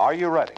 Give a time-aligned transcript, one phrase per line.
[0.00, 0.52] Are you ready?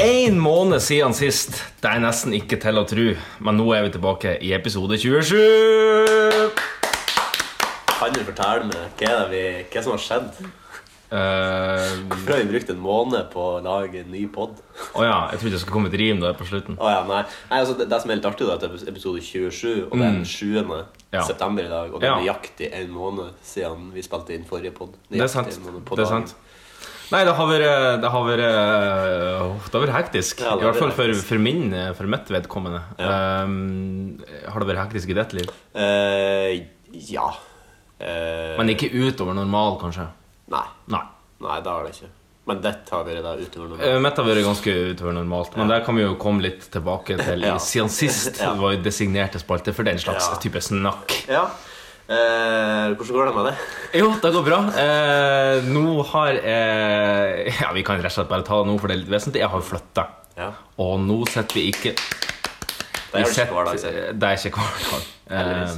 [0.00, 1.50] En måned siden sist.
[1.82, 3.04] Det er nesten ikke til å tro.
[3.44, 5.36] Men nå er vi tilbake i episode 27.
[7.92, 10.61] Kan du fortelle meg hva, er det vi, hva som har skjedd?
[11.12, 14.62] Eh, Hvorfor har vi brukt en måned på å lage en ny pod?
[14.96, 16.78] oh ja, jeg trodde det skulle komme et rim da på slutten.
[16.80, 17.20] Oh ja, nei.
[17.50, 19.90] nei altså, det, det som er litt artig, da, er at det er episode 27,
[19.90, 20.46] og det er den 7.
[21.12, 21.26] Ja.
[21.28, 21.92] september i dag.
[21.92, 24.96] Og det er nøyaktig en måned siden vi spilte inn forrige pod.
[25.12, 25.52] Det er sant.
[25.52, 26.32] Det er sant.
[27.12, 30.40] Nei, det har vært Det har vært, øh, det har vært hektisk.
[30.40, 32.80] Ja, det I hvert fall for, for min For mitt vedkommende.
[32.96, 34.16] Um,
[34.48, 35.52] har det vært hektisk i ditt liv?
[35.76, 36.56] Uh,
[37.12, 37.28] ja.
[38.00, 40.08] Uh, Men ikke utover normal, kanskje?
[41.42, 41.60] Nei.
[41.64, 42.10] Det har det ikke.
[42.50, 43.86] Men dette har vært da utover normalt.
[43.86, 47.14] Eh, Mitt har vært ganske utover normalt, men der kan vi jo komme litt tilbake
[47.20, 47.56] til Ja.
[47.62, 48.40] siden sist.
[48.42, 48.54] Ja.
[48.58, 50.38] Var designerte spalte for den slags Ja.
[50.42, 51.14] type snakk.
[51.30, 51.44] Ja.
[52.08, 53.54] Eh, hvordan går det med det?
[54.00, 54.58] Jo, det går bra.
[54.74, 58.88] Eh, nå har eh, Ja, vi kan rett og slett bare ta det nå, for
[58.88, 59.40] det er litt vesentlig.
[59.44, 60.06] Jeg har flytta.
[60.36, 60.50] Ja.
[60.82, 64.18] Og nå sitter vi ikke Det er jo ikke hver dag.
[64.18, 65.02] Det er ikke hver dag.
[65.30, 65.74] Eh,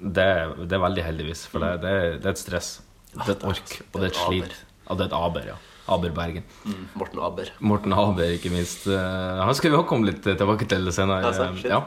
[0.00, 0.28] det,
[0.68, 2.80] det er veldig heldigvis, for det, det, det er et stress.
[3.14, 4.56] Det er et ork, og det er et Det slit.
[4.88, 5.56] Ja, det er et aber, ja.
[5.90, 6.44] Aber Bergen.
[6.64, 7.48] Mm, Morten Aber.
[7.58, 8.86] Morten Aber, ikke minst.
[8.86, 11.32] Eh, Han skal vi også komme litt tilbake til senere.
[11.34, 11.48] Ja.
[11.66, 11.80] Ja.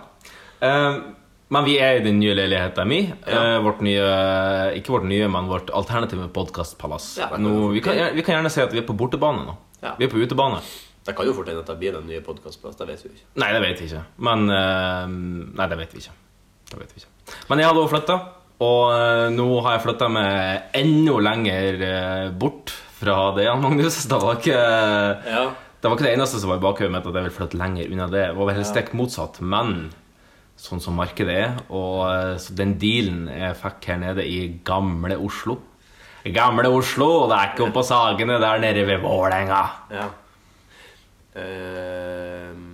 [0.62, 0.98] Eh,
[1.54, 3.14] Men vi er i den nye leiligheten min.
[3.28, 3.56] Ja.
[3.56, 4.04] Eh, Vårt nye,
[4.76, 7.18] ikke vårt nye, men vårt alternative podkastpalass.
[7.22, 7.96] Ja, vi vi, kan,
[8.36, 9.56] gjerne si at vi er på bortebane nå.
[9.84, 9.96] Ja.
[10.00, 10.60] Vi er på utebane.
[11.06, 12.80] Det kan jo fort hende at det blir den nye podkastplassen.
[12.80, 13.26] Det vet vi ikke.
[13.36, 14.04] Nei, det vet vi ikke.
[14.18, 15.08] Men eh,
[15.60, 16.16] Nei, det vet vi ikke.
[16.72, 17.38] Det vet vi ikke.
[17.50, 18.20] Men jeg hadde også flytta,
[18.62, 24.04] og eh, nå har jeg flytta meg enda lenger eh, bort fra det, Magnus.
[24.09, 25.44] Det var ikke Ja.
[25.84, 27.90] Det var ikke det eneste som var i bakhodet mitt, at jeg ville flytte lenger
[27.92, 28.22] unna det.
[28.30, 29.90] Det var vel stikk motsatt, men
[30.56, 35.18] sånn som markedet er, og eh, så den dealen jeg fikk her nede i gamle
[35.20, 35.58] Oslo
[36.24, 39.64] Gamle Oslo, og det er ikke oppå Sagene det er nede ved Vålerenga.
[39.91, 40.06] Ja.
[41.35, 42.72] Ehm,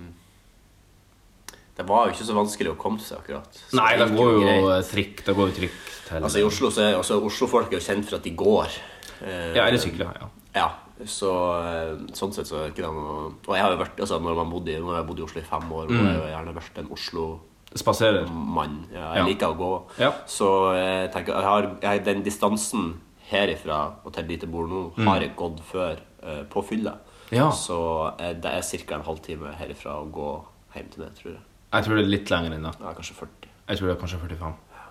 [1.80, 3.58] det var jo ikke så vanskelig å komme til seg, akkurat.
[3.70, 4.90] Så Nei, det går jo greit.
[4.92, 7.84] trikk Det går jo trikk til Altså, I Oslo så er altså, Oslo-folk er jo
[7.88, 8.78] kjent for at de går.
[9.24, 10.12] Eh, Ja, eller sykler.
[10.20, 10.28] Ja.
[10.60, 10.68] Ja,
[11.06, 11.30] så
[11.62, 14.34] eh, sånn sett så er ikke det noe Og jeg har jo vært, altså når
[14.40, 16.80] man bodde når jeg bodd i Oslo i fem år, og jeg har gjerne vært
[16.82, 18.86] en Oslo-mann.
[18.92, 19.26] Ja, jeg Ja.
[19.26, 19.70] liker å gå.
[19.98, 20.10] Ja.
[20.26, 24.92] Så jeg tenker, jeg har, jeg, den distansen herifra og til dit jeg bor nå,
[25.06, 26.96] har jeg gått før uh, på fylla.
[27.30, 27.50] Ja.
[27.54, 28.94] Så eh, det er ca.
[28.96, 31.42] en halvtime herifra å gå hjem til det, tror jeg.
[31.72, 32.72] Jeg tror det er litt lenger enn det.
[32.82, 33.50] Ja, kanskje 40.
[33.70, 34.54] Jeg tror det er kanskje 45.
[34.74, 34.86] Ja,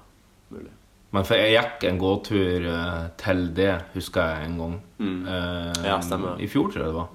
[0.55, 0.71] Mulig.
[1.11, 4.75] Men for jeg gikk en gåtur eh, til det, husker jeg en gang.
[5.01, 6.37] Eh, Ja, stemmer.
[6.39, 7.09] I fjor, tror jeg det var.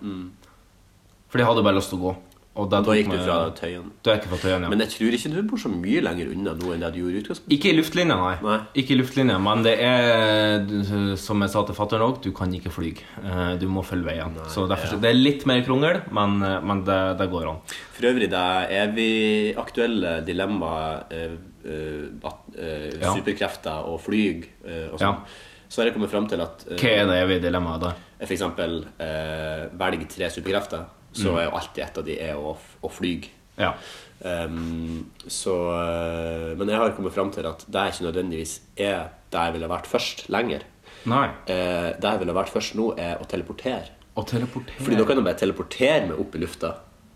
[1.30, 2.14] For jeg hadde bare lyst til å gå.
[2.56, 3.88] Og da Da gikk du fra Tøyen.
[4.06, 4.68] Da gikk jeg fra Tøyen, ja.
[4.70, 7.16] Men jeg tror ikke du bor så mye lenger unna nå enn det du gjorde
[7.16, 7.54] i utgangspunktet.
[7.56, 8.36] Ikke i luftlinja, nei.
[8.46, 8.58] Nei.
[8.82, 12.70] Ikke i luftlinja, Men det er, som jeg sa til fatter'n òg, du kan ikke
[12.70, 12.92] fly.
[13.24, 14.36] Eh, Du må følge veien.
[14.46, 15.00] så derfor, ja.
[15.02, 17.58] Det er litt mer krongel, men, eh, men det, det går an.
[17.96, 21.34] For øvrig, det er evig aktuelle dilemmaet eh,
[21.66, 22.06] eh,
[22.54, 25.18] eh, Superkrefter og flyg eh, og sånn.
[25.18, 25.66] Ja.
[25.68, 27.94] Så har jeg kommet fram til at Hva er det evige dilemmaet da?
[28.24, 28.76] for eksempel
[29.76, 31.38] velg tre superkrefter, så Mm.
[31.38, 33.14] er jo alltid et av de er å, å fly.
[33.56, 33.72] Ja.
[34.24, 39.44] Um, så eh, Men jeg har kommet fram til at det ikke nødvendigvis er der
[39.48, 40.64] jeg ville vært først lenger.
[41.06, 41.26] Nei.
[41.48, 43.92] Uh, der jeg ville vært først nå, er å teleportere.
[44.16, 46.72] Å teleportere Fordi da kan jeg bare teleportere meg opp i lufta.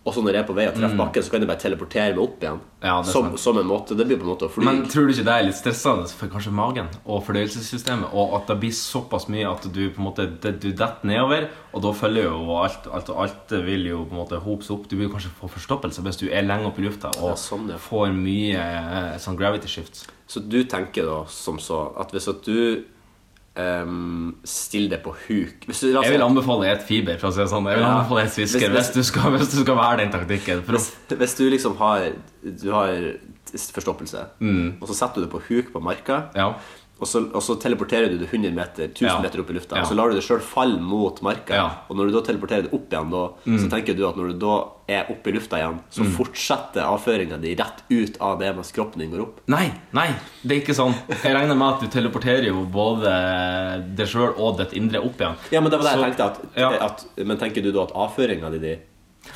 [0.06, 2.12] Og så når jeg er på vei og treffer bakken, så kan jeg bare teleportere
[2.14, 2.60] meg opp igjen.
[2.62, 2.84] Mm.
[2.86, 4.64] Ja, som, som en måte, Det blir på en måte å fly.
[4.64, 8.14] Men tror du ikke det er litt stressende for kanskje magen og fordøyelsessystemet?
[8.16, 11.48] Og at det blir såpass mye at du på en måte det, du detter nedover,
[11.74, 14.86] og da følger jo alt alt, alt vil jo på en måte hopes opp.
[14.88, 17.68] Du vil kanskje få forstoppelse hvis du er lenge oppe i lufta og Ja, sånn,
[17.90, 20.06] får mye eh, sånn gravity shifts.
[20.28, 22.84] Så du tenker da som så at hvis at du
[23.58, 27.18] ehm, stiller deg på huk hvis du, Jeg vil anbefale et fiber.
[27.18, 27.66] For å si det sånn.
[27.68, 27.94] Jeg vil Ja.
[27.98, 30.62] anbefale et svisker Hvis- hvis, du skal, hvis du skal være den taktikken.
[30.62, 32.12] Hvis du liksom har
[32.44, 32.92] Du har
[33.48, 34.26] forstoppelse,
[34.80, 36.36] og så setter du det på huk på marka, Mm.
[36.36, 36.54] ja.
[37.00, 39.20] Og, så, og så teleporterer du det 100 meter, 1000 Ja.
[39.22, 39.82] meter opp i lufta, Ja.
[39.82, 41.54] og så lar du det sjøl falle mot marka.
[41.54, 41.68] Ja.
[41.88, 43.22] Og når du da teleporterer det opp igjen, da,
[43.62, 44.56] så tenker du at når du da
[44.88, 46.12] er oppe i lufta igjen, så Mm.
[46.16, 49.40] fortsetter avføringa di rett ut av det mens kroppen din går opp.
[49.46, 50.08] Nei, nei,
[50.42, 50.94] det er ikke sånn.
[51.22, 55.36] Jeg regner med at du teleporterer jo både deg sjøl og ditt indre opp igjen.
[55.52, 56.24] Ja, men det var det jeg tenkte
[56.56, 58.78] at, at Men tenker du da at avføringa di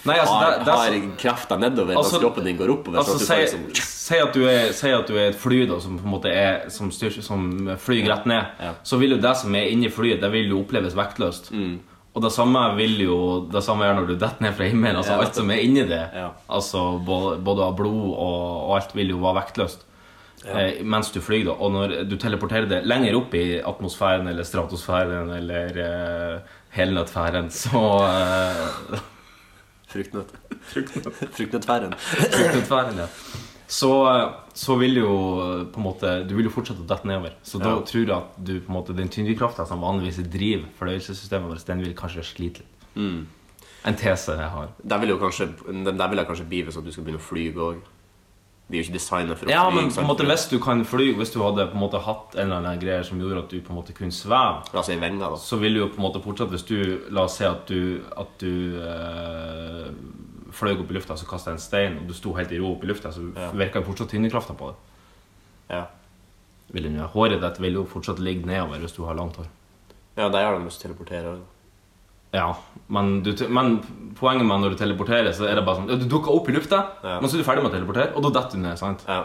[0.04, 2.98] Nei, altså, har, det, det har så- krefter nedover Altså- mens kroppen din går oppover?
[2.98, 3.66] Altså, si, liksom,
[4.18, 4.32] at
[4.98, 8.08] at du er et fly da, som på en måte er Som, styr, som flyr
[8.10, 8.44] rett ned.
[8.60, 8.72] Ja.
[8.82, 11.52] Så vil jo det som er inni flyet, det vil jo oppleves vektløst.
[11.52, 11.78] Mm.
[12.14, 14.96] Og det samme vil jo Det samme gjør når du detter ned fra himmelen.
[14.96, 15.20] Altså Ja.
[15.22, 16.30] Alt som er inni det, Ja.
[16.50, 19.84] altså både, både av blod og, og alt, vil jo være vektløst.
[20.44, 21.52] Eh, mens du flyr, da.
[21.52, 26.38] Og når du teleporterer det lenger opp i atmosfæren eller stratosfæren eller eh,
[26.74, 28.98] helnøttfæren, så eh,
[29.92, 30.32] Fruktnøtt.
[31.36, 31.94] Fruktnøttfæren.
[31.98, 33.08] Fruktnøttfæren, ja.
[33.72, 33.88] Så,
[34.54, 35.12] så vil jo
[35.72, 37.36] på en måte Du vil jo fortsette å dette nedover.
[37.46, 37.78] Så da Ja.
[37.88, 41.80] tror jeg at du på en måte den tyngdekrafta som vanligvis driver fordøyelsessystemet vårt, den
[41.86, 42.84] vil kanskje slite litt.
[42.96, 43.22] Mm.
[43.88, 44.68] En tese jeg har.
[44.84, 45.48] Der vil kanskje
[45.96, 47.80] der vil jeg kanskje bli hvis at du skal begynne å fly òg.
[48.70, 50.84] De er jo ikke designa for å Ja, men på en måte hvis du kan
[50.88, 53.50] fly Hvis du hadde på en måte hatt en eller annen greie som gjorde at
[53.50, 55.36] du på en måte kunne sveve, La oss si vinger, da.
[55.36, 56.78] så vil du jo på en måte fortsatt Hvis du
[57.10, 59.90] La oss si at du, at du eh,
[60.52, 62.82] fløy opp i lufta, så kasta en stein, og du sto helt i ro opp
[62.84, 63.50] i lufta, så Ja.
[63.56, 64.76] virka jo fortsatt tyngdekrafta på det.
[65.70, 65.86] Ja,
[66.72, 69.46] Vil den Håret ditt vil jo fortsatt ligge nedover hvis du har langt hår.
[70.16, 71.40] ja der har de lyst til å teleportere òg.
[72.32, 72.48] Ja,
[72.88, 73.76] men, du, men
[74.16, 76.54] poenget med når du teleporterer, så er det bare sånn ja, Du dukker opp i
[76.56, 77.18] lufta, Ja.
[77.20, 78.78] men så er du ferdig med å teleportere, og da detter du ned.
[78.80, 79.04] sant?
[79.08, 79.22] Ja.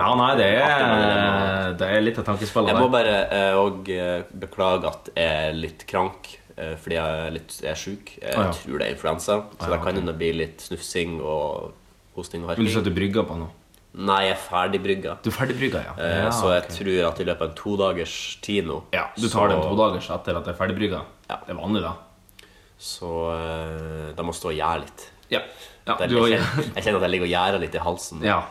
[0.00, 3.16] Ja, nei, det er, det er litt av tankespillet Jeg må bare
[3.58, 7.72] òg og eh, beklage at jeg er litt krank eh, fordi jeg er, litt, jeg
[7.74, 8.14] er sjuk.
[8.22, 11.74] Jeg ah, tror det er influensa, så Ja, da kan det bli litt snufsing og
[12.16, 12.76] hosting og Vil du harking.
[12.78, 13.50] sette brygga på nå?
[13.90, 15.16] Nei, jeg er ferdig brygga.
[15.24, 15.94] Du er ferdigbrygga, ja.
[15.98, 16.74] Eh, ja så jeg okay.
[16.76, 18.14] tror at i løpet av en todagers
[18.44, 21.00] tid nå Ja, Du tar så, den to dagers etter at det er ferdigbrygga?
[21.26, 21.40] Ja.
[21.46, 22.44] Det er vanlig, da.
[22.80, 25.06] Så eh, da må stå og gjære litt.
[25.34, 25.42] Ja.
[25.88, 28.26] ja er, du jeg, kjenner, jeg kjenner at jeg ligger og gjærer litt i halsen.
[28.26, 28.42] ja.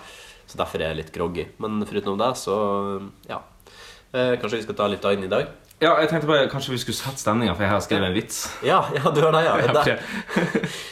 [0.49, 1.43] Så derfor er jeg litt groggy.
[1.61, 2.55] Men foruten det, så
[3.29, 3.37] ja.
[4.09, 5.51] Eh, kanskje vi skal ta litt inn i dag?
[5.79, 8.39] Ja, jeg tenkte bare kanskje vi skulle sette stemninga, for jeg har skrevet en vits.
[8.67, 9.55] Ja, ja du har det, ja.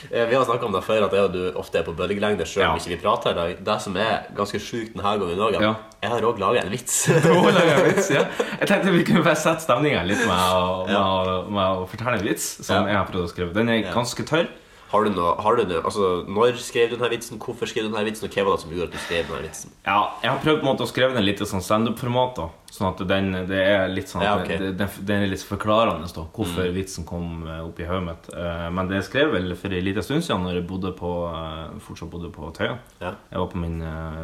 [0.08, 2.46] Eh, vi har snakka om det før, at jeg og du ofte er på bølgelengde
[2.48, 2.80] sjøl om Ja.
[2.80, 3.58] ikke vi prater i dag.
[3.68, 5.74] Det som er ganske sjukt denne gangen òg, Ja.
[6.02, 6.96] jeg har òg laga en vits.
[7.26, 8.24] du har laget en vits, ja.
[8.62, 12.16] Jeg tenkte vi kunne bare sette stemninga litt med å, med, å, med å fortelle
[12.22, 13.52] en vits som jeg har prøvd å skrive.
[13.60, 14.48] Den er ganske tørr.
[14.88, 17.40] Har du noe, har du noe, altså, Når skrev du denne vitsen?
[17.44, 18.30] Hvorfor skrev du denne vitsen?
[18.30, 19.74] Og hva var det som gjorde at du skrev denne vitsen?
[19.84, 22.40] Ja, jeg har prøvd på en måte å skrive den litt i sånn standup-format.
[22.72, 24.54] Sånn at den, det er litt sånn Ja, at ok.
[24.56, 24.64] Mm.
[24.64, 28.32] det, den, den er litt forklarende da hvorfor vitsen kom eh, opp i hodet mitt.
[28.32, 31.78] Eh, Men det skrev vel for en liten stund siden, når jeg bodde på, eh,
[31.84, 32.80] fortsatt bodde på Tøyen.
[33.04, 33.12] Ja.
[33.32, 33.82] Jeg var på min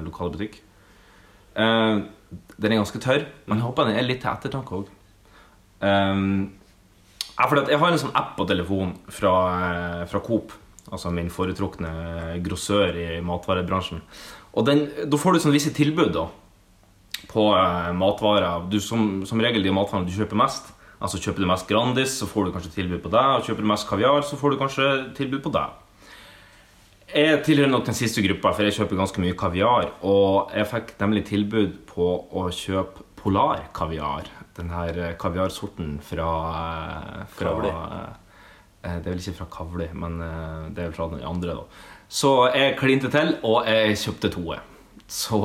[0.07, 0.61] lokale butikk.
[1.53, 4.87] Den er ganske tørr, men jeg håper den er litt til ettertanke òg.
[7.33, 9.33] Ja, for jeg har en sånn app på telefonen fra,
[9.63, 10.53] eh, fra Coop.
[10.93, 14.03] Altså min foretrukne grossør i matvarebransjen.
[14.53, 16.27] Og den, da får du sånn visse tilbud da
[17.31, 18.67] på eh, matvarer.
[18.69, 20.69] Du, som, som regel de matvarene du kjøper mest.
[21.03, 23.23] Altså Kjøper du mest Grandis, så får du kanskje tilbud på det.
[23.37, 25.65] Og kjøper du mest kaviar, så får du kanskje tilbud på det.
[27.13, 29.91] Jeg tilhører nok den siste gruppa, for jeg kjøper ganske mye kaviar.
[30.07, 34.27] Og jeg fikk nemlig tilbud på å kjøpe Polar kaviar.
[34.57, 37.53] Den her eh, kaviarsorten fra, eh, fra
[38.83, 41.57] eh, Det er vel ikke fra Kavli, men det er vel fra den andre.
[41.57, 41.63] da
[42.09, 44.55] Så jeg klinte til, og jeg kjøpte to.
[45.07, 45.39] Så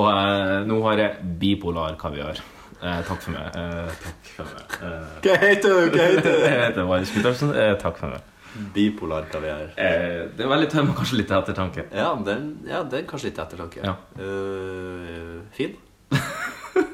[0.69, 2.41] nå har jeg bipolar kaviar.
[2.79, 3.57] Eh, takk for meg.
[3.59, 4.75] Eh, takk for meg.
[4.87, 5.95] Eh, Hva heter du?
[5.97, 6.43] Hva heter du?
[6.47, 7.55] jeg heter Marius Guttormsen.
[7.83, 8.35] Takk for meg.
[8.75, 9.73] Bipolar kaviar.
[9.75, 11.89] Eh, det er veldig tøy, men kanskje litt ettertanke.
[11.95, 13.83] Ja, den, ja, det kanskje litt ettertanke.
[13.85, 13.97] Ja.
[14.19, 15.75] Uh, fin.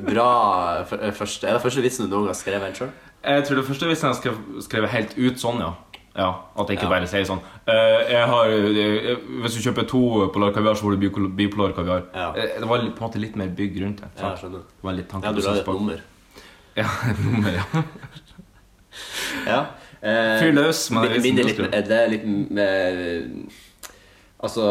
[0.05, 2.91] Bra første, Er det første vitsen du noen gang har skrevet sjøl?
[3.25, 5.71] Jeg tror det første vitsen jeg har skrevet helt ut sånn, ja.
[6.17, 6.29] ja
[6.61, 6.93] at jeg ikke Ja.
[6.93, 10.03] bare sier sånn eh, jeg har, jeg, Hvis du kjøper to
[10.35, 12.05] Polar kaviar, så får du bipol- bipolar kaviar.
[12.15, 12.29] Ja.
[12.37, 14.11] Eh, det var på en måte litt mer bygg rundt det.
[14.21, 14.61] Ja, skjønner.
[14.69, 16.01] Det var litt tanken, Ja, du la et nummer.
[16.77, 17.83] Ja, et nummer, ja.
[19.47, 19.61] Ja.
[20.05, 21.75] Eh, Fyr løs med min- vitsen er litt, skrev.
[21.75, 22.99] er det litt mer
[24.45, 24.65] Altså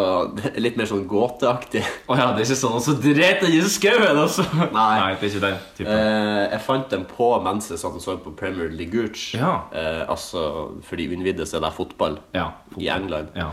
[0.62, 1.82] litt mer sånn gåteaktig.
[2.10, 4.46] Å ja, det er ikke sånn Og så dreit jeg i skauen, altså!
[4.75, 5.13] Nei.
[5.18, 5.94] det er ikke den typen.
[5.94, 9.32] Eh, jeg fant den på mens jeg satt og så på Premier League Gooch.
[9.38, 9.63] Ja.
[9.74, 10.44] Eh, altså,
[10.86, 12.51] for de uinnvidde så er det fotball ja.
[12.77, 13.34] i England.
[13.39, 13.50] Ja.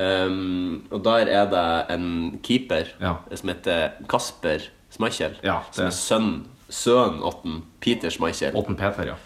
[0.00, 2.06] Um, og der er det en
[2.46, 3.16] keeper Ja.
[3.34, 4.62] som heter Kasper
[4.94, 5.34] Schmeichel.
[5.44, 6.30] Ja, som er sønn
[6.70, 8.54] sønnen åtten Peter Schmeichel.
[8.56, 9.16] Åtten Peter, ja.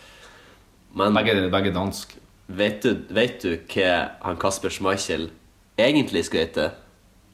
[0.96, 2.16] Men Begge, begge dansk.
[2.46, 3.92] vet du, vet du hva
[4.24, 5.28] han Kasper Schmeichel
[5.78, 6.64] egentlig skal hete?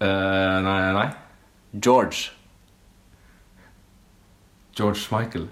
[0.01, 1.09] Eh, nei, nei.
[1.81, 2.31] George.
[4.77, 5.47] George Michael.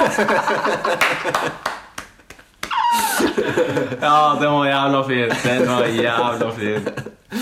[4.00, 5.30] ja, den var jævla fin.
[5.44, 6.88] Den var jævla fin.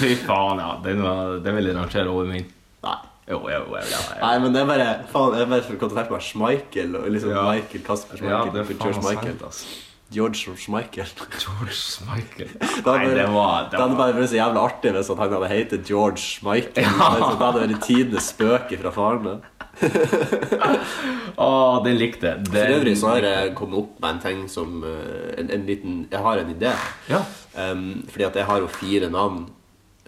[0.00, 0.74] Fy faen, ja.
[0.84, 2.46] Den, var, den ville jeg rangere over min.
[2.84, 2.96] Nei.
[3.28, 3.98] Jo, jo, jo, jo, ja.
[4.22, 7.02] Nei, men det er bare faen, det er bare for å til meg Schmeichel og
[7.12, 7.42] liksom Ja.
[7.50, 8.52] Michael Kasper Ja, Schmeichel.
[8.54, 9.38] det er George faen Michael.
[9.38, 9.64] sant, altså.
[10.10, 11.04] George Schmeichel.
[11.36, 12.48] George Michael.
[12.58, 15.18] Det Nei, det var, Det det hadde var bare vært så jævlig artig hvis han
[15.20, 16.86] hadde hett George Michael.
[16.86, 17.08] Ja.
[17.18, 19.26] Det hadde vært tidenes spøk fra faren.
[19.26, 19.42] min.
[21.38, 21.50] Å,
[21.84, 22.48] den likte jeg.
[22.50, 26.00] For øvrig så har jeg kommet opp med en ting som eh, En, en liten
[26.10, 26.72] Jeg har en idé.
[27.10, 27.20] Ja.
[27.58, 29.44] Um, fordi at jeg har jo fire navn.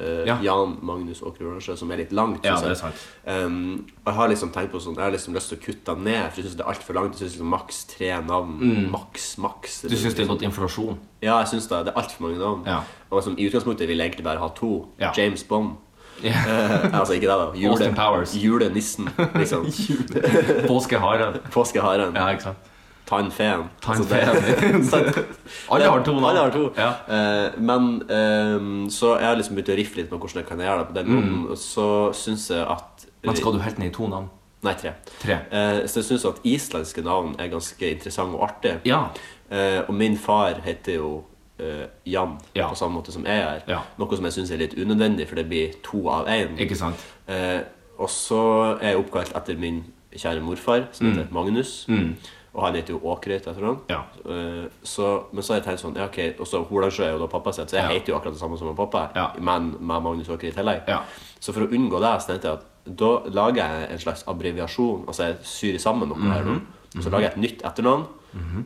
[0.01, 0.39] Eh, Ja.
[0.43, 2.45] Jan Magnus Åkre Oransjø, som er litt langt.
[2.45, 2.95] Ja, det er sant.
[3.27, 6.05] Um, jeg har liksom tenkt på sånn Jeg har liksom lyst til å kutte den
[6.05, 7.13] ned, for jeg syns det er altfor langt.
[7.13, 8.89] Jeg synes liksom Maks tre navn.
[8.91, 9.83] Maks, maks.
[9.85, 9.91] Mm.
[9.91, 10.99] Du syns det er gått inflasjon?
[11.23, 11.85] Ja, jeg syns det.
[11.87, 12.65] Det er altfor mange navn.
[12.67, 12.81] Ja.
[13.11, 14.73] Og liksom, I utgangspunktet vil jeg egentlig bare ha to.
[14.99, 15.13] Ja.
[15.17, 15.77] James Bond.
[16.25, 16.37] Yeah.
[16.45, 17.47] Uh, altså ikke det, da.
[17.57, 18.35] Jule, Austin Powers.
[18.37, 19.65] Julenissen, liksom.
[20.71, 21.39] Påskeharen.
[21.55, 22.15] Påskeharen.
[22.17, 22.70] Ja, ikke sant?
[23.11, 23.65] Tannfeen.
[23.83, 24.29] Tannfeen.
[24.79, 25.25] Altså, det-
[25.73, 26.15] Alle har to.
[26.17, 26.65] Alle har to.
[26.79, 26.91] Ja.
[27.11, 30.63] Eh, men eh, så jeg har liksom begynt å riffe litt med hvordan jeg kan
[30.63, 31.41] gjøre det på den måten.
[31.51, 33.27] Og så syns jeg at Mm.
[33.29, 34.31] Men skal du helt ned i to navn?
[34.65, 34.95] Nei, tre.
[35.21, 35.35] Tre.
[35.53, 38.79] Eh, så jeg syns at islandske navn er ganske interessante og artige.
[38.89, 39.03] Ja.
[39.53, 41.11] Eh, og min far heter jo
[41.61, 42.71] eh, Jan, Ja.
[42.71, 43.61] på samme måte som jeg er.
[43.69, 43.83] Ja.
[44.01, 46.57] Noe som jeg syns er litt unødvendig, for det blir to av én.
[47.29, 47.61] Eh,
[47.99, 48.41] og så
[48.81, 49.83] er jeg oppkalt etter min
[50.17, 51.85] kjære morfar, som heter Magnus.
[52.55, 53.77] Og han heter jo Åkreit etter han.
[53.77, 53.83] Mm.
[53.89, 54.01] Ja.
[54.27, 57.19] Eh, så, men så har jeg tenkt sånn ja, ok, Og så Holandsjø er jo
[57.23, 57.95] da pappa sitt, så jeg Ja.
[57.95, 59.33] heter jo akkurat det samme som pappa, Ja.
[59.39, 60.83] men med Magnus Åker i tillegg.
[60.89, 61.03] Ja.
[61.39, 65.05] Så for å unngå det, så tenkte jeg at da lager jeg en slags abbreviasjon.
[65.07, 66.67] Altså jeg syr sammen noe her Mhm.
[66.97, 67.03] nå.
[67.03, 68.07] Så lager jeg et nytt etternavn,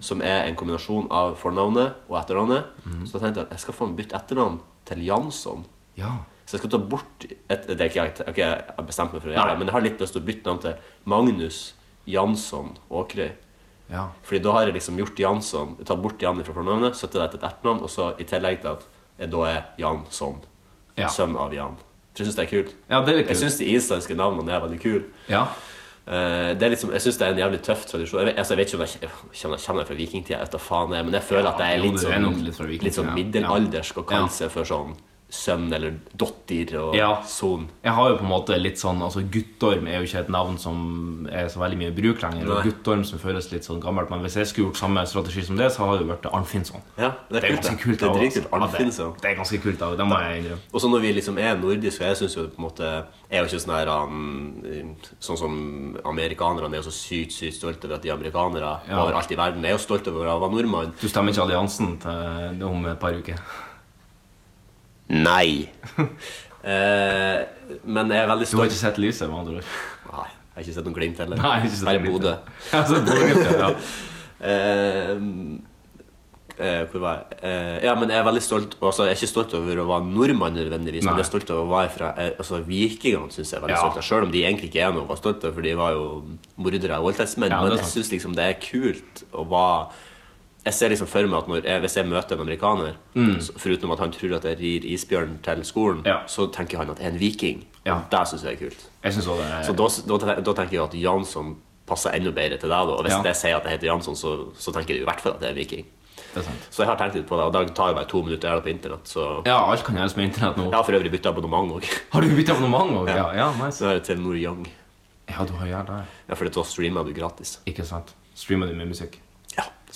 [0.01, 2.65] som er en kombinasjon av fornavnet og etternavnet.
[2.87, 3.05] Mhm.
[3.07, 5.65] Så da tenkte jeg at jeg skal få bytte etternavn til Jansson.
[5.97, 6.09] Ja.
[6.47, 9.23] Så jeg skal ta bort et, Det er ikke jeg, okay, jeg har bestemt meg
[9.23, 10.75] for å gjøre det, men jeg har litt lyst til å bytte navn til
[11.07, 11.73] Magnus
[12.07, 13.33] Jansson Åkrøy.
[13.95, 14.09] Ja.
[14.27, 17.39] Fordi da har jeg liksom gjort Jansson Tatt bort Jan fra fornavnet, satt det til
[17.39, 18.87] et etternavn, og så i tillegg til at
[19.23, 20.41] jeg da er Jansson.
[20.99, 21.09] Ja.
[21.15, 21.77] Sønn av Jan.
[22.15, 22.75] For jeg syns det er kult.
[22.91, 23.45] ja, det er litt Jeg kult.
[23.45, 25.05] syns de islandske navnene er veldig kule.
[25.31, 25.47] Ja.
[26.05, 28.21] Det er liksom, jeg syns det er en jævlig tøff tradisjon.
[28.21, 30.53] Jeg vet, altså, jeg vet ikke om jeg kjenner, kjenner, kjenner fra vikingtida, jeg vet
[30.53, 32.95] da faen jeg, men jeg føler at det er litt det er sånn, litt litt
[32.99, 34.27] sånn middelaldersk Ja.
[34.29, 34.93] seg for sånn
[35.35, 37.09] sønn eller datter og Ja.
[37.27, 37.69] son.
[37.83, 40.57] Jeg har jo på en måte litt sånn Altså Guttorm er jo ikke et navn
[40.59, 42.49] som er så veldig mye i bruk lenger.
[42.55, 44.11] Og Guttorm som føles litt sånn gammelt.
[44.11, 46.81] Men hvis jeg skulle gjort samme strategi som det, så hadde det vært Arnfinnsson.
[46.97, 47.99] Ja, det er, Det er ganske kult.
[47.99, 48.49] Det er av, dritkult.
[48.53, 49.13] altså.
[49.15, 50.61] Det, det er ganske kult, av, det må jeg innrømme.
[50.73, 53.41] Og så når vi liksom er nordiske, og jeg synes jo på en måte Jeg
[53.41, 57.85] er jo ikke sånn her um, Sånn som amerikanerne er jo så sykt sykt stolte
[57.89, 59.03] over at de er amerikanere Ja.
[59.03, 59.65] overalt i verden.
[59.65, 60.93] Er jo stolt over å være nordmann.
[61.01, 63.35] Du stemmer ikke alliansen til om et par uker?
[65.09, 65.69] Nei.
[66.65, 67.43] eh,
[67.85, 68.57] men jeg er veldig stolt.
[68.57, 69.61] Du har ikke sett lyset, med andre?
[70.11, 71.37] Nei, jeg har ikke sett noen glimt heller.
[71.41, 72.35] Nei, jeg har ikke sett Bare Bodø.
[73.61, 73.71] Ja.
[74.45, 75.13] Eh,
[76.59, 77.39] eh, hvor var jeg?
[77.49, 80.09] Eh, ja, men jeg er veldig stolt altså, Jeg er ikke stolt over å være
[80.11, 83.57] nordmann, nødvendigvis, men jeg er stolt over å være fra eh, altså, Vikingene synes jeg
[83.57, 83.81] er veldig Ja.
[83.87, 85.73] stolt av, selv om de egentlig ikke er noe å være stolt av, for de
[85.81, 86.05] var jo
[86.61, 87.55] mordere og voldtektsmenn.
[87.55, 87.97] Ja, det er men jeg sant.
[87.97, 90.03] syns liksom det er kult å være
[90.65, 92.95] jeg ser liksom for meg at når jeg, Hvis jeg møter en amerikaner,
[93.41, 96.07] så, foruten at han tror at jeg rir isbjørn til skolen, Mm.
[96.07, 96.19] Ja.
[96.27, 97.65] så tenker han at jeg er en viking.
[97.85, 98.01] Ja.
[98.11, 98.87] Det syns jeg er kult.
[99.05, 101.57] Jeg synes også det er Så da, da, da tenker jeg at Jansson
[101.87, 102.87] passer enda bedre til deg.
[102.89, 102.93] Da.
[102.97, 103.23] Og hvis Ja.
[103.23, 105.51] jeg sier at jeg heter Jansson, så, så tenker jeg i hvert fall at jeg
[105.51, 105.85] er viking.
[106.35, 106.43] Er.
[106.71, 108.57] Så jeg har tenkt litt på det, og det tar jo bare to minutter jeg
[108.57, 109.05] er på internett.
[109.07, 110.65] Så Ja, alt kan gjøres med internett nå.
[110.65, 111.85] jeg har for øvrig bytta abonnement òg.
[112.13, 113.09] Har du byttet abonnement òg?
[113.15, 113.29] Ja.
[113.37, 113.79] ja, nice.
[113.79, 114.67] Så er det Telenor Young.
[115.29, 116.01] Ja, du har gjort det.
[116.29, 117.59] Ja, for da streamer du gratis.
[117.67, 118.15] Ikke sant.
[118.35, 119.21] Streamer du med musikk?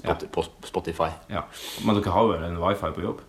[0.04, 1.08] Ja, på Spotify.
[1.30, 1.42] Ja.
[1.84, 3.20] Men dere har vel en wifi på jobb?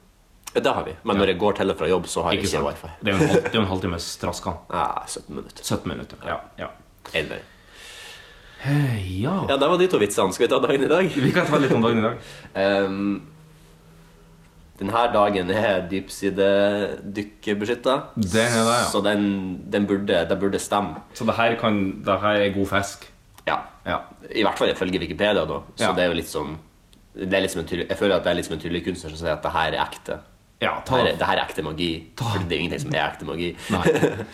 [0.53, 0.91] Ja, Det har vi.
[1.03, 2.67] Men når jeg går til og fra jobb, så har jeg Ikke ikke, sant.
[2.67, 2.88] wifi.
[3.01, 4.53] Det er jo en, halv, en halvtime traskan.
[4.73, 5.63] Nei, 17 minutter.
[5.63, 6.17] 17 minutter.
[6.25, 6.35] Ja.
[6.57, 6.67] ja.
[7.13, 7.39] Vei.
[8.65, 9.45] Eh, ja.
[9.49, 10.33] Ja, det var de to vitsene.
[10.33, 11.11] Skal vi ta dagen i dag?
[11.25, 12.15] Vi kan ta litt om dagen i dag.
[12.85, 13.21] Um,
[14.79, 17.95] denne dagen er dypsidedykkerbeskytta.
[18.15, 18.83] Det er det, ja.
[18.91, 19.21] Så den,
[19.71, 20.95] den burde, det burde stemme.
[21.13, 23.11] Så det her, kan, det her er god fisk.
[23.48, 23.60] Ja.
[23.86, 24.00] Ja.
[24.36, 25.62] I hvert fall ifølge Wikipedia, da.
[25.75, 25.93] Så Ja.
[25.93, 26.58] det er jo litt som,
[27.15, 29.10] det er litt som en tydelig, Jeg føler at det er litt som en kunstner
[29.10, 30.19] som sier at det her er ekte.
[30.62, 31.05] Ja, ta det.
[31.13, 31.91] her, det her er ekte magi.
[32.17, 33.55] For det er ingenting som er ekte magi.
[33.72, 34.25] Nei.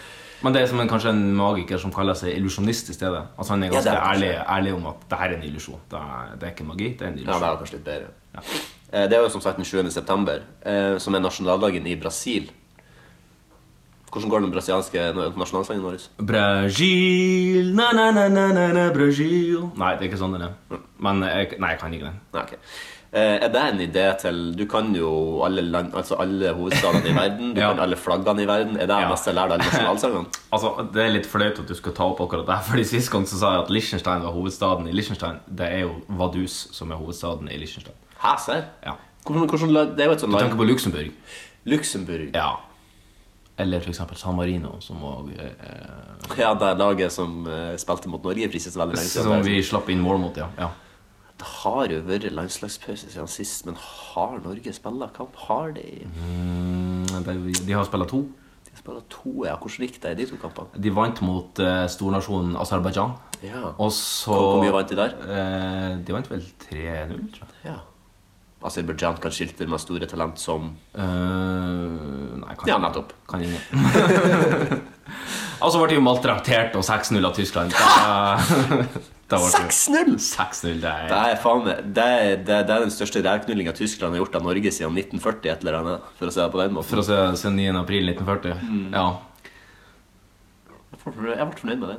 [0.44, 3.22] Men det er som en, kanskje en magiker som kaller seg illusjonist i stedet.
[3.38, 5.80] Altså Han er ganske ja, er ærlig, ærlig om at det her er en illusjon.
[5.90, 8.12] Det er, det er ikke magi, det er en Ja, det er kanskje litt bedre.
[8.36, 9.08] Ja.
[9.08, 9.90] Det er jo som sagt den 7.
[9.92, 12.52] september, eh, som er nasjonaldagen i Brasil.
[14.12, 15.06] Hvordan går den brasilianske
[15.38, 16.04] nasjonalsangen vår?
[16.24, 20.54] Brasil, na, na, na, na, na, na, Brasil Nei, det er ikke sånn den er.
[21.04, 22.20] Men jeg, nei, jeg kan ikke den.
[22.36, 22.54] Nei, ok.
[23.16, 27.14] Eh, Er det en idé til Du kan jo alle, land, altså alle hovedstadene i
[27.22, 27.54] verden.
[27.56, 27.70] Du Ja.
[27.74, 28.76] kan alle flaggene i verden.
[28.78, 29.10] Er det Ja.
[29.10, 30.26] mest jeg lærer deg nasjonalsangene?
[30.54, 32.60] Altså, Det er litt flaut at du skal ta opp akkurat det.
[32.70, 35.40] Fordi Sist gang så sa jeg at Liechtenstein var hovedstaden i Liechtenstein.
[35.48, 37.96] Det er jo Vaduz som er hovedstaden i Liechtenstein.
[38.20, 38.64] Hæ, serr?
[38.86, 38.96] Ja.
[39.26, 41.12] Hvordan, hvordan, det er jo et sånt Du tenker på Luxembourg?
[41.66, 42.30] Luxembourg.
[42.36, 42.50] Ja.
[43.58, 44.02] Eller f.eks.
[44.20, 48.98] San Marino, som, også, eh, Ja, det laget som eh, spilte mot Norge prises veldig
[48.98, 50.50] lenge som vi slapp inn mål mot, ja.
[50.60, 50.72] ja.
[51.36, 55.36] Det har jo vært landslagspause siden sist, men har Norge spilla kamp?
[55.48, 55.88] Har de?
[56.08, 58.22] Mm, de, de har spilt to.
[58.68, 59.56] De har spiller to, ja.
[59.60, 60.84] Hvordan gikk det i de to kampene?
[60.88, 63.16] De vant mot eh, stornasjonen Aserbajdsjan.
[63.44, 63.72] Ja.
[63.76, 65.16] Og så Hvor mye vant de der?
[65.28, 67.60] Eh, de vant vel 3-0, tror jeg.
[67.72, 67.80] ja.
[68.66, 71.02] Aserbajdsjan kan skilte med store talent som uh,
[72.42, 73.12] nei, kan Ja, nettopp.
[73.30, 73.62] Kan ingen.
[75.64, 77.72] Og så ble de jo maltraktert og 6-0 av Tyskland.
[77.72, 78.40] Da,
[79.32, 80.16] da 6-0!
[80.20, 80.82] 6-0.
[80.82, 84.24] Det er Det er, faen, det, er, det, er- det den største rævknullinga Tyskland har
[84.24, 85.54] gjort av Norge siden 1940.
[85.54, 86.90] et eller annet, For å si det på den måten.
[86.92, 87.70] For å se, Siden 9.
[87.86, 88.66] april 1940.
[88.66, 88.90] Mm.
[88.98, 89.08] Ja.
[91.06, 91.98] Jeg ble fornøyd med det.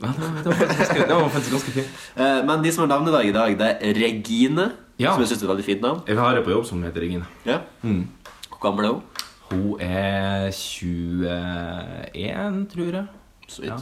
[0.00, 1.98] Ja, Det var, faktisk ganske, det var faktisk ganske fint.
[2.16, 4.70] Eh, Men de som har navnedag i dag, det er Regine.
[5.00, 5.12] Ja.
[5.14, 6.00] Som jeg synes er et veldig fint navn.
[6.06, 7.26] Vi har ei på jobb som heter Regine.
[7.48, 7.58] Ja.
[7.82, 9.02] Hvor gammel er hun?
[9.50, 13.06] Hun er 21, tror jeg.
[13.48, 13.72] Så vidt.
[13.72, 13.76] Ja.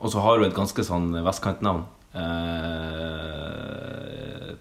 [0.00, 1.82] Og så har hun et ganske sånn vestkantnavn.
[2.16, 2.22] Eh,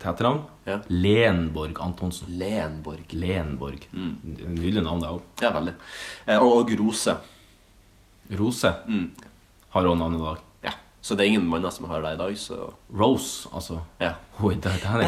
[0.01, 0.41] Teternavn.
[0.67, 0.79] Ja.
[0.89, 2.27] Lenborg Antonsen.
[2.39, 3.13] Lenborg.
[3.15, 3.85] Lenborg.
[3.93, 5.21] Nydelig navn, det òg.
[5.41, 5.73] Ja, veldig.
[6.27, 7.15] Eh, Og, og Rose.
[8.39, 8.71] Rose
[9.75, 10.43] har hun navn i dag.
[11.05, 12.55] Så det er ingen manner som har det i dag, så
[12.89, 13.75] Rose, altså.
[14.01, 14.15] ja.
[14.39, 15.05] Hun er Titanic.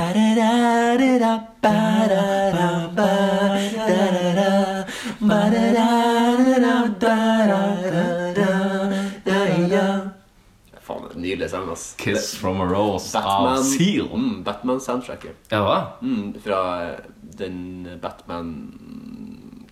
[10.85, 11.87] Faen, en nydelig sang, ass.
[11.97, 14.05] Kiss from a Rose Batman, av Seal.
[14.13, 15.49] mm, Batman-soundtracket.
[15.49, 15.81] Ja, hva?
[16.05, 16.61] Mm, fra
[17.41, 17.59] den
[18.05, 18.53] Batman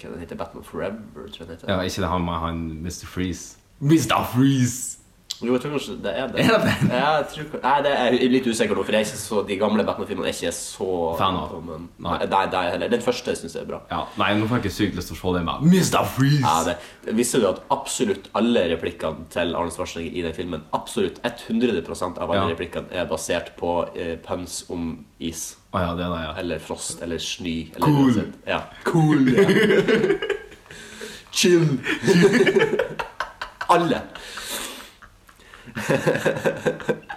[0.02, 1.70] Hva den heter Batman Forever, tror jeg den heter.
[1.70, 3.06] Ja, ikke det han med han Mr.
[3.14, 3.60] Freeze.
[3.80, 4.24] Mr.
[4.34, 5.05] Freeze!
[5.44, 6.44] Jo, jeg tror kanskje det er det.
[6.46, 6.74] Er det?
[6.96, 9.58] Jeg tror, nei, det er jeg litt usikker nå, for jeg er ikke så, de
[9.60, 10.88] gamle Batman-filmene er ikke så
[11.20, 11.56] Fan av.
[11.66, 12.14] Men, Nei.
[12.32, 12.92] nei, nei, heller.
[12.94, 13.82] Den første syns jeg er bra.
[13.92, 16.00] Ja, Nei, nå får jeg ikke sykt lyst til å se det med Mr.
[16.16, 16.40] Freeze!
[16.46, 21.20] Ja, det, visste du at absolutt alle replikkene til Arne Schwarzenegger i den filmen Absolutt
[21.28, 22.48] 100% av alle Ja.
[22.54, 25.58] replikkene er basert på eh, puns om is.
[25.76, 26.32] Å ja, det er det, ja.
[26.46, 27.58] Eller frost, eller snø.
[27.76, 28.24] Eller Cool.
[28.48, 28.62] Ja.
[28.88, 29.28] Cool.
[29.36, 29.44] Ja.
[31.36, 31.68] Chill.
[33.76, 34.02] alle.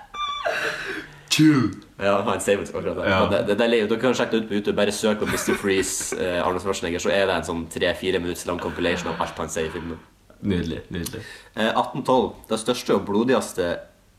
[1.99, 3.11] Ja, han sier vel akkurat det.
[3.11, 3.19] Ja.
[3.31, 4.77] Det, det, det er Dere kan sjekke det ut på YouTube.
[4.79, 5.57] Bare søk på Mr.
[5.59, 9.39] Freeze, eh, Arne Schwarzenegger, så er det en sånn tre-fire minutts lang compilation av alt
[9.43, 9.99] han sier i filmen.
[10.39, 10.85] Nydelig.
[10.95, 11.23] nydelig
[11.55, 12.31] Eh, 1812.
[12.51, 13.69] Det største og blodigste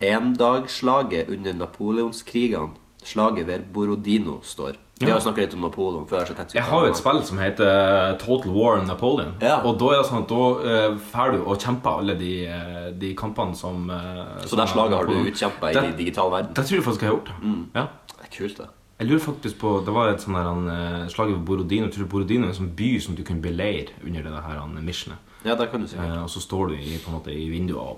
[0.03, 2.75] endagsslaget under napoleonskrigene.
[3.03, 4.75] Slaget ved Borodino står.
[4.99, 6.25] Vi har jo snakket litt om Napoleon før.
[6.27, 9.35] så jeg Jeg har jo et spill som heter Total War Napoleon.
[9.41, 9.61] Ja.
[9.63, 12.89] Og da er det sånn at da uh, får du å kjempe alle de, eh,
[12.91, 16.51] de kampene som eh, Så som det slaget har du utkjempa i digital verden?
[16.53, 17.31] Det tror jeg faktisk jeg har gjort.
[17.75, 17.87] Ja.
[18.17, 18.67] Det er kult, det.
[18.99, 21.87] Jeg lurer faktisk på Det var et sånn eh, slag ved Borodino.
[21.87, 24.75] Jeg tror Borodino er en sånn by som du kunne beleire under det her han,
[24.83, 25.19] missionet.
[25.47, 25.95] Ja, det kan du si.
[25.95, 27.97] Eh, og så står du i, på en måte i vinduet og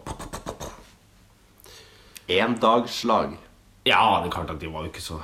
[2.32, 3.34] Endagsslag.
[3.90, 5.18] Ja, det er klart at de var jo ikke så,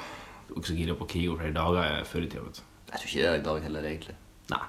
[0.55, 2.63] var ikke så gira på krig over flere dager før i tida.
[2.87, 4.15] Jeg tror ikke det er i dag heller, egentlig.
[4.49, 4.61] Nei.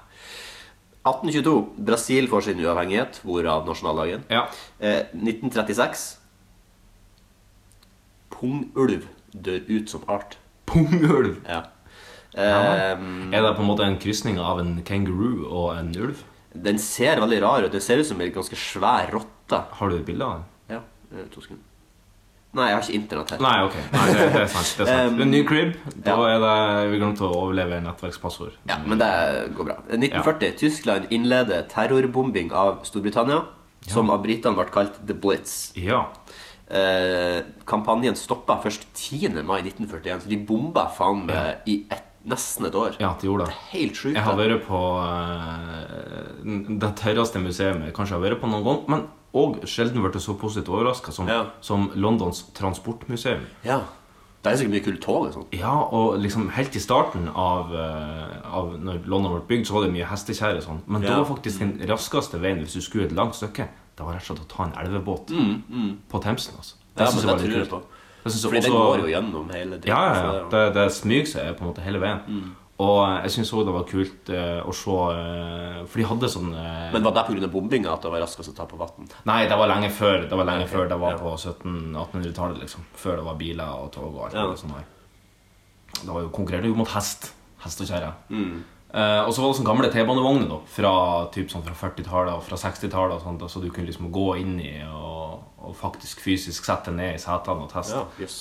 [1.09, 1.53] 1822.
[1.87, 4.25] Brasil får sin uavhengighet, hvorav nasjonaldagen.
[4.29, 4.41] Ja.
[4.79, 6.17] Eh, 1936.
[8.33, 10.37] Pungulv dør ut som art.
[10.69, 11.37] Pungulv.
[11.47, 11.61] Ja.
[12.35, 12.59] Ja.
[12.93, 12.99] Eh,
[13.33, 16.25] Er det på en måte en krysning av en kenguru og en ulv?
[16.53, 17.71] den ser veldig rar ut.
[17.71, 19.59] Den ser ut som en ganske svær rotte.
[19.77, 20.45] Har du et bilde av den?
[20.77, 20.79] Ja,
[21.13, 21.63] eh, to sekunder.
[22.57, 23.41] Nei, jeg har ikke internett her.
[23.45, 23.75] Nei, ok.
[23.93, 24.71] Nei, det, det er sant.
[24.73, 25.19] Det er sant.
[25.19, 25.75] Er en ny crib.
[26.01, 26.29] Da ja.
[26.31, 28.55] er det Vi glemte å overleve nettverkspassord.
[28.71, 29.09] Ja, men det
[29.57, 29.77] går bra.
[29.91, 30.55] 1940.
[30.57, 33.43] Tyskland innleder terrorbombing av Storbritannia,
[33.85, 35.59] som av britene ble kalt The Blitz.
[35.77, 36.07] Ja.
[36.69, 39.43] Eh, kampanjen stoppa først 10.
[39.45, 42.97] mai 1941, så de bomba faen meg i ett nesten et år.
[42.99, 43.53] ja, det gjorde det.
[43.53, 44.15] det er Helt sjukt.
[44.15, 48.81] Jeg har vært på uh, det tørreste museet jeg kanskje har vært på noen gang.
[48.91, 51.45] Men òg sjelden blitt så positivt overraska som, Ja.
[51.61, 53.41] som Londons transportmuseum.
[53.65, 53.81] Ja.
[54.41, 55.45] Det er sikkert mye kult tog og sånn.
[55.51, 59.83] Ja, og liksom helt i starten av, eh, av når London ble bygd, så var
[59.83, 60.79] det mye hestekjerre sånn.
[60.87, 61.09] Men Ja.
[61.09, 64.29] da var faktisk den raskeste veien hvis du skulle et langt stykke, det var rett
[64.31, 65.27] og slett å ta en elvebåt
[66.09, 66.55] på Themsen.
[66.55, 66.75] altså.
[66.95, 67.81] Det Ja, synes men var det litt jeg kult.
[67.81, 67.85] på.
[68.25, 69.87] også, den går jo gjennom hele tiden.
[69.87, 70.49] Ja, ja, ja.
[70.49, 72.19] det er Det, det smyger seg på en måte hele veien.
[72.27, 72.55] Mm.
[72.79, 76.53] Og jeg syns òg det var kult uh, å se uh, For de hadde sånn
[76.55, 77.49] uh, Men var det pga.
[77.51, 79.09] bombinga at det var raskest å ta på vann?
[79.27, 80.23] Nei, det var lenge før.
[80.29, 80.75] Det var lenge okay.
[80.77, 81.19] før det var ja.
[81.19, 82.61] på 1700-1800-tallet.
[82.63, 84.47] liksom Før det var biler og tog og alt Ja.
[84.47, 84.87] det sånt der.
[85.99, 87.33] Det var jo konkurrerte jo mot hest.
[87.59, 88.13] Hest og kjerre.
[88.29, 88.61] Mm.
[88.89, 90.91] Og så var det sånne gamle T-banevogner da fra,
[91.33, 93.17] typ sånn fra 40-tallet og fra 60-tallet.
[93.17, 97.17] og sånt, Så du kunne liksom gå inn i og, og faktisk fysisk sette ned
[97.17, 97.99] i setene og teste.
[97.99, 98.39] Ja, jøss.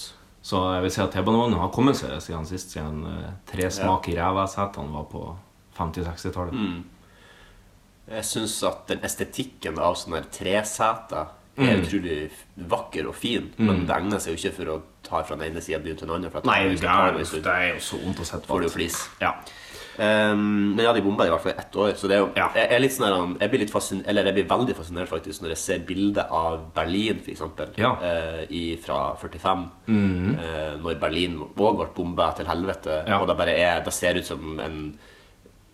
[0.48, 4.14] Så jeg vil si at T-banevognene har kommet seg siden sist, siden uh, tresmak i
[4.16, 5.24] ræva-setene var på
[5.76, 6.54] 50-60-tallet.
[6.56, 6.78] Mm.
[8.08, 11.80] Jeg syns at den estetikken av sånne treseter er Mm.
[11.82, 12.16] utrolig
[12.70, 15.60] vakker og fin, men det egner seg jo ikke for å ta fra den ene
[15.60, 16.30] sida til den andre.
[16.46, 18.98] Nei, det er, det er jo så vondt å sette får du jo flis.
[19.18, 19.32] Ja.
[19.98, 21.92] Um, men ja, de bomba i hvert fall i ett år.
[21.98, 22.48] Så det jo, Ja.
[22.54, 25.62] jeg, litt sånn jeg blir litt fascin Eller jeg blir veldig fascinert faktisk når jeg
[25.64, 27.42] ser bilder av Berlin, f.eks.
[27.76, 27.92] Ja.
[27.98, 29.66] Uh, fra 45.
[29.88, 33.02] Eh, når Berlin òg ble bomba til helvete.
[33.08, 33.20] Ja.
[33.20, 34.98] Og det bare er Det ser ut som en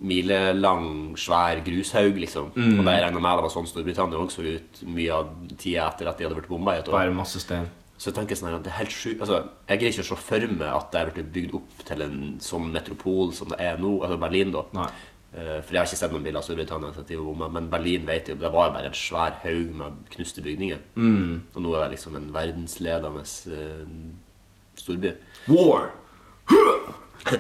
[0.05, 2.51] milelang, svær grushaug, liksom.
[2.57, 2.79] Mm.
[2.79, 5.87] Og det jeg regner med det var sånn Storbritannia også så ut mye av tida
[5.89, 6.99] etter at de hadde blitt bomba i et år.
[6.99, 7.69] Bare masse stein.
[8.05, 10.17] Så jeg tenker sånn at det er helt sjukt altså, Jeg greier ikke å se
[10.21, 13.79] for meg at det er blitt bygd opp til en sånn metropol som det er
[13.81, 13.95] nå.
[14.05, 14.61] Altså Berlin, da.
[14.77, 14.89] Nei.
[15.33, 17.49] Eh, For jeg har ikke sett noen bilder av Storbritannia.
[17.57, 20.85] Men Berlin vet jo, det var bare en svær haug med knuste bygninger.
[21.57, 23.25] Og nå er det liksom en verdensledende
[23.57, 23.89] eh,
[24.85, 25.15] storby.
[25.49, 25.89] War!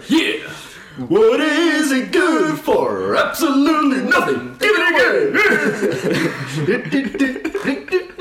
[0.09, 0.48] Yeah!
[1.11, 3.16] What is it good for?
[3.20, 4.57] Absolutely nothing!
[4.64, 4.92] Give it a
[6.64, 8.11] yeah!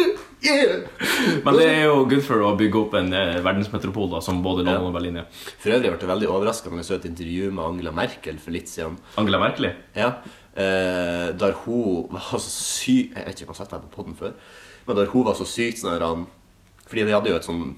[0.44, 4.66] Men det er jo good for å bygge opp en eh, verdensmetropol da, som både
[4.66, 5.28] London og Berlin er.
[5.62, 8.56] For øvrig ble jeg veldig overraska når jeg så et intervju med Angela Merkel for
[8.56, 8.98] litt siden.
[9.22, 9.70] Angela Merkel?
[9.96, 10.10] Ja,
[10.56, 13.96] eh, Der hun var så syk Jeg vet ikke om jeg har sett deg på
[14.02, 14.34] podden før.
[14.88, 16.28] Men der hun var så sykt sånn her han-
[16.88, 17.76] Fordi de hadde jo et sånn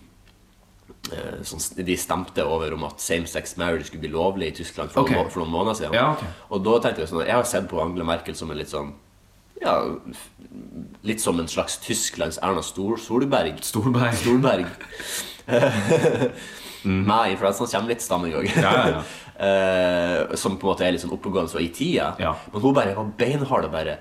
[1.14, 5.02] eh, sånn, De stemte over om at same-sex marriage skulle bli lovlig i Tyskland for,
[5.06, 5.12] Ok.
[5.12, 5.94] noen, må- for noen måneder siden.
[5.94, 6.24] Ja, ok.
[6.52, 8.94] Og da tenkte jeg sånn Jeg har sett på Angela Merkel som en litt sånn
[9.62, 9.76] Ja,
[11.08, 13.62] litt som en slags Tysklands Erna Stor Solberg.
[13.64, 14.18] Storberg.
[14.20, 14.66] Storberg.
[16.86, 18.50] Med influensaen kommer litt stamming òg.
[18.56, 19.06] Ja, ja, ja.
[19.36, 22.14] Eh, som på en måte er litt sånn oppegående og i tida.
[22.24, 22.30] Ja.
[22.54, 23.98] Men hun bare var beinhard og bare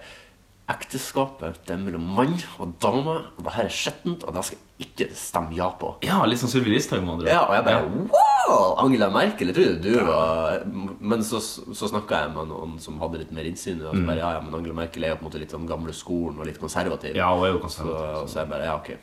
[0.72, 4.56] Ekteskapet det er mellom mann og dame, og det her er skittent, og det skal
[4.80, 5.90] jeg ikke stemme ja på.
[6.06, 7.28] Ja, litt sånn Sylvi Listhaug, med andre.
[7.34, 7.82] Ja, og jeg bare
[8.14, 8.62] Wow!
[8.80, 10.64] Angela Merkel, jeg trodde du var
[11.00, 13.80] Men så, så snakka jeg med noen som hadde litt mer innsyn.
[13.84, 15.68] Og så bare, ja, ja, men Angela Merkel er jo på en måte litt sånn
[15.68, 17.16] gamle skolen og litt konservativ.
[17.16, 18.28] Ja, hun er jo Så, konservativ.
[18.32, 18.94] så jeg bare, ja, ok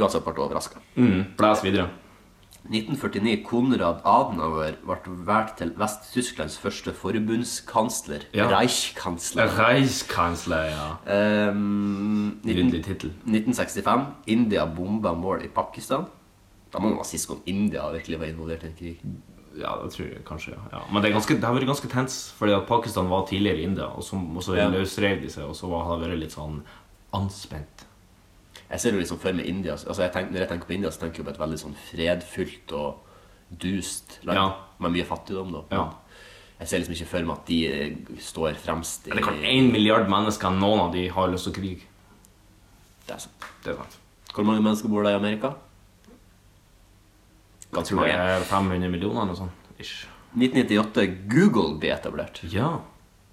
[0.00, 0.80] Uansett ble jeg overraska.
[0.96, 1.90] Mm, Blæs videre.
[2.70, 8.28] 1949 Konrad Adenauer ble valgt til Vest-Tysklands første forbundskansler.
[8.36, 8.46] Ja.
[8.52, 9.50] Reichkansler.
[9.58, 11.50] Reichkansler, ja.
[11.50, 13.10] Um, 19, tittel.
[13.26, 16.06] 1965 India bomba mål i Pakistan.
[16.72, 19.02] Da må man sist gang India virkelig var involvert i en krig.
[19.58, 20.62] Ja, det tror jeg kanskje, ja.
[20.72, 20.78] ja.
[20.92, 23.66] Men det, er ganske, det har vært ganske tens, fordi at Pakistan var tidligere i
[23.68, 26.32] India, og så, og så løsrev de seg, og så var- har det vært litt
[26.38, 26.62] sånn
[27.12, 27.84] anspent.
[28.72, 30.90] Jeg ser jo liksom for meg India altså jeg tenker, Når jeg tenker på India,
[30.90, 34.46] så tenker jeg på et veldig sånn fredfullt og dust land Ja.
[34.80, 35.52] med mye fattigdom.
[35.52, 35.90] da Ja.
[36.60, 39.70] Jeg ser liksom ikke for meg at de eh, står fremst i Det kan én
[39.72, 41.82] milliard mennesker, noen av de har lyst til krig.
[43.06, 43.44] Det er sant.
[43.64, 43.98] Det er sant.
[44.32, 45.52] Hvor mange mennesker bor det i Amerika?
[47.72, 48.12] Ganske mange.
[48.12, 49.50] er 500 millioner eller noe sånt.
[49.80, 50.06] Ish.
[50.36, 52.40] 1998 Google ble etablert.
[52.52, 52.78] Ja.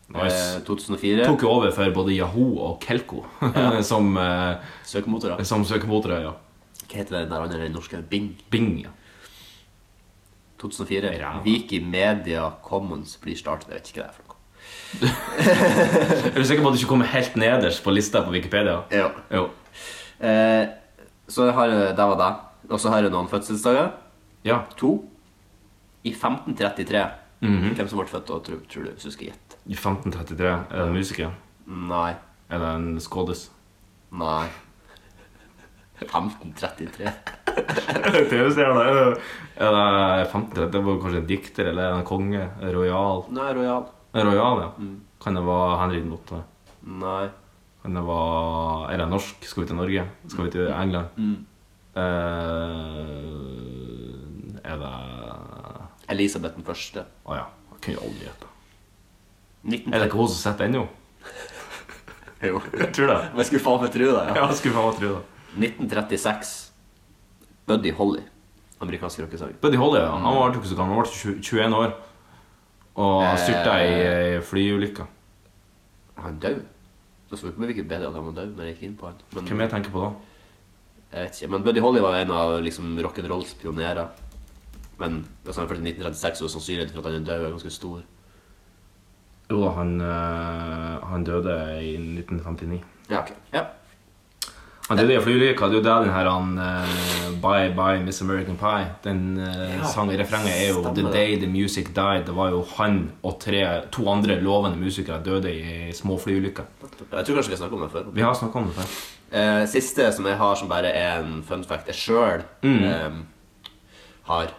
[0.09, 0.55] Nice.
[0.57, 3.23] Eh, 2004 Tok jo over for både Yahoo og Kelko
[3.91, 4.55] som, eh,
[4.89, 5.43] søkemotorer.
[5.45, 6.23] som søkemotorer.
[6.25, 6.31] Ja.
[6.89, 8.01] Hva heter den der andre den norske?
[8.09, 8.31] Bing.
[8.49, 8.71] Bing.
[8.83, 8.89] ja.
[10.59, 11.35] 2004 Ja.
[11.45, 13.69] Wikimedia Commons blir startet.
[13.69, 14.35] Jeg vet ikke hva det er for noe.
[16.33, 18.79] Er du sikker på at du ikke kommer helt nederst på lista på Wikipedia?
[18.91, 19.11] Ja.
[19.31, 19.45] Jo.
[20.19, 20.65] Eh,
[21.29, 22.31] så jeg har, det var det.
[22.73, 23.91] Og så har jeg noen fødselsdager.
[24.45, 24.63] Ja.
[24.81, 24.95] To.
[26.03, 27.05] I 1533.
[27.45, 27.75] Mhm.
[27.77, 28.91] Hvem som ble født da, tror, tror du?
[28.97, 29.48] Hvis du skal gjette.
[29.69, 30.49] I 1533.
[30.49, 31.33] Er det en musiker?
[31.69, 32.15] Nei.
[32.49, 33.51] Er det en skådis?
[34.17, 34.47] Nei.
[36.01, 37.11] 1533.
[38.31, 38.81] TV-stjerne?
[38.89, 39.19] Er det,
[39.59, 40.71] er det 1530?
[40.71, 42.45] Det var kanskje en dikter eller en konge?
[42.63, 43.25] En Royal?
[43.35, 43.83] Nei, Royal.
[44.15, 44.69] Royal, ja.
[45.19, 46.43] Kan det være Henry åttende?
[47.03, 47.25] Nei.
[47.83, 49.43] Kan det være Er det norsk?
[49.45, 50.05] Skal vi til Norge?
[50.31, 51.07] Skal vi til England?
[51.19, 51.45] Mm.
[51.99, 52.05] Uh,
[54.63, 54.93] er det
[56.15, 57.03] Elisabeth den første.
[57.27, 57.45] Å ja.
[57.75, 58.47] Jeg kunne aldri gjette.
[59.63, 59.93] 19...
[59.93, 60.85] Er det ikke hun som sitter ennå?
[62.49, 62.61] Jo.
[62.79, 63.15] Jeg tror det.
[63.33, 64.19] Men jeg skulle faen meg tro det.
[64.29, 64.35] Ja.
[64.37, 65.23] Ja, jeg skulle faen meg tro det.
[65.59, 66.51] 1936.
[67.67, 68.21] Buddy Holly.
[68.79, 69.57] Amerikansk rockesanger.
[69.61, 70.13] Buddy Holly, ja.
[70.15, 70.95] Han var ikke så gammel.
[70.95, 71.93] Han var 20 21 år.
[72.95, 73.35] Og Eh.
[73.43, 75.07] styrta i ei flyulykke.
[76.17, 76.63] Er han døde?
[77.29, 79.15] Det spurte ikke på bedre at han var død når jeg gikk inn på han.
[79.35, 80.09] Men, Hvem jeg tenker på da?
[81.11, 81.51] jeg vet ikke.
[81.51, 84.07] Men Buddy Holly var en av liksom, rock'n'rolls pionerer.
[84.99, 87.51] Men hvis han er født i 1936, så sannsynligheten for at han er død, er
[87.51, 88.01] ganske stor.
[89.49, 92.81] Jo han, eh, han døde i 1959.
[93.09, 93.31] Ja, ok.
[93.53, 93.63] Ja.
[94.89, 95.67] Han døde i en flyulykke.
[95.69, 99.43] Det er jo der den her han, uh, Bye Bye Miss American Pie Den uh,
[99.75, 101.03] Ja, sangrefrenget er jo The.
[101.13, 102.25] Day The Music Died.
[102.25, 103.59] Det var jo han og tre,
[103.93, 106.65] to andre lovende musikere døde i små flyulykker.
[106.81, 108.09] Jeg tror kanskje vi har snakket om det før.
[108.17, 108.97] Vi har snakka om det før.
[109.37, 113.23] uh, siste som jeg har, som bare er en fun fact jeg sjøl Mm.
[114.29, 114.51] har,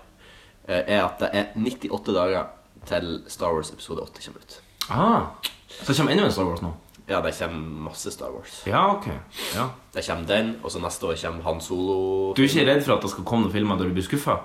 [0.69, 2.47] eh, er at det er 98 dager
[2.87, 4.61] til Star Wars episode 8 kommer ut.
[4.89, 5.35] Ah,
[5.69, 6.73] så det kommer enda en Star Wars nå?
[7.11, 8.63] Ja, det kommer masse Star Wars.
[8.67, 9.09] Ja, ok.
[9.57, 9.67] Ja.
[9.95, 11.99] Det kommer den, og så neste år kommer Han Solo.
[12.37, 14.39] Du er ikke redd for at det skal komme noen filmer der du blir skuffa?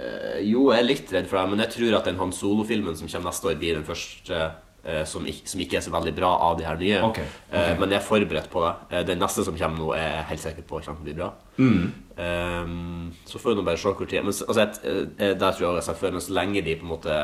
[0.00, 2.96] Eh, jo, jeg er litt redd for det, men jeg tror at den Han Solo-filmen
[2.96, 6.14] som kommer neste år, blir den første eh, som, ikke, som ikke er så veldig
[6.16, 7.02] bra av de her nye.
[7.10, 7.58] Okay, okay.
[7.60, 8.72] Eh, men jeg er forberedt på det.
[8.94, 11.18] Eh, den neste som kommer nå, er jeg helt sikker på kommer til å bli
[11.20, 11.30] bra.
[11.60, 11.84] Mm.
[12.16, 12.74] Eh,
[13.28, 14.82] så får vi nå bare se hvor tid Men altså, et,
[15.20, 17.20] eh, der tror jeg jeg har sagt før, men så lenge de på en måte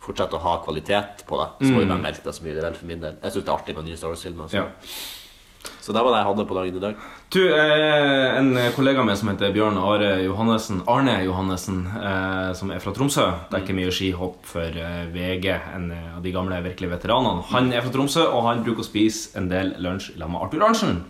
[0.00, 1.88] fortsetter å ha kvalitet på det, så må mm.
[1.94, 3.16] bare melke det så mye det vil for min del.
[3.20, 4.52] Jeg syns det er artig med nye Star Wars-filmer.
[4.52, 4.62] Så.
[4.62, 5.72] Ja.
[5.84, 7.02] så det var det jeg hadde på dagen i dag.
[7.30, 12.80] Du, eh, en kollega med som heter Bjørn Are Johannessen Arne Johannessen, eh, som er
[12.82, 13.28] fra Tromsø.
[13.52, 17.44] Dekker mye skihopp for eh, VG, en eh, av de gamle virkelige veteranene.
[17.52, 20.68] Han er fra Tromsø, og han bruker å spise en del lunsj sammen med Arthur
[20.70, 21.00] Arntzen.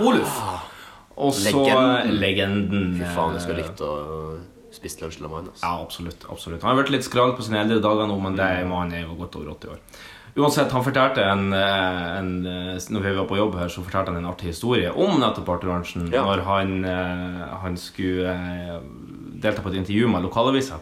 [0.00, 0.40] Oluf.
[1.18, 2.14] Og så Legenden.
[2.20, 2.20] legenden.
[2.20, 3.92] legenden Fy faen, jeg skulle eh, likt å
[4.78, 5.48] spise lunsj med han.
[5.52, 5.64] Altså.
[5.66, 6.24] Ja, absolutt.
[6.30, 8.94] absolutt Han har vært litt skral på sine eldre dager nå, men det er han
[8.94, 9.82] er jo godt over 80 år.
[10.38, 14.12] Uansett, han fortalte en, eh, en eh, Når vi var på jobb her, så fortalte
[14.12, 15.82] han en artig historie om nettopp Arthur.
[16.12, 16.22] Ja.
[16.22, 18.36] Når han, eh, han skulle
[19.42, 20.78] delta på et intervju med lokalavisa.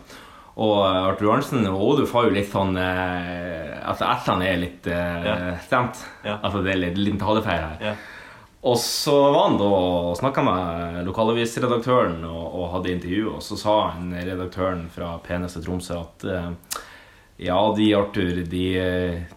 [0.56, 5.56] Og Arthur Arntzen og Oduf har jo litt sånn Altså, etterne er litt Ja.
[5.60, 6.00] stemt.
[6.24, 6.38] Ja.
[6.42, 7.96] Altså, det er litt litt talefeil her.
[8.66, 13.58] Og så var han da og snakka med lokalavisredaktøren og, og hadde intervju, og så
[13.60, 16.48] sa han redaktøren fra peneste Tromsø at eh,
[17.46, 18.66] ja, de Arthur, de,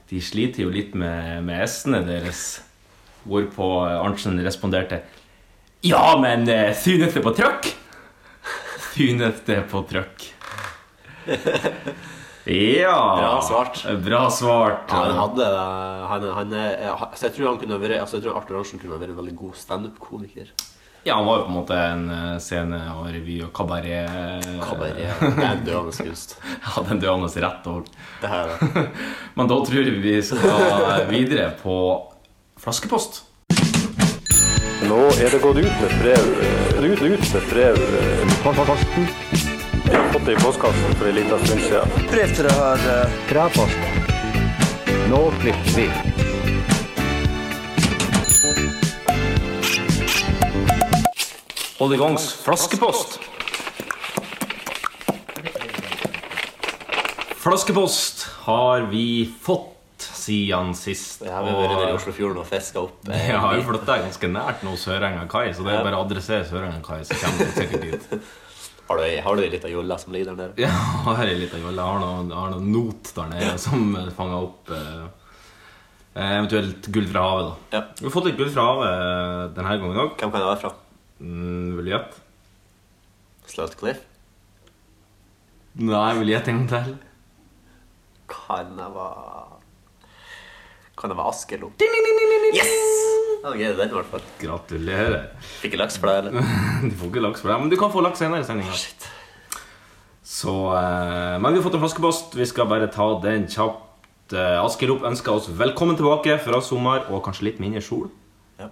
[0.09, 2.63] de sliter jo litt med, med S-ene deres.
[3.29, 5.03] Hvorpå Arntzen responderte
[5.85, 7.69] Ja, men eh, synes det på trøkk?
[8.95, 10.31] Synes det på trøkk.
[12.49, 13.83] Ja Bra svart.
[14.05, 14.89] Bra svart.
[14.89, 15.45] Ja, han hadde
[16.09, 19.11] han, han, altså, Jeg tror han kunne vært Altså, jeg tror Arthur Arntzen kunne vært
[19.13, 20.49] en veldig god standup-komiker.
[21.05, 24.97] Ja, han var jo på en måte en eh, scene- og revy- og kabaret Kabaret.
[25.37, 26.35] Det er en døende kunst.
[26.41, 27.87] ja, det er en døende rett òg.
[28.23, 28.85] Det her er det.
[29.37, 31.77] Men da tror jeg vi skal videre på
[32.59, 33.23] flaskepost.
[34.89, 38.35] Nå er det gått ut med brev eh, ut, ut med brev eh,
[38.65, 39.48] Posten.
[39.89, 42.07] Jeg har fått det i postkassen for en liten stund siden.
[42.11, 43.79] brev til det her eh, Kravpost.
[45.09, 45.87] Nå klipper vi.
[51.79, 53.19] Hold i gangs flaskepost.
[57.39, 61.23] Flaskepost har vi fått siden sist.
[61.23, 64.29] Jeg har vært nede i Oslofjorden og fiska opp eh, jeg har jo flytta ganske
[64.31, 67.57] nært nå Sørenga kai, så det er bare å adressere Sørenga kai, så kommer du
[67.57, 68.13] sikkert dit.
[68.89, 70.63] Har du, har du ei lita jolle som ligger der nede?
[70.63, 70.69] Ja,
[71.05, 71.77] jeg har ei lita jolle.
[71.77, 75.03] Jeg har noen, har not der nede som fanger opp eh,
[76.15, 77.51] eh, eventuelt gull fra havet.
[77.51, 77.83] da Ja.
[77.99, 80.15] Vi har fått litt gull fra havet eh, denne gangen òg.
[80.17, 80.73] Hvem kan det være fra?
[81.21, 82.25] Mm, vil du gjette?
[83.53, 84.05] Slotcliffe?
[85.79, 86.97] Nei, vil du gjette en gang til?
[88.29, 89.58] Kan det være
[90.99, 91.69] Kan det være Askelo?
[91.79, 92.71] Yes!
[93.39, 94.23] Ja, ok, det er den i hvert fall.
[94.41, 95.21] Gratulerer.
[95.61, 96.49] Fikk ikke laks for deg, eller?
[96.89, 98.75] Du får ikke laks for deg, men du kan få laks senere i sendinga.
[98.75, 99.05] Shit.
[100.29, 102.35] Så, eh, men vi har fått en flaskepost.
[102.37, 104.35] Vi skal bare ta den kjapt.
[104.35, 108.09] Eh, Askerop ønsker oss velkommen tilbake fra sommer og kanskje litt mindre sol.
[108.59, 108.67] Ja.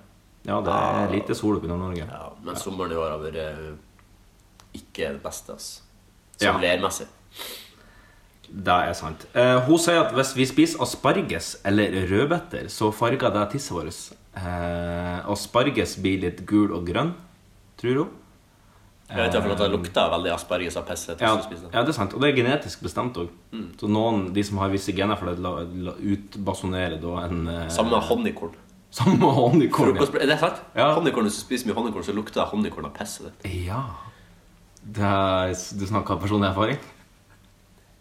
[0.49, 2.05] Ja, det er lite sol oppe i Nord-Norge.
[2.11, 3.71] ja, men sommeren i år har vært eh,
[4.77, 5.81] ikke det beste, altså.
[6.43, 6.53] Ja.
[8.47, 9.25] Det er sant.
[9.35, 13.97] Eh, hun sier at hvis vi spiser asparges eller rødbeter, så farger det tisset vårt.
[14.37, 17.11] Eh, asparges blir litt gul og grønn,
[17.81, 18.15] tror hun.
[19.07, 21.05] Jeg vet iallfall at det lukter veldig asparges av piss.
[21.13, 22.15] Ja, ja, det er sant.
[22.15, 23.29] Og det er genetisk bestemt òg.
[23.79, 25.53] Så noen, de som har visse gener for det, la,
[25.87, 28.57] la, utbasunerer da en eh, Samme honningkorn.
[28.97, 29.95] Samme honningkorn.
[29.95, 30.09] ja.
[30.19, 30.59] er det sant?
[30.75, 30.89] Ja.
[30.97, 33.47] Honningkorn, Hvis du spiser mye honningkorn, så lukter honningkorn av pisset ditt.
[33.67, 33.85] Ja.
[34.83, 36.83] Det er, du snakker av personlig erfaring?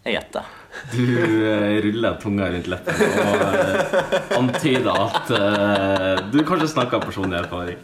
[0.06, 0.50] Jeg gjetter.
[0.92, 7.08] Du eh, ruller tunga rundt leppene og eh, antyder at eh, du kanskje snakker av
[7.08, 7.80] personlig erfaring.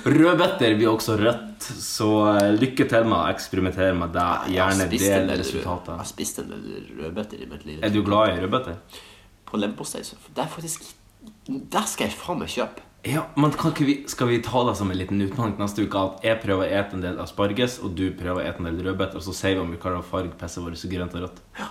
[0.00, 2.08] Rødbeter blir også rødt, så
[2.56, 4.28] lykke til med å eksperimentere med det.
[4.56, 5.92] Gjerne del resultatet.
[5.92, 7.82] Jeg har spist en del rødbeter i mitt liv.
[7.84, 8.80] Er du glad i rødbeter?
[9.46, 10.88] På leverpostei Der, Det er faktisk
[11.46, 12.84] der skal jeg faen meg kjøpe.
[13.02, 16.00] Ja, men vi, Skal vi ta det som en liten utfordring neste uke?
[16.00, 18.82] At jeg prøver å ete en del asparges, og du prøver å ete en del
[18.84, 21.40] rødbeter, og så sier vi om vi klarer å farge pisset vårt grønt og rødt.
[21.58, 21.70] Ja.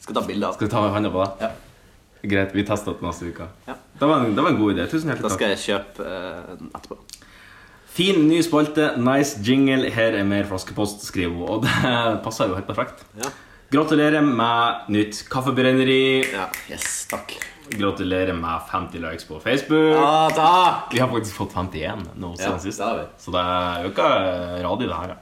[0.00, 1.48] Skal ta bilde av Skal vi ta hånda på det?
[1.50, 1.50] Ja.
[2.32, 3.48] Greit, vi tester det neste uke.
[3.68, 3.76] Ja.
[3.76, 4.88] Det, var en, det var en god idé.
[4.88, 5.36] Tusen hjertelig takk.
[5.36, 6.98] Da skal jeg kjøpe uh, den etterpå.
[7.90, 9.88] Fin ny spalte, nice jingle.
[9.92, 11.46] Her er mer flaskepost, skriver hun.
[11.48, 13.04] Og det passer jo helt perfekt.
[13.20, 13.32] Ja.
[13.70, 16.02] Gratulerer med nytt kaffebrenneri.
[16.32, 16.48] ja.
[16.72, 17.36] Yes, takk.
[17.70, 19.94] Gratulerer med 50 likes på Facebook.
[19.94, 20.92] Ja, takk!
[20.94, 23.24] Vi har faktisk fått 51 nå siden Ja, sist.
[23.24, 23.44] Så det
[23.90, 25.14] øker radig, det her.
[25.14, 25.18] Ja.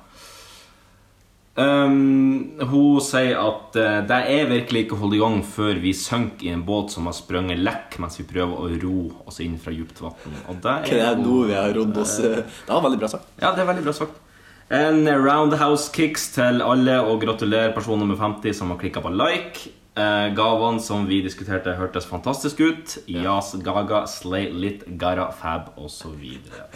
[1.59, 5.91] Um, hun sier at uh, det er virkelig ikke å holde i gang før vi
[5.97, 9.57] synker i en båt som har sprunget lekk mens vi prøver å ro oss inn
[9.59, 10.15] fra dypt vann.
[10.63, 13.27] Det er det jo- nå vi har rodd oss eh, Det var veldig bra sagt.
[13.43, 14.23] Ja, det er veldig bra sagt.
[14.71, 19.73] En roundhouse kicks til alle, og gratulerer person nummer 50 som har klikka på like.
[19.99, 22.93] Eh, gavene som vi diskuterte, hørtes fantastisk ut.
[23.11, 26.21] Yas, Gaga, Slay, Lit, Gara, Fab osv.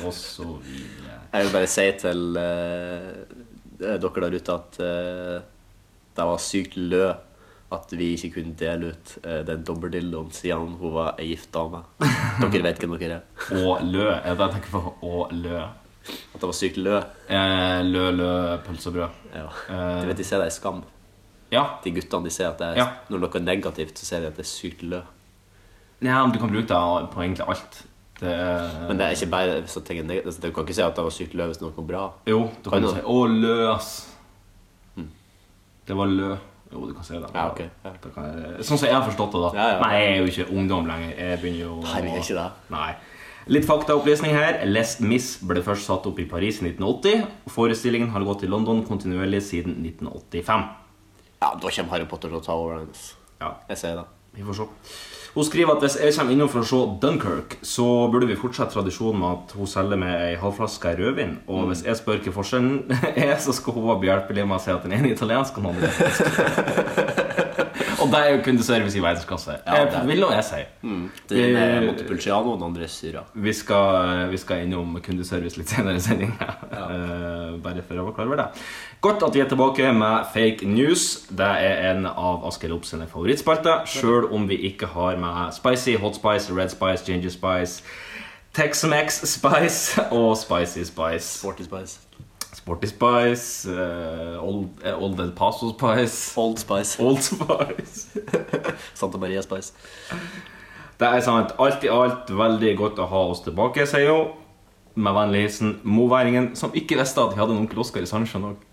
[0.03, 0.71] osv.
[1.33, 3.21] Jeg vil bare si til uh,
[3.79, 5.37] dere der ute at uh,
[6.17, 7.13] det var sykt lø
[7.73, 11.85] at vi ikke kunne dele ut uh, den dobbeldildoen siden hun var ei gift dame.
[12.43, 13.63] Dere vet hvem dere er.
[13.63, 14.09] Og lø.
[14.17, 14.97] Er det jeg tenker på?
[15.07, 15.61] Og lø.
[15.63, 16.99] At det var sykt lø.
[17.87, 18.33] Lø, lø,
[18.67, 19.23] pølse og brød.
[19.31, 19.47] Ja.
[20.03, 20.83] Du vet, De ser deg i Skam.
[21.53, 21.67] Ja.
[21.85, 22.87] De guttene de ser at det er Ja.
[23.11, 25.03] Når noe er negativt, så ser de at det er sykt lø.
[26.03, 27.83] ja, men du kan bruke det på egentlig alt.
[28.23, 30.27] Det er, Men det er ikke bare hvis jeg tenker negativt.
[30.27, 32.03] Altså, Du kan ikke si at det var sykt lø hvis noe var bra.
[32.27, 32.89] Jo, du kan Kan du?
[32.95, 34.09] si 'Å, lø, ass'.
[35.87, 36.37] Det var lø.
[36.73, 37.29] Jo, du kan si det.
[37.35, 37.69] Ja, okay.
[37.85, 37.91] Ja.
[38.01, 38.25] Det kan
[38.65, 39.51] sånn som jeg har forstått det, da.
[39.59, 39.81] Ja.
[39.83, 41.11] Men jeg er jo ikke ungdom lenger.
[41.19, 42.51] Jeg begynner jo Nei, er ikke det.
[42.71, 42.95] Nei.
[43.49, 44.65] Litt faktaopplysning her.
[44.71, 47.27] Les Mis ble først satt opp i Paris i 1980.
[47.49, 50.69] Forestillingen har gått i London kontinuerlig siden 1985.
[51.43, 53.17] Ja, Da kommer Harry Potter til å ta over altså.
[53.43, 54.05] Ja, Jeg sier det.
[54.37, 54.67] vi får se.
[55.33, 58.75] Hun skriver at hvis jeg kommer innom for å se Dunkerque, så burde vi fortsette
[58.77, 61.39] tradisjonen med at hun selger med ei halvflaske rødvin.
[61.49, 62.93] Og hvis jeg spør hva forskjellen
[63.27, 65.65] er, så skal hun være behjelpelig med å si at den ene er italiensk og
[65.65, 67.72] den andre er fransk.
[68.03, 69.57] Og det er jo kundeservice i verdensklasse.
[69.67, 70.61] Ja, det vil nå jeg si.
[70.83, 73.23] Den er Eh, Montepulciano, den andre syra.
[73.35, 76.49] Vi skal, vi skal innom kundeservice litt senere i sendinga.
[76.73, 78.47] Eh, bare for å være klar over det.
[79.03, 81.27] Godt at vi er tilbake med fake news.
[81.31, 83.85] Det er en av Askild Opp sine favorittspalter.
[83.87, 87.83] Sjøl om vi ikke har med spicy, hot spice, red spice, ginger spice,
[88.53, 91.39] Tex-Mex spice og spicy spice.
[91.39, 91.99] Sporty Spice.
[92.53, 96.99] Sporty spice, uh, old, eh, old El Paso spice, Old Spice.
[97.03, 98.09] old spice.
[98.95, 99.73] Santa Maria Spice.
[101.01, 101.55] Det er sant.
[101.59, 104.37] Alt i alt veldig godt å ha oss tilbake, sier hun.
[104.95, 108.51] Med vennlig hilsen moværingen, som ikke visste at vi hadde en onkel Oskar i Sandnessjøen
[108.51, 108.69] òg.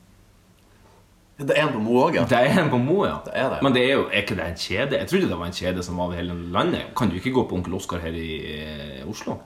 [1.39, 2.25] Det er en på Mo òg, ja.
[2.27, 3.15] Det er en på Mo, ja.
[3.23, 3.61] Det er det.
[3.63, 4.99] Men det er jo er ikke det en kjede?
[4.99, 6.91] Jeg trodde det var en kjede som var over hele landet.
[6.99, 9.39] Kan du ikke gå på onkel Oskar her i eh, Oslo?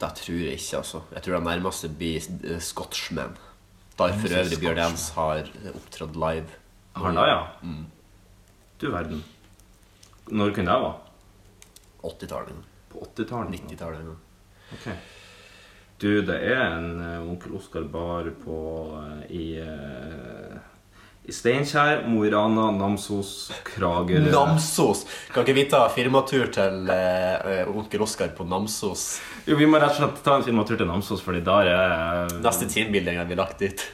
[0.00, 1.02] Det tror jeg ikke, altså.
[1.10, 3.34] Jeg tror det nærmeste blir eh, Scotchman.
[4.00, 6.58] Der for øvrig Bjørn Jens har opptrådt live.
[6.96, 7.40] Har han da, ja?
[8.80, 9.20] Du verden.
[10.30, 10.94] Når kunne det være?
[12.08, 12.62] 80-tallet.
[12.88, 13.60] På 80-tallet?
[13.60, 14.06] 90-tallet.
[14.08, 14.14] ja.
[14.72, 14.86] Ok.
[16.00, 18.56] Du, det er en eh, onkel Oskar-bar på
[19.02, 20.54] eh, i eh,
[21.28, 25.04] i Steinkjer, Mo i Rana, Namsos, Kragerø Namsos!
[25.34, 29.04] Kan ikke vi ta firmatur til eh, eh, onkel Oskar på Namsos?
[29.46, 32.66] Jo, vi må rett og slett ta en filmatur til Namsos, fordi der er Neste
[32.72, 33.84] teambuilding har vi lagt dit.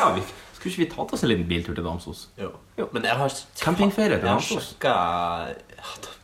[0.00, 0.22] Ja, vi,
[0.54, 2.28] Skulle ikke vi tatt oss en liten biltur til Namsos?
[2.40, 2.52] Jo.
[2.94, 4.74] Men jeg har Campingferie til Namsos.
[4.84, 4.96] ja,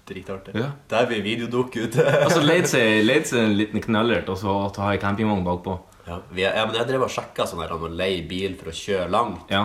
[0.07, 0.55] Dritartig.
[0.55, 0.69] Ja.
[0.93, 2.05] Der blir videodukk ute.
[2.23, 5.75] Altså leid seg en liten knallert og så ta ei campingvogn bakpå.
[6.07, 8.71] Ja, vi er, ja, men jeg drev og sjekka sånn her å leie bil for
[8.71, 9.51] å kjøre langt.
[9.51, 9.65] Ja.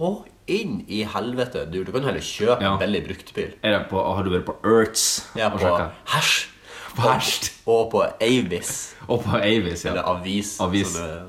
[0.00, 1.64] Og inn i helvete!
[1.70, 2.72] Du, du kan heller kjøpe Ja.
[2.76, 3.56] en billig bruktbil.
[3.64, 5.08] Har du vært på Earths?
[5.38, 5.74] Ja, og på.
[6.96, 7.50] På Hasj.
[7.70, 8.94] Og på Avis.
[9.08, 9.92] Og på Avis, ja.
[9.92, 10.94] Eller Avis, Avis.
[10.94, 11.20] som jeg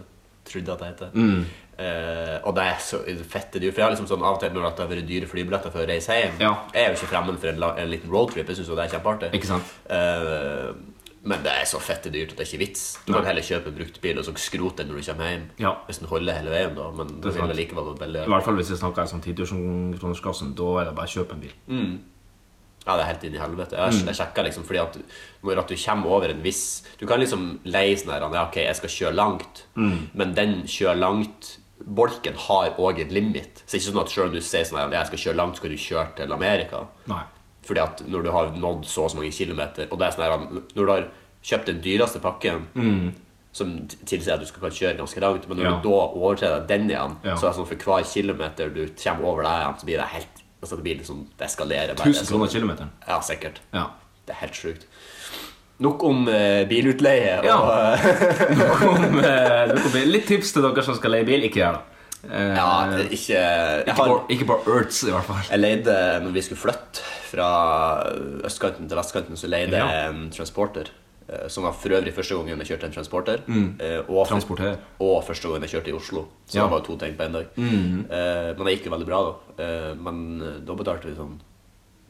[0.52, 1.44] trodde at det heter.
[1.82, 3.74] Uh, og det er så fette dyrt.
[3.74, 5.82] For jeg har liksom sånn av og til når det har vært dyre flybilletter for
[5.82, 6.36] å reise hjem.
[6.44, 6.52] Ja.
[6.76, 8.50] Jeg er jo ikke fremmed for en, en liten roadtrip.
[8.52, 9.32] Jeg syns jo det er kjempeartig.
[9.38, 9.72] Ikke sant?
[9.90, 10.68] Eh,
[11.24, 12.84] men det er så fette dyrt at det er ikke vits.
[13.06, 15.44] Du kan heller kjøpe en bruktbil og så skrote den når du kommer hjem.
[15.62, 15.74] Ja.
[15.86, 16.88] Hvis den holder hele veien, da.
[16.98, 19.36] Men det vil likevel være veldig I hvert fall hvis jeg snakker om sånn 10
[19.54, 20.56] 000 kronersklassen.
[20.58, 21.54] da er det bare å kjøpe en bil.
[22.82, 23.78] Ja, det er helt inn i helvete.
[23.78, 24.96] Jeg, jeg sjekka liksom fordi at
[25.46, 26.64] når at du kommer over en viss
[26.98, 30.98] Du kan liksom leie sånn her Ja, ok, jeg skal kjøre langt, men den kjører
[31.04, 33.62] langt-bolken har òg en limit.
[33.68, 35.40] Så det er ikke sånn at selv om du sier sånn her Jeg skal kjøre
[35.44, 36.82] langt, skal du kjøre til Amerika.
[37.14, 37.22] Nei.
[37.68, 40.24] Fordi at når du har nådd så og så mange kilometer Og det er sånn
[40.26, 41.04] her Når du har
[41.46, 42.64] kjøpt den dyreste pakken
[43.54, 45.72] som t- tilsier at du skal kan kjøre ganske langt, men når Ja.
[45.84, 47.36] du da overtreder den igjen, Ja.
[47.36, 50.08] så er det sånn for hver kilometer du kommer over deg igjen, så blir det
[50.08, 50.28] helt
[50.64, 52.08] Altså det blir liksom Det eskalerer bare.
[52.08, 52.90] 1000 kroner kilometeren.
[53.08, 53.60] Ja, sikkert.
[53.74, 53.86] Ja.
[54.26, 54.86] Det er helt sjukt.
[55.80, 57.40] Nok om eh, bilutleie.
[57.40, 57.94] Og, Ja.
[57.96, 60.08] eh, Kom, eh, om bil.
[60.12, 61.42] litt tips til dere som skal leie bil.
[61.44, 61.82] Ikke gjør det.
[62.30, 63.40] Eh, ja, ikke
[63.86, 65.42] ikke, har, på, ikke på Earths, i hvert fall.
[65.50, 67.48] jeg leide når vi skulle flytte fra
[68.46, 70.10] østkanten til vestkanten, så leide jeg Ja.
[70.10, 70.92] en transporter.
[71.30, 73.38] eh, Som var for øvrig første gangen jeg kjørte en transporter.
[73.48, 73.78] Mm.
[74.10, 74.78] Og, Transporter.
[75.00, 76.26] og første gangen jeg kjørte i Oslo.
[76.48, 76.64] Så Ja.
[76.64, 77.46] det var to ting på én dag.
[77.56, 78.06] Mm.
[78.10, 79.64] Men det gikk jo veldig bra, da.
[79.64, 81.40] Eh, Men eh, da betalte vi sånn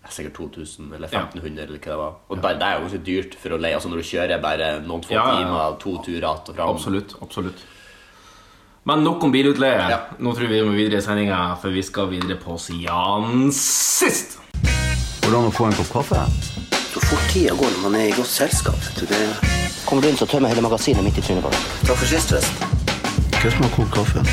[0.10, 1.20] Sikkert 2000 eller Ja.
[1.30, 2.14] 1500 eller hva det var.
[2.30, 2.54] Og ja.
[2.54, 3.76] det er jo ganske dyrt for å leie.
[3.76, 5.46] Altså når du kjører bare noen få Ja, ja, ja.
[5.46, 6.70] timer, to turer att og fram.
[6.70, 7.16] Absolutt.
[7.22, 7.54] absolutt
[8.84, 9.90] Men nok om bilutleie.
[9.90, 9.98] Ja.
[10.18, 14.40] Nå tror vi vi må videre i sendinga, for vi skal videre på siden sist.
[15.22, 16.24] Hvordan å få en kopp kaffe?
[16.90, 18.88] Så fort tida går når man er i godt selskap.
[18.98, 19.04] du.
[19.06, 19.20] Det...
[19.86, 21.70] Kommer du inn, så tømmer hele magasinet midt i trynet på deg.
[21.92, 22.74] Takk for sist, forresten.
[23.38, 24.26] Hvem som har kokt kaffe?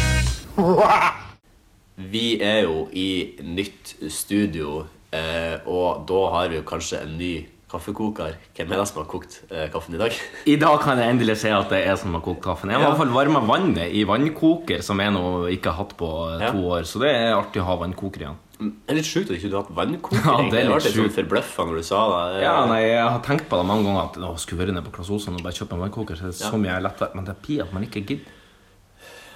[2.16, 7.34] Vi er jo i nytt studio, eh, og da har vi jo kanskje en ny
[7.68, 8.34] kaffekoker.
[8.56, 10.14] Hvem er det som har kokt eh, kaffen i dag?
[10.48, 12.70] I dag kan jeg endelig si at det er som har kokt kaffen.
[12.72, 15.96] Jeg har i hvert fall varma vannet i vannkoker, som jeg nå ikke har hatt
[16.00, 16.52] på eh, Ja.
[16.52, 16.86] to år.
[16.88, 18.38] Så det er artig å ha vannkoker igjen.
[18.58, 20.18] Det er litt sjukt at ikke du har hatt vannkoker.
[20.24, 20.50] Ja, egentlig.
[20.50, 22.00] det er litt sånn forbløffa når du sa
[22.32, 22.40] det.
[22.42, 24.94] Ja, nei, Jeg har tenkt på det mange ganger at jeg skulle vært nede på
[24.96, 26.18] Klas Olsson og bare kjøpe en vannkoker.
[26.18, 26.58] Så det er så Ja.
[26.64, 28.34] mye lettere Men det blir at man ikke gidder.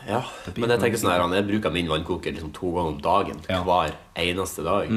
[0.09, 0.18] Ja,
[0.57, 3.61] men jeg tenker sånn her, jeg bruker min vannkoker liksom to ganger om dagen Ja.
[3.62, 3.66] Mm.
[3.68, 4.89] hver eneste dag.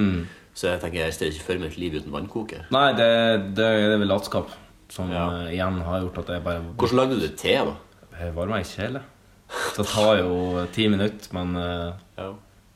[0.56, 2.62] Så jeg tenker jeg ser ikke for meg et liv uten vannkoker.
[2.72, 3.08] Nei, det,
[3.58, 4.54] det, det er vel latskap
[4.94, 5.26] som Ja.
[5.44, 7.74] eh, igjen har gjort at jeg bare Hvordan lagde du te, da?
[8.22, 9.02] Jeg varmer ikke hele.
[9.76, 11.92] Så det tar jo ti minutter, men eh,
[12.22, 12.30] Ja.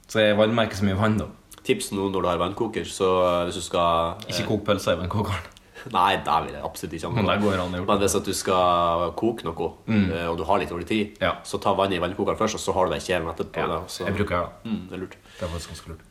[0.09, 1.29] Så jeg varmer ikke så mye vann, da.
[1.63, 5.01] Tips nå når du har vannkoker, så eh, hvis du skal Ikke kok pølser i
[5.05, 5.47] vannkokeren.
[5.95, 7.69] Nei, det vil jeg absolutt ikke anbefale.
[7.87, 10.09] Men hvis du skal koke noe, mm.
[10.27, 11.15] og du har litt dårlig tid.
[11.23, 11.37] Ja.
[11.47, 13.63] så ta vannet i vannkokeren først, og så har du deg kjelen etterpå.
[13.63, 14.03] Ja, så.
[14.09, 14.71] jeg bruker det.
[14.73, 15.15] mm, Det er lurt.
[15.37, 16.03] Det er faktisk ganske lurt.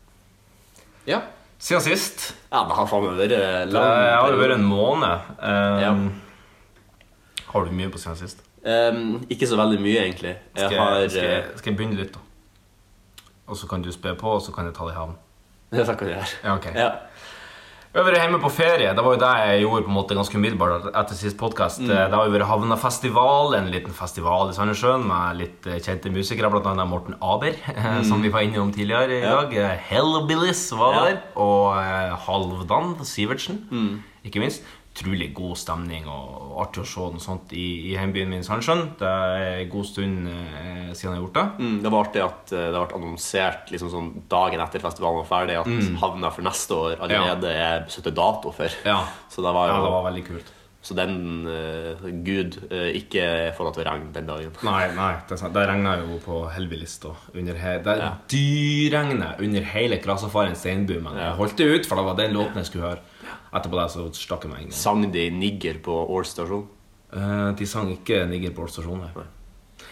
[1.05, 1.21] Ja.
[1.59, 5.31] Siden sist ja, det har faen meg vært eh, Det har vært en måned.
[5.43, 5.93] Um, Ja.
[7.49, 8.43] Har du mye på siden sist?
[8.63, 10.35] Um, Ikke så veldig mye, egentlig.
[10.55, 12.21] Jeg Skal har skal, eh, jeg, skal jeg begynne litt, da?
[13.49, 15.17] Og så kan du spe på, og så kan jeg ta det i havn.
[15.73, 16.29] Det kan du gjøre.
[16.45, 16.67] Ja, ok.
[16.75, 16.89] Ja.
[17.89, 18.91] Vi har vært hjemme på ferie.
[18.95, 21.81] Det var jo det jeg gjorde på en måte ganske umiddelbart etter sist podkast.
[21.81, 21.89] Mm.
[21.89, 26.51] Det har jo vært Havnafestival, en liten festival i Sandnessjøen med litt eh, kjente musikere,
[26.53, 26.75] bl.a.
[26.87, 28.03] Morten Aber, mm.
[28.07, 29.23] som vi var innom tidligere i.
[29.25, 29.39] Ja.
[29.41, 29.57] dag.
[29.57, 31.07] Eh, Hellbillies var Ja.
[31.09, 34.03] der, og eh, Halvdan Sivertsen, Mm.
[34.29, 34.63] ikke minst.
[34.99, 38.83] Utrolig god stemning og artig å se noe sånt i, i hjembyen min Sandsjøen.
[38.99, 41.47] Det er en god stund eh, siden jeg har gjort det.
[41.63, 45.31] Mm, det var artig at eh, det ble annonsert liksom sånn dagen etter festivalen var
[45.31, 48.67] ferdig, at havna for neste år allerede er satt dato for.
[48.83, 48.91] Mm.
[48.91, 49.03] Ja.
[49.33, 50.55] Så det var Ja, det var veldig kult.
[50.89, 53.23] Så den uh, Gud uh, ikke
[53.57, 54.53] får det til å regne den dagen.
[54.69, 55.53] Nei, nei, det, er sant.
[55.57, 56.95] det regna jo på Hellbillies.
[57.03, 58.13] da, Det Ja.
[58.31, 61.01] dyrregnet under hele Krasafaren steinbu.
[61.03, 61.31] Men Ja.
[61.31, 63.03] jeg holdt det ut, for det var den låten jeg skulle høre.
[63.53, 64.75] Etterpå det så stakk jeg meg inn.
[64.77, 66.67] Sang de nigger på Ål stasjon?
[67.13, 69.01] Eh, de sang ikke 'Nigger på Ål stasjon'.
[69.01, 69.25] nei.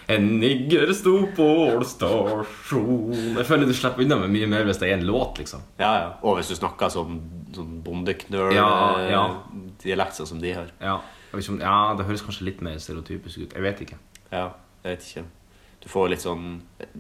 [0.09, 4.79] En nigger sto på Ål stasjon Jeg føler du slipper unna med mye mer hvis
[4.79, 5.63] det er en låt, liksom.
[5.81, 6.11] Ja, ja.
[6.23, 7.21] Og hvis du snakker sånn,
[7.55, 8.69] sånn bondeknøl Ja,
[9.01, 10.05] eh, ja.
[10.13, 10.71] som de har.
[10.81, 11.01] Ja,
[11.33, 13.53] ja, Det høres kanskje litt mer stereotypisk ut.
[13.55, 13.99] Jeg vet ikke.
[14.31, 14.51] Ja,
[14.85, 15.25] jeg vet ikke.
[15.87, 16.47] Du får litt sånn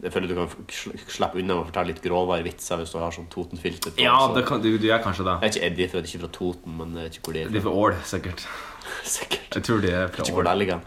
[0.03, 3.11] Jeg føler du kan slippe unna med å fortelle litt grovere vitser hvis du har
[3.17, 4.03] sånn Toten-filter på.
[4.05, 5.35] Ja, det kan, du, du gjør kanskje det.
[5.43, 7.35] Jeg er ikke Eddie, for jeg er ikke fra Toten, men jeg vet ikke hvor
[7.39, 7.75] de er De er fra.
[7.83, 8.47] Ål, sikkert.
[9.17, 9.49] Sikkert.
[9.59, 10.51] Jeg tror de er fra Ikke hvor Ål.
[10.53, 10.81] det ligger.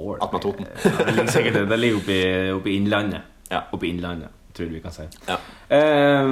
[0.00, 0.18] Ål.
[0.24, 0.66] Attmed Toten.
[0.84, 3.28] Ja, det ligger sikkert det ligger oppe i, oppe i Innlandet.
[3.52, 3.64] Ja.
[3.74, 5.04] Oppe i Innlandet, tror vi kan si.
[5.28, 5.36] Ja.
[5.68, 6.30] Eh,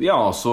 [0.00, 0.52] ja, så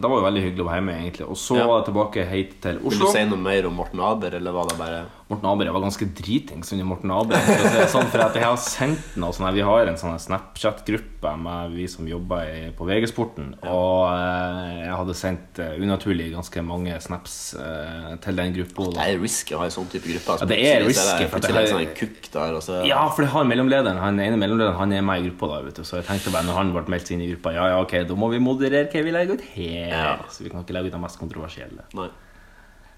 [0.00, 1.26] det var jo veldig hyggelig å være hjemme, egentlig.
[1.28, 1.66] Og så Ja.
[1.66, 2.90] var jeg tilbake hit til Oslo.
[2.90, 5.00] Vil du si noe mer om Morten Aber, eller var det bare
[5.34, 7.40] Morten Abre var ganske dritings under Morten Abre.
[7.44, 11.32] For, si sånn, for at jeg har sendt noe sånn Vi har en sånn Snapchat-gruppe
[11.40, 13.52] med vi som jobber på VG-sporten.
[13.66, 18.88] Og eh, jeg hadde sendt eh, unaturlig ganske mange snaps eh, til den gruppa.
[18.94, 20.36] Det er risky å ha en sånn type gruppe.
[20.36, 20.46] altså.
[20.46, 23.46] Ja, det er risky, for det er sånn kukk der, så Ja, for det har
[23.48, 26.32] mellomlederen Han ene mellomlederen Han er med i gruppa da, vet du Så jeg tenkte
[26.34, 28.88] bare når han ble meldt inn i gruppa Ja, ja, ok, da må vi moderere
[28.92, 30.12] hva vi legger ut her Ja.
[30.30, 32.08] Så vi kan ikke legge ut det mest kontroversielle Nei.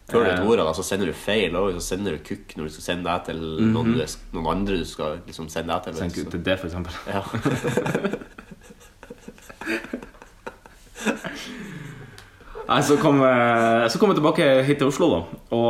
[0.07, 1.73] Før du et vet ordet, da, så sender du feil òg.
[1.75, 4.19] så sender du kukk når du skal sende det til noen, mm -hmm.
[4.33, 5.95] noen andre du skal liksom sende det til.
[5.95, 7.23] Send så- til det for eksempel Ja.
[12.67, 15.21] Nei, så kom, jeg, så kom jeg tilbake hit til Oslo da
[15.55, 15.69] Og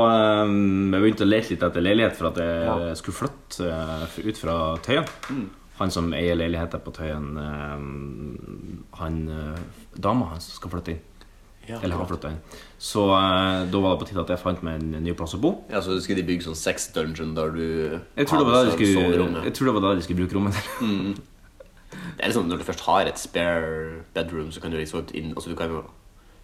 [0.49, 4.41] um, jeg begynte å lete litt etter leilighet For at jeg skulle flytte eh, ut
[4.41, 9.61] fra Tøyen Han som eier leiligheter på Tøyen um, Han, eh,
[10.01, 11.05] dama hans skal flytte inn
[11.67, 12.41] Ja, Eller har flytta inn
[12.79, 15.41] Så eh, da var det på tide at jeg fant meg en ny plass å
[15.43, 17.65] bo ja, så skulle de bygge sånn sex dungeon der du
[18.17, 20.39] Jeg tror det var da de skulle, jeg tror det var da de skulle bruke
[20.39, 21.15] rommet mm.
[22.17, 25.33] Det er liksom Når du først har et spare bedroom, så kan du liksom inn
[25.35, 25.85] altså du kan jo,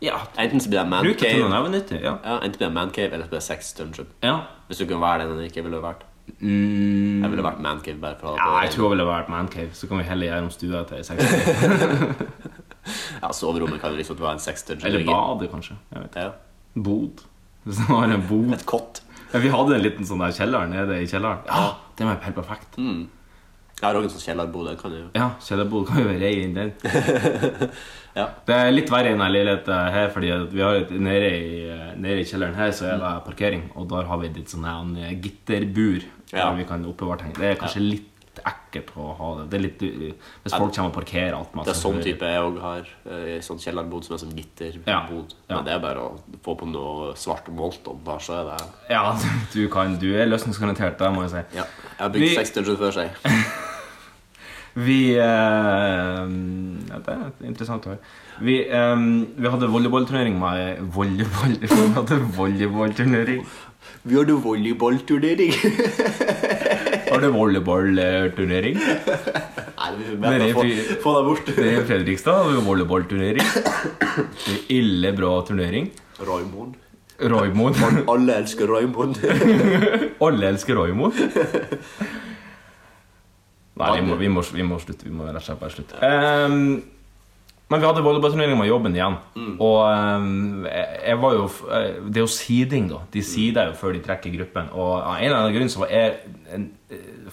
[0.03, 2.01] Ja, Enten så blir det bruk det til noe mancave, nevenyttig.
[2.03, 2.17] Ja.
[2.25, 4.09] ja, enten blir det man cave eller så blir det sex dungeon.
[4.23, 4.39] ja.
[4.67, 6.03] Hvis du kunne være den du ikke ville vært.
[6.39, 9.49] Mm, Jeg ville vært mancave bare for å ja, jeg tror jeg ville vært man
[9.53, 11.19] cave, Så kan vi heller gjøre om stua til sex.
[13.23, 14.65] Ja, soverommet kan liksom være en sex.
[14.75, 15.77] Eller badet, kanskje.
[15.95, 16.21] Jeg vet.
[16.25, 16.33] Ja.
[16.75, 17.25] Bod.
[18.29, 18.53] Bod.
[18.57, 19.03] Et kott.
[19.33, 21.45] Ja, vi hadde en liten sånn der kjeller nede i kjelleren.
[21.49, 22.77] Ja, det var helt perfekt.
[22.77, 24.69] Jeg har også en sånn kjellerbod.
[24.81, 26.75] Kan jo Ja, kjellerbod kan jo være rei inn den.
[28.13, 28.27] Ja.
[28.45, 31.61] Det er litt verre i denne leiligheten her, fordi vi har et, nede, i,
[31.97, 34.67] nede i kjelleren her så er det parkering, og der har vi litt sånn
[35.25, 36.51] gitterbur Ja.
[36.51, 37.33] der vi kan oppbevare ting.
[37.39, 39.45] Det er kanskje litt ekkelt å ha det.
[39.51, 39.83] det er litt,
[40.43, 42.89] hvis folk kommer og parkerer alt Det er sånn type jeg òg har.
[43.11, 44.87] eh, I sånn kjellerbod som er som gitterbod.
[44.89, 45.03] Ja,
[45.51, 45.57] ja.
[45.57, 49.17] Men det er bare å få på noe svart Molton, bare så er det Ja,
[49.53, 51.45] du, kan, du er løsningsgarantert, det må jeg si.
[51.59, 51.67] Ja.
[51.99, 53.13] Jeg har bygd Vi- 60 før sier
[54.75, 56.27] Vi eh,
[56.89, 58.01] Det er interessant å høre.
[58.41, 58.97] Vi, eh,
[59.37, 63.45] vi hadde volleyballturnering med Volleyball Vi hadde volleyballturnering.
[64.09, 65.53] Vi hadde volleyballturnering.
[67.13, 68.79] Har du volleyballturnering?
[68.81, 70.63] Nei, vi får Det få,
[71.03, 71.51] få deg bort.
[71.53, 73.45] Det er i Fredrikstad har vi volleyballturnering.
[73.45, 75.91] Er Ille bra turnering.
[76.23, 76.79] Raymond.
[77.21, 77.77] Raymond.
[78.09, 79.21] Alle elsker Raymond.
[80.27, 81.21] Alle elsker Raymond.
[83.83, 85.07] Nei, vi må, vi, må, vi må slutte.
[85.09, 86.01] Vi må rett og slett bare slutte.
[86.09, 86.65] Ehm,
[87.73, 89.17] men vi hadde volleyballturnering med jobben igjen.
[89.57, 93.01] Og um, jeg, var jo eh, Det er jo seeding, da.
[93.15, 94.69] De seeder jo før de trekker gruppen.
[94.77, 96.69] Og av en eller annen grunn så var jeg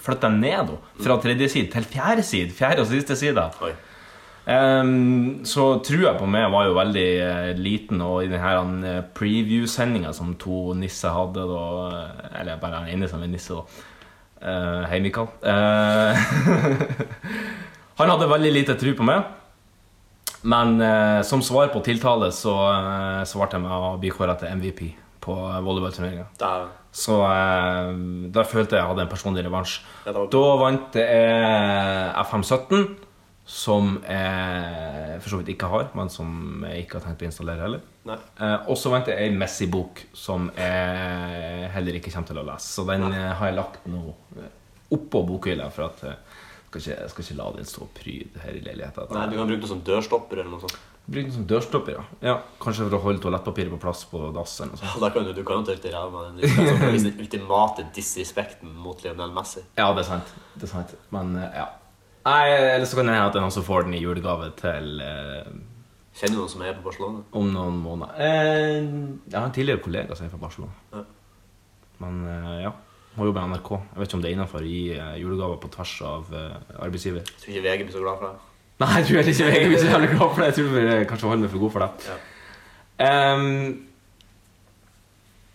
[0.00, 2.56] flytta ned da, fra tredje side til fjerde side.
[2.56, 3.46] Fjerde og siste side.
[3.66, 3.74] Oi.
[4.50, 10.14] Ehm, så trua på meg var jo veldig uh, liten, og i denne uh, preview-sendinga
[10.16, 13.86] som to nisser hadde da eh, Eller bare den ene som er nisse, da.
[14.40, 15.28] Uh, hei, Mikael.
[15.44, 16.16] Eh,
[18.00, 19.28] han hadde veldig lite tro på meg.
[20.42, 24.48] Men eh, som svar på tiltale så eh, svarte jeg med å bli kåra til
[24.56, 24.80] MVP
[25.20, 26.26] på volleyballturneringa.
[26.96, 27.90] Så eh,
[28.32, 29.76] da følte jeg jeg hadde en personlig revansj.
[30.06, 32.88] Ja, var- Da vant jeg FM17,
[33.50, 37.64] som jeg for så vidt ikke har, men som jeg ikke har tenkt å installere
[37.66, 37.80] heller.
[38.40, 42.70] Eh, og så vant jeg ei Messi-bok som jeg heller ikke kommer til å lese.
[42.78, 44.14] Så den eh, har jeg lagt nå
[44.90, 46.29] oppå bokhylla, for at eh,
[46.78, 49.10] ikke, jeg skal ikke la den stå og pryde her i leiligheten.
[49.16, 50.78] Nei, du kan bruke den som dørstopper eller noe sånt.
[51.10, 52.04] Bruk den som dørstopper, ja.
[52.22, 52.34] ja.
[52.62, 54.70] Kanskje for å holde toalettpapiret på plass på dassen.
[54.78, 54.92] Ja.
[55.02, 56.36] Da kan du, du kan jo tørke ræva med den.
[56.44, 59.64] Det er sånn den ultimate disrespekten mot Lionel Messi.
[59.80, 60.30] Ja, det er sant.
[60.54, 60.94] Det er sant.
[61.14, 61.66] Men eh, ja.
[62.28, 64.50] Nei, eller så kan det hende at det er noen som får den i julegave
[64.60, 65.50] til eh,
[66.20, 67.24] Kjenner du noen som er på Barcelona?
[67.40, 68.14] om noen måneder.
[68.20, 68.86] Eh,
[69.24, 70.74] jeg har en tidligere kollega som er fra Barcelona.
[70.92, 71.02] Ja.
[72.04, 72.72] Men eh, ja,
[73.16, 73.70] må jobbe i NRK.
[73.90, 76.56] Jeg vet ikke om det er innafor å gi eh, julegaver på tvers av eh,
[76.86, 77.24] arbeidsgiver.
[77.26, 78.46] Jeg tror ikke VG blir så glad for det.
[78.80, 80.46] Nei, jeg tror heller ikke VG blir så jævlig glad for det.
[80.50, 81.90] Jeg tror vi kanskje holder meg for god for det.
[82.10, 82.18] Ja.
[83.34, 83.86] Um,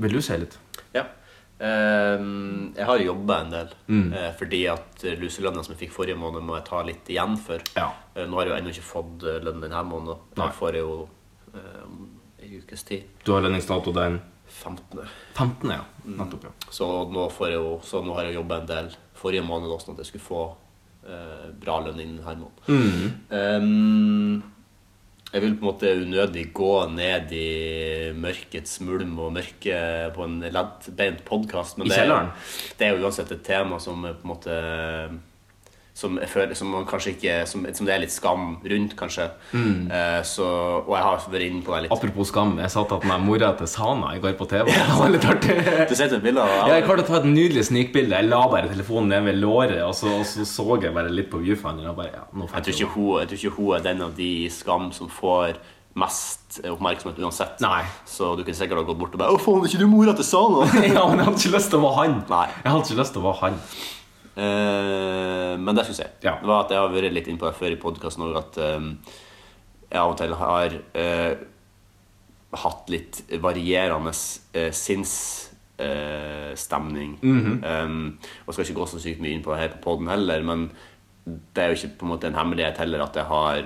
[0.03, 0.57] vil du si litt?
[0.95, 1.05] Ja.
[1.55, 4.13] Um, jeg har jobba en del, Mm.
[4.13, 7.37] eh, fordi at eh, luselønna som jeg fikk forrige måned, må jeg ta litt igjen
[7.39, 7.63] for.
[7.77, 7.87] Ja.
[8.15, 10.17] Eh, nå har jeg jo ennå ikke fått eh, lønn denne måneden.
[10.35, 10.97] Jeg får jeg jo
[11.55, 12.09] eh, om
[12.43, 13.03] en ukes tid.
[13.23, 14.19] Du har lønningsdato den
[14.65, 15.05] 15.
[15.37, 15.83] 15., ja.
[16.17, 16.53] Nettopp, ja.
[16.73, 19.89] Så nå, får jeg jo, så nå har jeg jobba en del forrige måned også,
[19.89, 20.41] sånn at jeg skulle få
[21.05, 23.15] eh, bra lønn innen denne måneden.
[23.35, 24.43] Ehm,
[25.31, 27.47] jeg vil på en måte unødig gå ned i
[28.15, 29.79] mørkets mulm og mørke
[30.15, 31.81] på en leddbeint podkast.
[31.81, 32.29] I kjelleren?
[32.79, 34.59] det er jo uansett et tema som er på en måte
[35.95, 39.29] som føler som ikke Som, som det er litt skam rundt, kanskje.
[39.55, 40.47] Eh, så,
[40.83, 41.93] og jeg har vært inne på det litt.
[41.95, 44.67] Apropos skam, jeg satt at med mora til Sana i går på TV.
[44.75, 45.55] Det var litt artig.
[45.89, 48.19] Du sendte et bilde av Ja, jeg klarte å ta et nydelig snikbilde.
[48.19, 51.31] Jeg la bare telefonen ned ved låret, og så, og så så jeg bare litt
[51.31, 51.93] på viewfinderen.
[51.93, 54.19] Og bare, ja, nå Jeg tror, ikke hun, jeg tror ikke hun er den av
[54.19, 55.55] de i Skam som får
[55.95, 57.61] mest oppmerksomhet uansett.
[57.63, 57.85] Nei.
[58.03, 60.11] Så du kunne sikkert ha gått bort og bare 'Å, faen, er ikke du mora
[60.11, 62.17] til Sana?' Ja, men jeg hadde ikke lyst til å være han.
[62.27, 62.47] Nei.
[62.51, 63.61] Jeg hadde ikke lyst til å være han.
[64.35, 66.11] Eh, men det syns jeg.
[66.25, 66.33] Ja.
[66.41, 68.81] Det var at Jeg har vært litt innpå det før i podkasten at eh,
[69.91, 70.69] jeg av og til har
[70.99, 71.33] uh,
[72.63, 75.51] hatt litt varierende uh, sinnsstemning.
[77.21, 77.63] Mhm.
[77.63, 80.39] um, og skal ikke gå så sykt mye inn på det her på poden heller,
[80.43, 80.59] men
[81.25, 83.57] det er jo ikke på en måte en hemmelighet heller at jeg har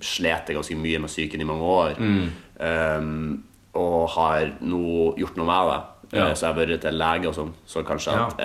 [0.00, 1.90] slitt ganske mye med psyken i mange år.
[1.98, 2.28] Mm.
[2.60, 3.44] Um,
[3.78, 5.80] og har nå gjort noe med det.
[6.16, 6.34] Ja.
[6.34, 8.26] Så jeg har vært til lege og sånn, så kanskje Ja.
[8.26, 8.38] at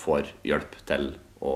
[0.00, 1.12] får hjelp til
[1.44, 1.54] å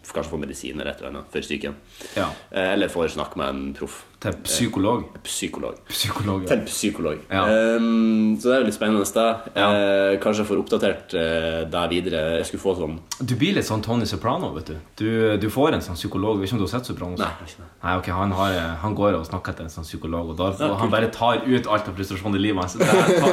[0.00, 1.74] Kanskje få medisiner eller et eller annet for psyken.
[2.16, 2.30] Ja.
[2.50, 4.00] Eh, Eller får snakke med en proff.
[4.20, 5.04] Til psykolog.
[5.24, 5.78] Psykolog.
[5.88, 6.48] Psykolog, ja.
[6.50, 7.20] Til psykolog.
[7.30, 7.44] Ja.
[7.80, 9.46] Um, så det er jo litt spennende sted.
[9.56, 9.68] Ja.
[9.72, 12.20] Uh, kanskje jeg får oppdatert uh, deg videre.
[12.36, 14.74] Jeg skulle få sånn Du blir litt sånn Tony Soprano, vet du.
[15.00, 15.08] Du,
[15.40, 16.36] du får en sånn psykolog.
[16.36, 17.16] Jeg vet ikke om du har sett Soprano?
[17.16, 17.70] Nei, ikke det.
[17.80, 20.68] Nei, ok, han, har, Han går og snakker til en sånn psykolog, og da Ja,
[20.82, 22.76] han bare tar ut alt av frustrasjon i livet hans.
[22.76, 22.90] Det,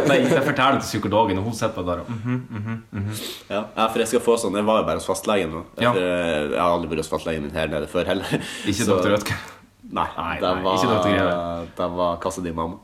[0.07, 3.11] det, det forteller til psykologen, og hun sitter bare der og mhm.
[3.51, 5.67] Ja, ja, for jeg skal få sånn Jeg var jo bare hos fastlegen nå.
[5.83, 5.91] Ja.
[5.91, 8.39] Eh, Jeg har aldri vært hos fastlegen min her nede før heller.
[8.63, 9.03] Ikke Så-.
[9.03, 9.56] Rødtger.
[9.89, 10.73] Nei, Nei, det nei, var,
[11.07, 11.67] ikke.
[11.77, 12.77] Det var kassa di mamma.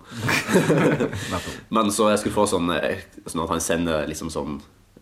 [1.75, 4.53] Men så jeg skulle få sånn eh, Sånn at han sender liksom sånn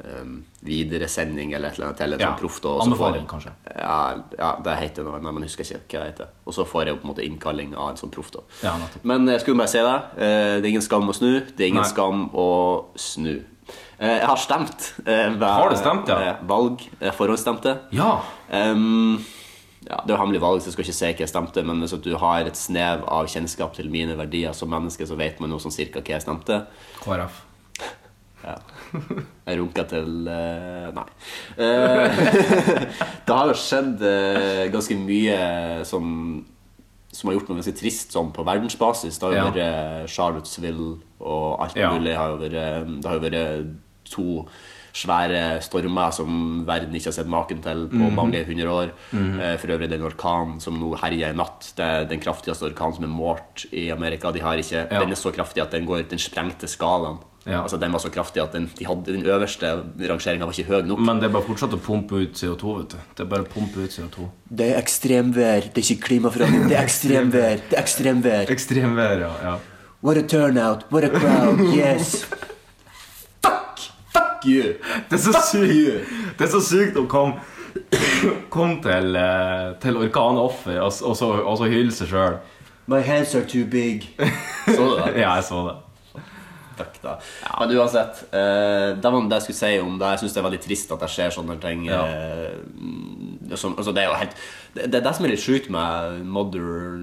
[0.02, 0.32] um,
[0.66, 2.58] videresending eller et eller annet til en Ja, sånn proff.
[2.88, 3.54] anbefaling, kanskje.
[3.76, 4.00] Ja,
[4.40, 6.32] ja, det heter noe, nei, men husker jeg ikke hva det heter.
[6.50, 8.32] Og så får jeg på en måte innkalling av en sånn proff.
[8.34, 8.42] da.
[8.66, 8.74] Ja.
[9.04, 9.96] Men jeg skulle bare si det.
[10.18, 11.32] eh, Det er ingen skam å snu.
[11.54, 11.90] Det er ingen Nei.
[11.94, 12.48] skam å
[12.98, 13.36] snu.
[14.02, 14.94] Eh, Jeg har stemt.
[15.06, 16.38] ved, Har du stemt, ja?
[16.50, 16.82] Valg.
[17.14, 17.78] Forhåndsstemte.
[17.94, 18.16] Ja.
[18.50, 19.20] Ehm,
[19.90, 21.80] ja, det er jo hemmelig valg, så jeg skal ikke si hva jeg stemte, men
[21.82, 25.50] hvis du har et snev av kjennskap til mine verdier som menneske, så vet man
[25.52, 26.66] jo sånn cirka hva jeg stemte.
[27.04, 27.42] KrF.
[28.42, 28.56] Ja.
[29.46, 31.04] Jeg runka til uh, Nei.
[31.54, 32.08] Uh,
[33.28, 35.36] det har jo skjedd uh, ganske mye
[35.86, 36.08] som
[37.14, 39.20] som har gjort noe ganske trist sånn på verdensbasis.
[39.20, 39.46] Det har jo Ja.
[39.52, 41.92] vært Charlottesville og alt Ja.
[41.94, 42.16] mulig.
[42.18, 43.76] Har vært, det har jo vært
[44.10, 44.26] to
[44.94, 48.16] svære stormer som verden ikke har sett maken til på mm.
[48.18, 48.94] mange hundre år.
[49.12, 49.34] Mm.
[49.62, 51.72] For øvrig den orkanen som nå herjer i natt.
[51.78, 54.32] Det er den kraftigste orkanen som er målt i Amerika.
[54.32, 55.00] De har ikke, Ja.
[55.00, 57.20] Den er så kraftig at den går den sprengte skalaen.
[57.46, 57.64] Ja.
[57.64, 59.72] Altså Den var så kraftig at den, de hadde, den øverste
[60.10, 61.00] rangeringa var ikke høy nok.
[61.00, 63.00] Men det er bare fortsatt å pumpe ut CO2, vet du.
[63.18, 64.28] Det er bare å pumpe ut CO2.
[64.62, 66.70] Det er ekstremvær, det er ikke klimaforandring.
[66.70, 67.66] Det er ekstremvær.
[67.72, 68.54] Det er ekstremvær.
[68.58, 69.34] Ekstremvær, ja.
[69.48, 69.58] ja.
[70.02, 72.26] What a turnout, what a crowd, yes.
[74.46, 74.74] You!
[75.10, 77.40] Det er så sykt Det er så sykt å komme
[78.52, 82.36] Kom til, eh, til orkanoffer og, og, så, og så hylle seg sjøl.
[82.92, 84.10] My hands are too big.
[84.66, 85.14] Så du det?
[85.24, 85.78] Ja, jeg så det.
[86.82, 87.14] Takk, da.
[87.60, 90.12] Men uansett, eh, det var det jeg skulle si om det.
[90.16, 91.86] Jeg syns det er veldig trist at det skjer sånne ting.
[91.88, 92.02] Ja.
[92.08, 94.38] eh, som, altså det er jo helt
[94.74, 97.02] det, det det som er litt sjukt med mother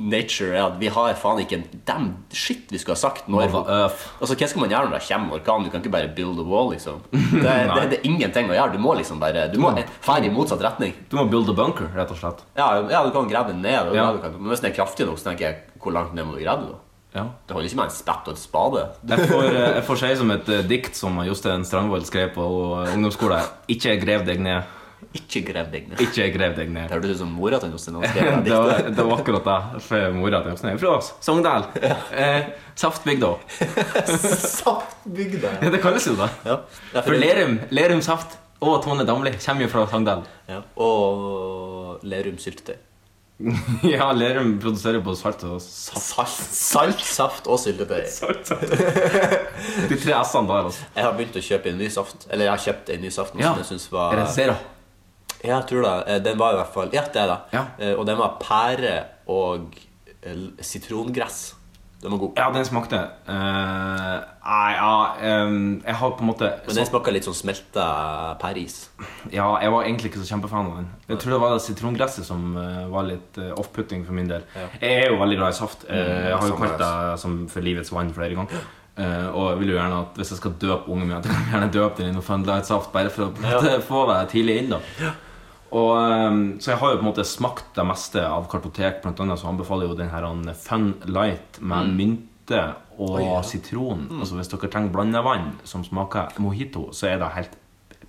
[0.00, 3.28] nature, er at vi har faen ikke en damn shit vi skulle ha sagt.
[3.30, 5.66] Når, altså, hva skal man gjøre når det kommer orkan?
[5.66, 7.02] Du kan ikke bare build a wall, liksom.
[7.40, 8.74] Det, det, det er ingenting å gjøre.
[8.74, 10.94] Du må liksom bare Du må dra i motsatt retning.
[11.10, 12.44] Du må build a bunker, rett og slett.
[12.58, 13.92] Ja, ja du kan grave den ned.
[13.96, 14.10] Ja.
[14.20, 16.42] kan, men hvis den er kraftig nok, så tenker jeg hvor langt ned må du
[16.44, 16.80] grave da?
[17.10, 17.24] Ja.
[17.46, 18.82] Det holder ikke med en spett og et spade.
[19.10, 22.44] Jeg får, eh, jeg får si som et eh, dikt som Jostein Strangvold skrev på
[22.94, 23.48] ungdomsskolen.
[23.72, 24.76] Ikke grev deg ned.
[25.16, 26.00] Ikke grev deg ned.
[26.04, 26.90] Ikke grev deg Det ned.
[26.92, 28.96] hørtes ut som mora til Jostein han skrev det Det var, diktet.
[28.96, 29.82] det var akkurat det.
[29.86, 30.78] For mora til Jostein.
[30.78, 31.12] Fra oss.
[31.20, 31.64] Sogndal.
[32.12, 32.44] Eh,
[32.78, 33.32] Saftbygda.
[34.60, 35.50] Saftbygda.
[35.62, 36.28] Ja, det kalles jo det.
[36.46, 36.60] Ja.
[36.94, 40.22] Ja, For Lerum, Lerum Saft og Tone Damli kommer jo fra Sogndal.
[40.50, 40.60] Ja.
[40.80, 42.76] Og Lerum syltetøy.
[43.88, 46.02] Ja, Lerum produserer både salt og saft.
[46.04, 48.02] Salt, salt, saft og syltetøy.
[49.90, 50.84] De tre S-ene der, altså.
[50.96, 52.26] Jeg har begynt å kjøpe en ny saft.
[52.28, 53.54] Eller jeg har kjøpt en ny saft nå Ja.
[53.54, 54.58] som jeg synes var Er det?
[55.44, 55.94] Ja, jeg tror det.
[56.14, 57.38] Eh, Den var i hvert fall Ja, det er det.
[57.56, 57.64] Ja.
[57.78, 58.98] Eh, Og den var pære
[59.30, 59.72] og
[60.22, 61.54] eh, sitrongress.
[62.02, 62.30] Den var god.
[62.40, 62.96] Ja, den smakte
[63.28, 67.84] eh, Nei, ja em, Jeg har på en måte Men den smaker litt sånn smelta
[68.40, 68.78] pæreis.
[69.28, 70.88] Ja, jeg var egentlig ikke så kjempefan av den.
[71.12, 74.46] Jeg tror det var det sitrongresset som var litt off-putting for min del.
[74.80, 75.84] Jeg er jo veldig glad i saft.
[75.92, 78.64] Eh, jeg har jo kalt det som for livets vann flere ganger.
[79.36, 81.52] Og jeg vil jo gjerne at hvis jeg skal døpe ungen min, at jeg kan
[81.52, 83.76] gjerne døpe den i noe Funlight-saft, bare for å ja.
[83.92, 84.72] få det tidlig inn.
[84.72, 85.12] da
[85.70, 89.02] og, ehm, så jeg har jo på en måte smakt det meste av kartotek.
[89.04, 92.62] Blant annet så anbefaler jeg jo den her Fun Light med mynte
[92.98, 94.08] og sitron.
[94.18, 97.54] Altså Hvis dere trenger blandevann som smaker mojito, så er det helt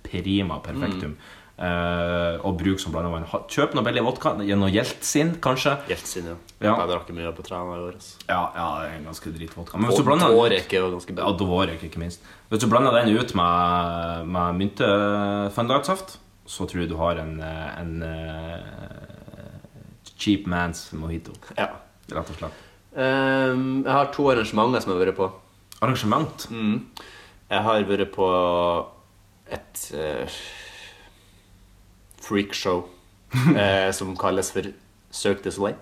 [0.02, 1.14] prima perfektum.
[1.62, 3.28] Eh, og bruk som blandevann.
[3.52, 5.76] Kjøp noe billig vodka gjennom Jeltsin, kanskje.
[5.92, 6.36] Jeltsin, ja.
[6.64, 6.72] Ja.
[6.80, 7.94] Jeg drakk mye på trærne i år.
[8.00, 8.18] altså.
[8.26, 9.78] Ja, ja, det er en ganske dritvodka.
[9.78, 11.28] Men hvis du blander Dvorek er jo ganske bra.
[11.28, 12.26] ja, Dvorek, ikke minst.
[12.50, 17.80] Hvis du blander den ut med, med mynte-funlight-saft, så tror jeg du har en, eh,
[17.80, 19.52] en eh,
[20.18, 21.68] cheap man's mojito, Ja.
[22.12, 22.52] rett og slett.
[22.92, 25.30] Um, jeg har to arrangementer som jeg har vært på.
[25.80, 26.46] Arrangement?
[27.50, 28.26] Jeg har vært på
[29.52, 30.28] et uh,
[32.20, 32.84] freakshow
[33.34, 34.68] uh, som kalles for
[35.10, 35.76] Cirque du Soleil.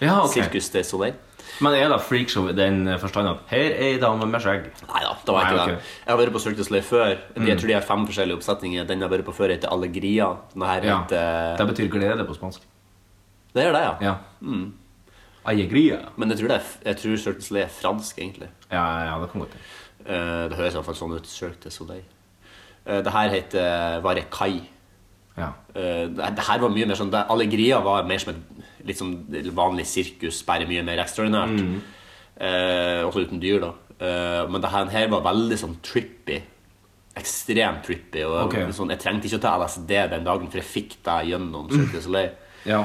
[0.00, 0.34] Ja, ok.
[0.34, 1.14] Circus du Soleil.
[1.60, 4.68] Men er det freakshow i den forstand at her er ei dame med skjegg?
[4.88, 5.78] Nei da, det var Nei, ikke det.
[6.06, 7.14] Jeg har vært på Cirque du Soleil før.
[7.34, 8.86] De- Jeg tror de har fem forskjellige oppsetninger.
[8.86, 10.28] Den jeg har vært på før, heter Allegria.
[10.54, 10.98] Den her Ja.
[11.02, 12.60] heter Det betyr glede på spansk.
[13.54, 13.94] Det gjør det, ja.
[14.00, 14.14] Ja.
[15.48, 15.98] Alegria.
[16.16, 18.48] Men jeg tror, det er, jeg tror Cirque du Soleil er fransk, egentlig.
[18.70, 19.64] Ja, ja, det kan godt hende.
[20.08, 21.26] Eh, det høres i hvert fall sånn ut.
[21.26, 22.02] Cirque du Soleil.
[22.86, 24.60] Eh, det her heter Varekai.
[25.38, 25.52] Ja.
[25.72, 28.58] Uh, det, her var mye mer sånn det, Allegria var mer som et
[28.88, 29.14] litt som
[29.56, 31.58] vanlig sirkus, bare mye mer ekstraordinært.
[31.58, 31.80] Mm.
[32.38, 33.72] Uh, også uten dyr, da.
[33.98, 36.38] Uh, men det her, her var veldig sånn trippy.
[37.18, 38.22] Ekstremt trippy.
[38.28, 38.68] Og okay.
[38.74, 42.34] sånn, jeg trengte ikke å ta LSD den dagen, for jeg fikk det gjennom Soleil.
[42.68, 42.82] ja.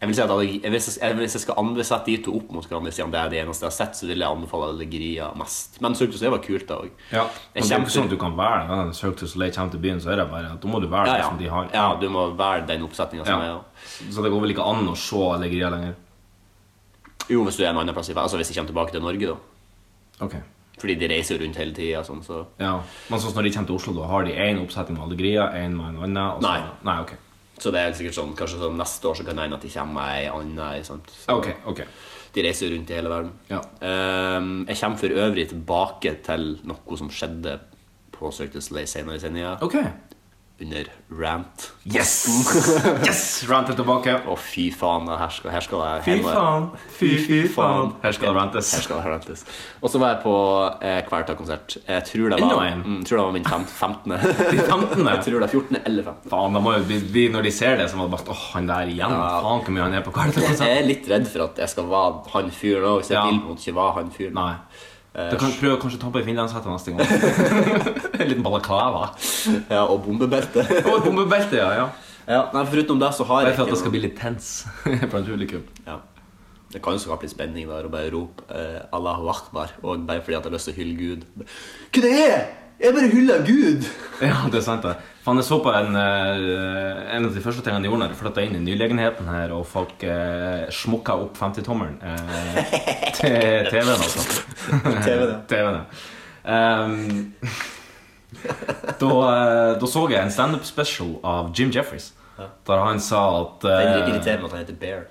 [0.00, 0.30] Jeg vil si at
[0.72, 3.40] hvis, jeg, hvis jeg skal anbefale de to opp mot hverandre, siden det er det
[3.42, 5.76] eneste jeg har sett, så vil jeg anbefale Allegria mest.
[5.84, 6.90] Men Cirque du Soleil var kult, da òg.
[7.12, 7.24] ja.
[7.52, 8.78] Det er ikke sånn at du kan være det.
[8.88, 10.88] Når Cirque du Soleil kommer til byen, så er det bare at da må du
[10.88, 11.68] være Ja, det som de har.
[11.74, 13.44] ja, du må være den oppsetninga som Ja.
[13.44, 13.52] er.
[13.52, 14.08] Ja.
[14.16, 15.94] Så det går vel ikke an å se Alegria lenger?
[17.28, 18.24] Jo, hvis du er en annen plass i verden.
[18.24, 19.36] Altså hvis de kommer tilbake til Norge, da.
[20.24, 20.34] Ok.
[20.80, 22.00] Fordi de reiser rundt hele tida.
[22.02, 22.46] Sånn, så.
[22.58, 22.80] Ja,
[23.10, 25.76] Men sånn når de kommer til Oslo, da har de én oppsetning med Allegria, én
[25.76, 26.40] med en annen?
[26.40, 26.62] Nei.
[26.82, 27.12] Nei, ok.
[27.60, 29.72] Så det er sikkert sånn Kanskje sånn neste år så kan det hende at de
[29.74, 30.70] kommer med ei anna.
[30.80, 31.56] Okay, okay.
[31.64, 31.82] Ok, ok.
[32.34, 33.32] De reiser rundt i hele verden.
[33.50, 33.58] Ja.
[33.82, 37.56] Um, jeg kommer for øvrig tilbake til noe som skjedde
[38.14, 39.56] på Circus Lay senere i sendinga.
[39.66, 39.76] Ok.
[40.60, 41.70] Under rant.
[41.88, 42.26] Yes!
[43.06, 43.20] yes!
[43.48, 44.12] Rant er tilbake.
[44.28, 45.06] Å, fy faen.
[45.08, 46.66] Her skal, her skal jeg Fy faen.
[46.98, 47.94] Fy, fy faen.
[48.02, 48.72] Her skal det rantes.
[48.76, 49.44] Her skal det rantes.
[49.80, 50.34] Og så var jeg på
[50.84, 51.78] eh, Kvelertak-konsert.
[51.86, 54.12] Jeg tror det var, mm, tror det var min fem, 15.
[54.52, 55.08] De 15.
[55.08, 55.80] jeg tror det er 14.
[55.80, 56.28] eller 15.
[56.34, 58.44] Faen, da må jo bli, bli, Når de ser det, så må det bare Åh,
[58.58, 59.16] han der igjen.
[59.16, 59.32] Ja.
[59.40, 62.36] Faen hvor mye han er på Jeg er litt redd for at jeg skal være
[62.36, 63.26] han fyren òg, hvis jeg Ja.
[63.30, 64.36] vil på en måte ikke være han fyren.
[64.36, 64.54] Nei.
[65.10, 67.00] Du kan prøve å kanskje ta på deg finlandshetta neste gang.
[68.20, 69.08] en liten balaklava.
[69.66, 70.62] Ja, og bombebelte.
[70.92, 71.72] Og bombebelte, ja.
[71.80, 71.88] ja.
[72.28, 74.52] ja, nei, foruten det så har Bare jeg for at det skal bli litt tens
[75.10, 75.66] blant publikum.
[75.88, 75.98] ja.
[76.70, 80.22] Det kan jo skape litt spenning der å bare rope eh, Allahu akbar, og bare
[80.22, 81.24] fordi at jeg har lyst til å hylle Gud.
[81.90, 82.36] Hva det er?
[82.78, 83.88] Jeg bare hyller Gud!
[84.22, 84.92] Ja, det er sant det.
[85.20, 88.20] Faen, jeg så på en, eh, en av de første tingene de gjorde når de
[88.22, 92.70] flytta inn i nylegenheten her, og folk eh, smukka opp 50-tommelen eh,
[93.18, 94.24] til TV-en, altså.
[95.50, 95.84] TV-en, ja.
[96.48, 97.34] Ehm,
[98.96, 103.68] da, eh, da så jeg en standup special av Jim Jeffries, der han sa at
[103.68, 105.04] Det eh, irriterer meg at han heter Bear.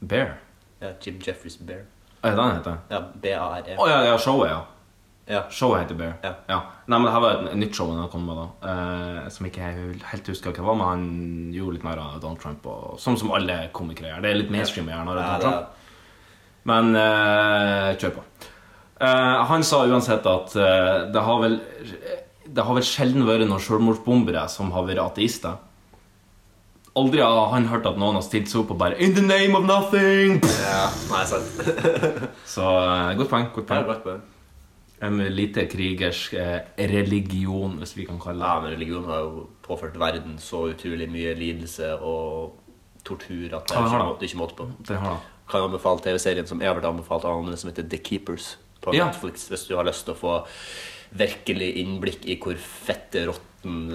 [0.00, 0.34] Bear?
[0.80, 1.84] Ja, Jim Jeffries Bear.
[2.22, 2.80] Er det det han heter?
[2.90, 3.76] Ja, B-A-R-E.
[3.76, 4.62] Å ja, ja, showet, ja.
[5.28, 5.42] Ja.
[5.52, 6.14] Showet heter Bear.
[6.24, 6.58] Ja.
[6.88, 8.72] Nei, men det her var et nytt show han kom med, da.
[8.72, 11.02] Eh, som ikke jeg helt husker hva det var, men han
[11.52, 12.64] gjorde litt mer av Donald Trump.
[12.64, 14.22] Og, sånn som alle komikere gjør.
[14.24, 15.74] Det er litt mainstream å gjøre når det er Ja, Donald Trump.
[16.68, 18.24] Men eh, kjør på.
[19.04, 21.60] Eh, han sa uansett at eh, det har vel
[22.48, 25.60] Det har vel sjelden vært noen selvmordsbombere som har vært ateister.
[26.98, 29.54] Aldri har han hørt at noen har stilt seg opp og bare In the name
[29.54, 30.40] of nothing!
[30.64, 30.88] ja.
[31.12, 31.62] Nei, sant.
[32.56, 34.24] Så eh, godt poeng godt poeng.
[35.02, 39.44] En lite krigersk eh, religion, hvis vi kan kalle Ja, det men religion har jo
[39.62, 42.56] påført verden så utrolig mye lidelse og
[43.06, 44.66] tortur at det er ikke, måte på.
[44.88, 44.96] det.
[44.98, 45.34] har det.
[45.48, 49.06] Kan anbefale TV-serien som Evert har anbefalt av andre, som heter The Keepers på Ja.
[49.06, 50.44] Netflix, hvis du har lyst til å få
[51.16, 53.88] virkelig innblikk i hvor fette råtten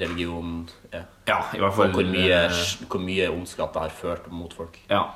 [0.02, 1.06] religion er.
[1.26, 4.52] Ja, i hvert Og fall hvor mye, eh, hvor mye ondskap det har ført mot
[4.52, 4.78] folk.
[4.90, 5.06] Ja.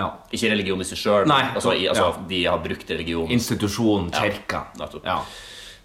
[0.00, 0.08] Ja.
[0.32, 2.24] Ikke religion i seg sjøl, Nei, altså, i, altså, ja.
[2.32, 4.64] de har brukt religion Institusjon, kirka.
[5.04, 5.20] Ja.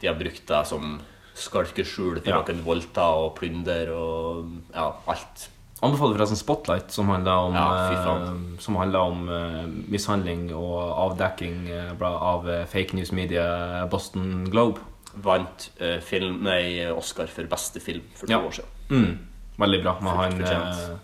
[0.01, 0.95] De har brukt det som
[1.36, 5.49] skalkeskjul for å kunne voldta og plyndre og ja, alt.
[5.84, 11.68] Anbefaler forresten Spotlight, som handler om, Ja, eh, som handler om eh, mishandling og avdekking
[11.70, 14.80] eh, av fake news media Boston Globe.
[15.16, 15.70] Vant
[16.03, 18.39] film, nei, Oscar for beste film for to Ja.
[18.43, 18.72] år siden.
[18.89, 19.20] Mm.
[19.57, 19.93] Veldig bra.
[20.01, 20.99] Med Fullt han,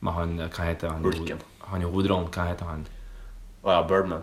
[0.00, 1.02] med han Hva heter han?
[1.02, 1.40] Hulken.
[1.70, 2.28] Han i hovedrollen.
[2.34, 2.86] Hva heter han?
[3.66, 4.22] Å ja, Birdman.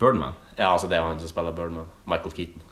[0.00, 0.34] Birdman?
[0.58, 1.88] Ja, altså det er han som spiller Birdman.
[2.08, 2.62] Michael Keaton.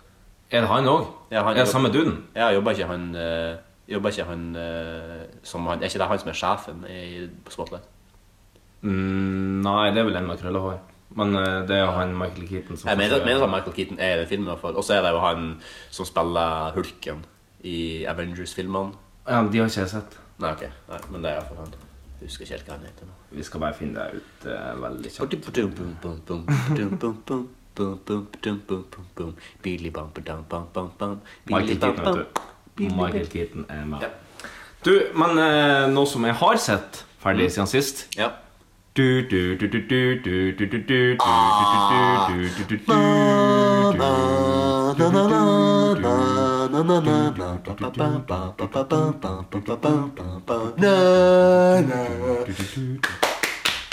[0.51, 1.07] Er det han òg?
[1.33, 2.25] Ja, er det samme duden?
[2.37, 3.55] Ja, jobber ikke han eh,
[3.89, 6.99] Jobber ikke han eh, som han Er ikke det han som er sjefen i
[7.45, 7.89] på Spotlight?
[8.85, 10.77] Mm, nei, det er vel en med krøllehår.
[11.17, 13.99] Men eh, det er jo han Michael Keaton som Jeg mener, mener at Michael Keaton
[13.99, 14.77] er i den filmen, i hvert fall.
[14.77, 15.49] Og så er det jo han
[15.91, 17.25] som spiller Hulken
[17.65, 18.93] i Avengers-filmene.
[19.25, 20.19] Ja, De har ikke jeg sett.
[20.39, 20.67] Nei, ok.
[20.91, 21.75] Nei, men det er iallfall han.
[22.25, 23.15] Husker ikke helt hva han heter nå.
[23.37, 25.21] Vi skal bare finne det ut uh, veldig kjapt.
[31.51, 32.41] Michael Keaton, vet
[32.79, 32.87] du.
[32.97, 34.07] Michael Keaton er med.
[34.07, 34.09] Ja.
[34.85, 38.31] Du, men uh, noe som jeg har sett ferdig siden sist Ja.
[39.31, 39.57] du,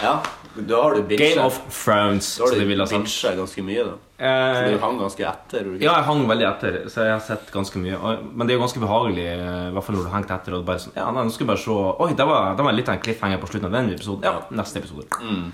[0.01, 0.15] ja,
[0.55, 1.25] da har du bitcha.
[1.35, 2.37] Game of Thrones.
[2.37, 3.97] Da har du bitcha ganske mye, da.
[4.21, 5.69] Eh, så du hang ganske etter?
[5.81, 6.77] Ja, jeg hang veldig etter.
[6.93, 7.97] Så jeg har sett ganske mye.
[8.33, 10.57] Men det er jo ganske behagelig, eh, i hvert fall når du har hengt etter.
[10.57, 12.77] Og bare sånn, ja, nei, nå skal jeg bare se Oi, det var, det var
[12.77, 14.25] litt av en cliffhanger på slutten av den episoden.
[14.25, 15.07] Ja, neste episode.
[15.21, 15.51] Mm.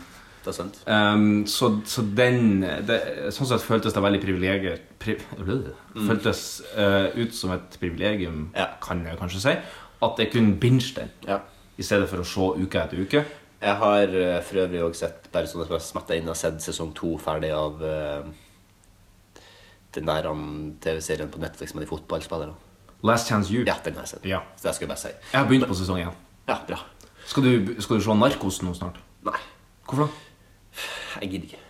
[0.47, 0.77] Det er sant.
[0.87, 2.97] Um, så, så den det,
[3.35, 5.65] Sånn sett føltes det veldig privilegier pri, øh,
[6.07, 6.43] Føltes
[6.77, 8.69] uh, ut som et privilegium, Ja.
[8.79, 9.55] kan jeg kanskje si,
[10.07, 11.41] at jeg kunne binge den Ja.
[11.75, 13.25] i stedet for å se uke etter uke.
[13.59, 16.61] Jeg har eh, for øvrig også sett bare sånn at jeg smetta inn og sett
[16.61, 18.29] sesong to ferdig av uh,
[19.97, 22.53] den der um, TV-serien på Netflix med de fotballspillerne.
[23.03, 23.65] Last Chance You.
[23.67, 24.25] Ja, den har jeg sett.
[24.29, 24.39] Ja.
[24.55, 25.13] Så det skulle jeg bare si.
[25.33, 26.15] Jeg har begynt på sesong én.
[26.47, 26.79] Ja, bra.
[27.25, 29.01] Skal du, skal du se Narkos nå snart?
[29.27, 29.41] Nei,
[29.87, 30.23] Hvorfor da?
[31.21, 31.63] Jeg gidder ikke.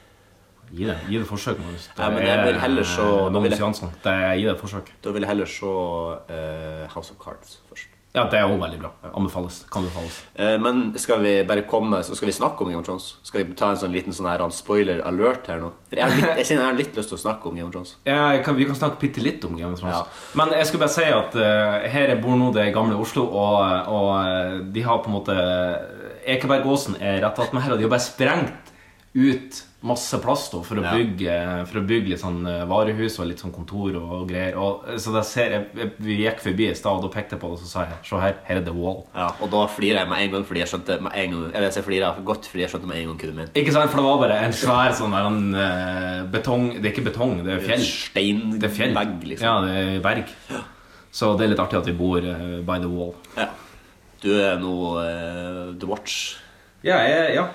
[0.68, 1.60] Gi det, gi det et forsøk.
[1.64, 3.94] Det Ja, men jeg vil heller Magnus Jansson.
[4.04, 4.92] Det, gi det et forsøk.
[5.04, 7.94] Da vil jeg heller se uh, House of Cards først.
[8.16, 8.90] Ja, det er også veldig bra.
[9.14, 9.58] Anbefales.
[9.72, 10.16] Kan befales.
[10.40, 13.10] Uh, men skal vi bare komme Så skal vi snakke om Game of Thrones?
[13.28, 15.70] Skal vi ta en sånn liten sånn her spoiler alert her nå?
[15.92, 17.94] Jeg, har litt, jeg jeg har litt lyst til å snakke om Game of Thrones.
[18.08, 20.02] Ja, kan, vi kan snakke bitte litt om Game of Thrones.
[20.02, 20.32] Ja.
[20.40, 23.92] Men jeg skulle bare si at uh, her jeg bor nå det gamle Oslo, og,
[23.92, 25.36] og eh, de har på en måte
[26.28, 28.67] Ekebergåsen er rett attmed her, og de har bare sprengt
[29.14, 30.92] ut masse plass da, for, å Ja.
[30.98, 31.34] bygge,
[31.70, 34.58] for å bygge litt sånn eh, varehus og litt sånn kontor og greier.
[34.60, 37.42] Og, eh, så da ser jeg, Vi gikk forbi i stad, og da pekte jeg
[37.42, 39.04] på det og så sa jeg, se her, her er The Wall.
[39.16, 41.70] Ja, og da flirer jeg med en gang fordi jeg skjønte med en gang Eller
[41.72, 43.52] jeg flirer godt fordi jeg skjønte med en gang kuden min.
[43.56, 43.92] Ikke sant?
[43.94, 47.38] For det var bare en svær sånn der, en, uh, betong Det er ikke betong,
[47.46, 47.86] det er fjell.
[48.14, 48.92] Det er fjell.
[48.92, 49.46] Steinvegg, liksom.
[49.46, 50.36] Ja, det er berg.
[51.12, 53.16] Så det er litt artig at vi bor uh, by the wall.
[53.38, 53.48] Ja.
[54.22, 56.36] Du er nå uh, The Watch.
[56.86, 57.48] Ja, jeg, ja.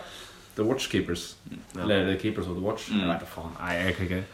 [0.57, 1.37] The Watchkeepers.
[1.79, 2.91] Eller The Keepers of the Watch.
[2.93, 3.53] Jeg vet da faen.
[3.61, 4.25] Nei, jeg kan ikke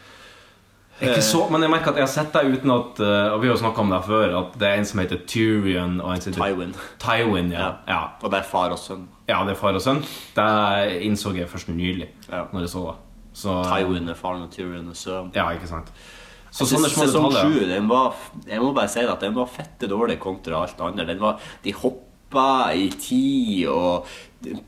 [0.99, 3.29] jeg er ikke så, Men jeg merker at jeg har sett deg uten at eh,
[3.31, 6.01] Og vi har jo snakka om det før, at det er en som heter Tyrion
[6.03, 6.73] og en som heter Tywin.
[7.05, 7.69] Tywin, ja.
[7.87, 8.01] ja.
[8.23, 9.05] Og det er far og sønn.
[9.29, 10.03] Ja, det er far og sønn.
[10.35, 10.49] Det
[11.07, 12.11] innså jeg først nylig.
[12.27, 12.49] Ja.
[12.53, 12.97] Når jeg så det.
[13.39, 15.31] Så, Tywin er faren og Tyrion er sønnen.
[15.39, 15.93] Ja, ikke sant.
[16.51, 17.55] Så sånne små Sesong detaljer.
[17.61, 18.15] sju, den var
[18.49, 21.21] Jeg må bare si at den var fette dårlig kontra alt annet.
[21.21, 24.09] var, de hoppa i tid, og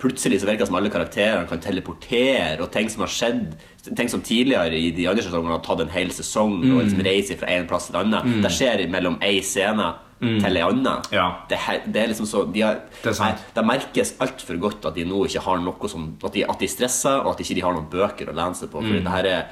[0.02, 3.52] plutselig så virker det som alle karakterene kan teleportere, og ting som har skjedd
[3.96, 6.80] Ting som tidligere i de andre sesongene har tatt en hel sesong og Mm.
[6.84, 8.42] liksom reiser fra en plass til en annen.
[8.42, 11.00] Det skjer mellom ei scene til ei anna.
[11.10, 11.24] Ja.
[11.48, 11.56] Det,
[11.86, 13.38] det er liksom så de har, Det er sant.
[13.54, 16.68] Det merkes altfor godt at de nå ikke har noe som At de, at de
[16.68, 18.82] stresser, og at ikke de har noen bøker å lene seg på.
[18.84, 19.46] Fordi det her er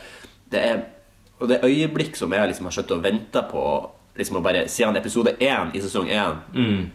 [0.51, 0.85] Det er
[1.41, 3.65] Og det øyeblikk som jeg liksom har sittet og venta på
[4.19, 6.91] liksom å bare, Siden episode én i sesong én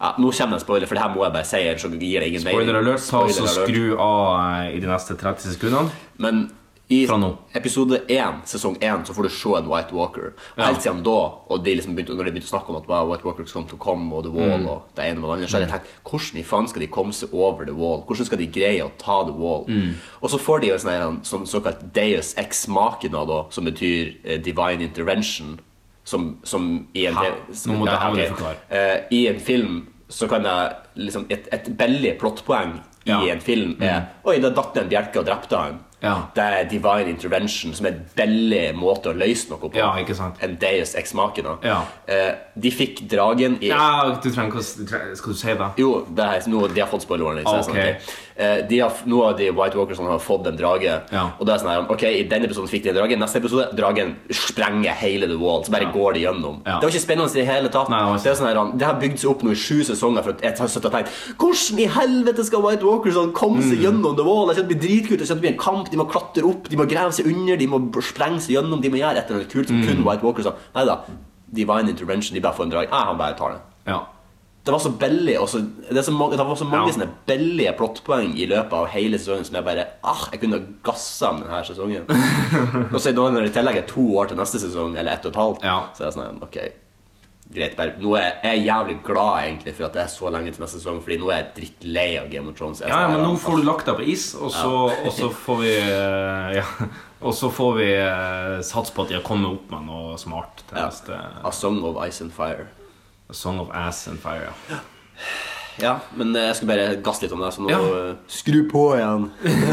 [0.00, 1.62] ja, Nå kommer det en spoiler, for det her må jeg bare si.
[1.80, 3.06] Så gir det ingen Spoiler alert.
[3.08, 4.36] Ta og skru av
[4.66, 5.90] eh, i de neste 30 sekundene.
[6.18, 6.46] Men
[6.88, 7.00] i
[7.58, 10.28] episode 1, sesong 1, så får du se en White Walker.
[10.36, 10.68] Og Ja.
[10.68, 11.16] Helt siden da,
[11.50, 13.66] og de liksom begynte, når de begynte å snakke om at wow, White Walkers come
[13.66, 14.68] to come, og The Wall, Mm.
[14.68, 16.86] og det ene med det andre, så har jeg tenkt hvordan i faen skal de
[16.86, 18.04] komme seg over The Wall?
[18.06, 19.64] Hvordan skal de greie å ta The Wall?
[19.66, 19.94] Mm.
[20.22, 24.38] Og så får de jo en sånn såkalt Deus ex machina, da, som betyr eh,
[24.38, 25.58] divine intervention.
[26.06, 27.32] Som, som i en Hæ?
[27.52, 28.56] som- Nå må Ja, du forklare.
[28.70, 32.76] Uh, I en film så kan jeg liksom Et, et billig plottpoeng
[33.06, 35.76] i en film er Oi, da datt det en bjelke og drepte han.
[36.02, 36.14] Ja.
[36.34, 39.70] Det er divine intervention, som er en billig måte å løse noe på.
[39.78, 40.42] Ja, ikke sant.
[40.44, 41.54] En deus ex machina.
[41.64, 41.78] Ja.
[42.08, 45.70] Uh, de fikk dragen i Ja, du trenger ikke å Skal du si det?
[45.80, 48.14] Jo, det er, no, de har fått så det er sånn, Ok.
[48.38, 50.92] Eh, de har, noen av de White Walkers har fått en drage.
[51.10, 51.22] Ja.
[51.40, 53.16] Og det er sånn her, ok, I denne episoden fikk de en drage.
[53.16, 55.62] Neste episode dragen sprenger hele The Wall.
[55.64, 55.92] Så bare Ja.
[55.92, 56.60] går de gjennom.
[56.66, 56.78] Ja.
[56.80, 57.88] Det var ikke spennende i det hele tatt.
[57.88, 60.22] Nei, det det, sånn her, det har bygd seg opp nå i sju sesonger.
[60.22, 61.08] For jeg har sittet og tenkt
[61.38, 63.70] Hvordan i helvete skal White Walkers sånn komme Mm.
[63.70, 64.52] seg gjennom The Wall?
[64.54, 65.26] Det blir dritkult.
[65.26, 65.90] Det blir en kamp.
[65.90, 68.82] De må klatre opp, de må grave seg under, de må sprenge seg gjennom.
[68.82, 69.86] De må gjøre et eller annet kult som Mm.
[69.86, 70.54] kun White Walkers har.
[70.74, 71.00] Nei da.
[71.50, 72.34] Divine intervention.
[72.34, 72.90] De bare får en drage.
[72.90, 73.60] Jeg, han bare tar den.
[73.86, 74.00] Ja.
[74.66, 75.60] Det var så billig så,
[75.94, 76.94] det, så mange, det var så mange Ja.
[76.96, 80.64] sånne billige plottpoeng i løpet av hele sesongen som jeg bare ah, Jeg kunne ha
[80.88, 82.08] gassa med denne sesongen.
[82.94, 85.30] og så når det i tillegg er to år til neste sesong, eller ett og
[85.32, 85.78] et halvt, Ja.
[85.94, 86.58] så er det sånn Ok,
[87.54, 87.76] greit.
[87.78, 90.80] Bare, nå er jeg jævlig glad egentlig for at det er så lenge til neste
[90.82, 92.80] sesong, Fordi nå er jeg drittlei av Game of Thrones.
[92.82, 94.72] Ja, sånn, men nå får du lagt deg på is, og så,
[95.06, 96.66] og så får vi eh, Ja.
[97.22, 100.66] Og så får vi eh, satse på at de har kommet opp med noe smart
[100.68, 100.90] til Ja.
[100.90, 102.66] neste A Song of Ice and Fire.
[103.30, 104.52] Song of Ass and Fire.
[104.70, 104.78] Ja.
[105.78, 107.80] Ja, men eh, jeg skulle bare gasse litt om det, så nå Ja.
[108.10, 109.26] eh, Skru på igjen!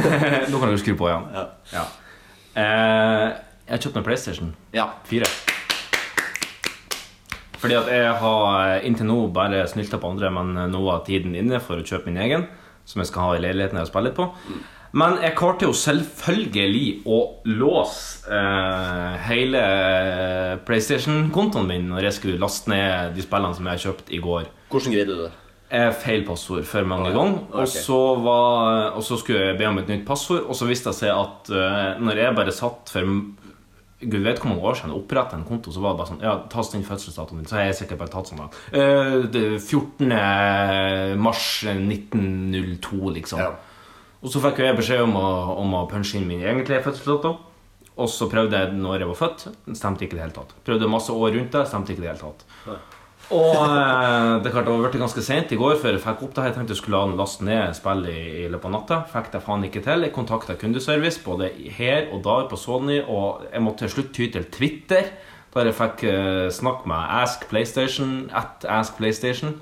[0.52, 1.28] Nå kan du skru på igjen.
[1.32, 1.46] Ja.
[1.72, 1.84] Ja.
[2.60, 3.28] Eh,
[3.64, 4.90] jeg har kjøpt meg PlayStation ja.
[5.08, 5.30] 4.
[7.64, 11.62] Fordi at jeg har inntil nå bare snylta på andre, men nå er tiden inne
[11.64, 12.44] for å kjøpe min egen.
[12.84, 14.26] Som jeg skal ha i leiligheten jeg spiller litt på.
[14.94, 17.20] Men jeg klarte jo selvfølgelig å
[17.50, 19.62] låse eh, hele
[20.68, 24.52] PlayStation-kontoen min når jeg skulle laste ned de spillene som jeg kjøpte i går.
[24.70, 25.32] Hvordan greide du det?
[25.74, 27.16] Eh, feil passord for mange ja.
[27.18, 27.42] ganger.
[27.50, 30.94] Og, så var, og så skulle jeg be om et nytt passord, og så viste
[30.94, 33.18] det seg at eh, når jeg bare satt for
[34.04, 36.26] Gud vet hvor mange år siden jeg opprettet en konto, så var det bare sånn
[36.26, 37.50] Ja, tast inn fødselsdatoen din.
[37.50, 38.50] Så har jeg sikkert bare tatt sånn da.
[38.76, 40.12] Uh, det 14.
[41.24, 43.40] mars 1902, liksom.
[43.40, 43.54] Ja.
[44.24, 47.36] Og så fikk jeg beskjed om å, om å punche inn min egentlige fødselsdato.
[47.94, 49.48] Og så prøvde jeg når jeg var født.
[49.76, 50.54] Stemte ikke i det hele tatt.
[50.66, 51.64] Prøvde masse år rundt det.
[51.70, 52.46] Stemte ikke i det hele tatt.
[53.32, 56.24] Og eh, det er klart det var blitt ganske sent i går før jeg fikk
[56.26, 56.48] opp det.
[56.48, 59.02] Jeg tenkte jeg skulle la den laste ned spillet i, i løpet av natta.
[59.12, 60.08] Fikk det faen ikke til.
[60.08, 64.28] Jeg kontakta kundeservice både her og der på Sony, og jeg måtte til slutt ty
[64.34, 65.14] til Twitter.
[65.54, 69.60] Der jeg fikk uh, snakke med Ask PlayStation, at Ask PlayStation.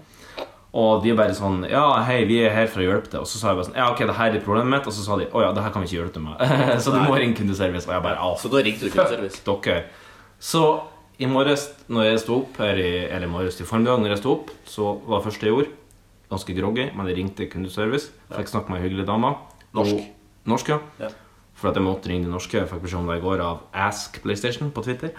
[0.73, 3.19] Og de bare sånn Ja, hei, vi er her for å hjelpe deg.
[3.19, 4.87] Og så sa jeg bare sånn Ja, ok, det her er problemet mitt.
[4.87, 6.79] Og så sa de Å ja, det her kan vi ikke hjelpe deg med.
[6.85, 7.87] så du må ringe kundeservice.
[7.89, 9.41] Og jeg bare Ja, Så da ringte du kundeservice?
[9.43, 9.83] Dere.
[10.39, 10.63] Så
[11.21, 14.21] i morges når jeg sto opp her i, Eller i morges til formiddag når jeg
[14.23, 15.73] sto opp, så var det første jeg gjorde
[16.31, 18.07] Ganske groggy, men jeg ringte kundeservice.
[18.31, 19.33] Fikk snakke med ei hyggelig dame.
[19.75, 19.97] Norsk?
[19.99, 20.77] Og- Norsk, ja.
[21.03, 21.09] Ja.
[21.59, 22.55] For at jeg måtte ringe det norske.
[22.57, 25.11] Jeg fikk beskjed om det i går av Ask PlayStation på Twitter.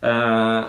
[0.00, 0.60] Eh,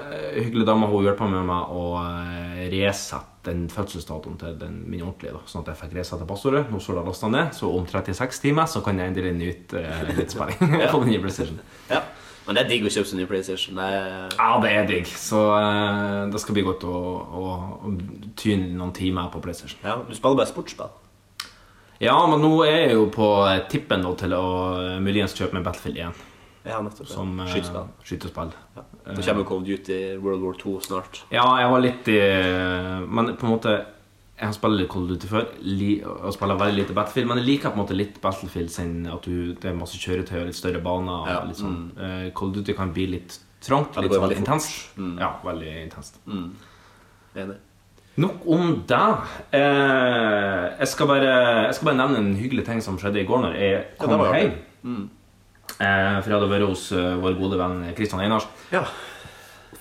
[0.44, 5.34] hyggelig dame hun hjelpa med meg å eh, resette den fødselsdatoen til den, min ordentlige.
[5.38, 6.66] da Sånn at jeg fikk resette passordet.
[6.70, 10.12] Nå står det lasta ned, så om 36 timer så kan jeg endelig nyte eh,
[10.18, 11.62] litt spilling på den nye PlayStation.
[11.90, 12.04] Ja.
[12.42, 13.78] Men det er digg å kjøpe seg ny PlayStation.
[13.78, 14.34] Det er...
[14.36, 15.12] Ja, det er digg.
[15.16, 17.54] Så eh, det skal bli godt å, å,
[17.88, 17.94] å
[18.40, 19.80] tyne noen timer på PlayStation.
[19.86, 20.92] Ja, du spiller bare sportsspill.
[22.02, 23.30] Ja, men nå er jeg jo på
[23.70, 24.46] tippen nå til å
[24.82, 26.28] eh, muligens kjøpe meg Battlefield 1.
[26.64, 27.08] Ja, nettopp.
[27.10, 27.88] Som uh, Skytespill.
[28.06, 28.52] skytespill.
[28.76, 28.84] Ja.
[29.08, 31.24] Nå kommer of Duty World War 2 snart.
[31.34, 32.20] Ja, jeg var litt i
[33.10, 33.72] Men på en måte
[34.38, 35.48] Jeg har spilt litt of Duty før.
[36.26, 37.28] Og spiller veldig lite Battlefield.
[37.32, 40.40] Men jeg liker på en måte litt Battlefield sin at du, det er masse kjøretøy
[40.40, 41.28] og litt større baner.
[41.30, 41.80] Ja, litt sånn.
[41.98, 42.32] mm.
[42.38, 43.98] Call of Duty kan bli litt trangt.
[43.98, 44.98] Ja, litt sånn intenst.
[44.98, 45.18] Mm.
[45.22, 46.22] Ja, veldig intenst.
[47.38, 47.58] Enig.
[48.22, 49.04] Nok om det.
[49.56, 51.32] Eh, jeg, skal bare,
[51.68, 54.34] jeg skal bare nevne en hyggelig ting som skjedde i går når jeg kom var
[54.36, 54.52] hjem.
[54.52, 54.96] artig.
[55.78, 58.52] Eh, for jeg hadde vært hos eh, vår gode venn Kristian Einarsen.
[58.74, 58.84] Ja.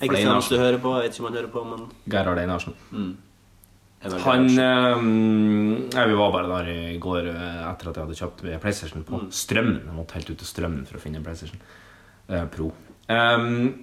[0.01, 1.91] Jeg vet ikke om du hører på, jeg vet ikke om han hører på, men
[2.13, 2.77] Gerhard Einarsen.
[2.91, 3.11] Mm.
[4.01, 9.05] Han eh, Vi var bare der i går eh, etter at jeg hadde kjøpt PlayStation
[9.05, 9.83] på strømmen.
[9.85, 11.61] Jeg måtte helt ut til strømmen for å finne PlayStation
[12.31, 12.71] eh, Pro.
[13.11, 13.75] Um,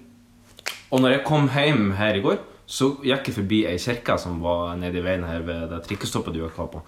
[0.89, 4.41] og når jeg kom hjem her i går, så gikk jeg forbi ei kirke som
[4.43, 6.81] var nede i veien her ved det trikkestoppet du var på.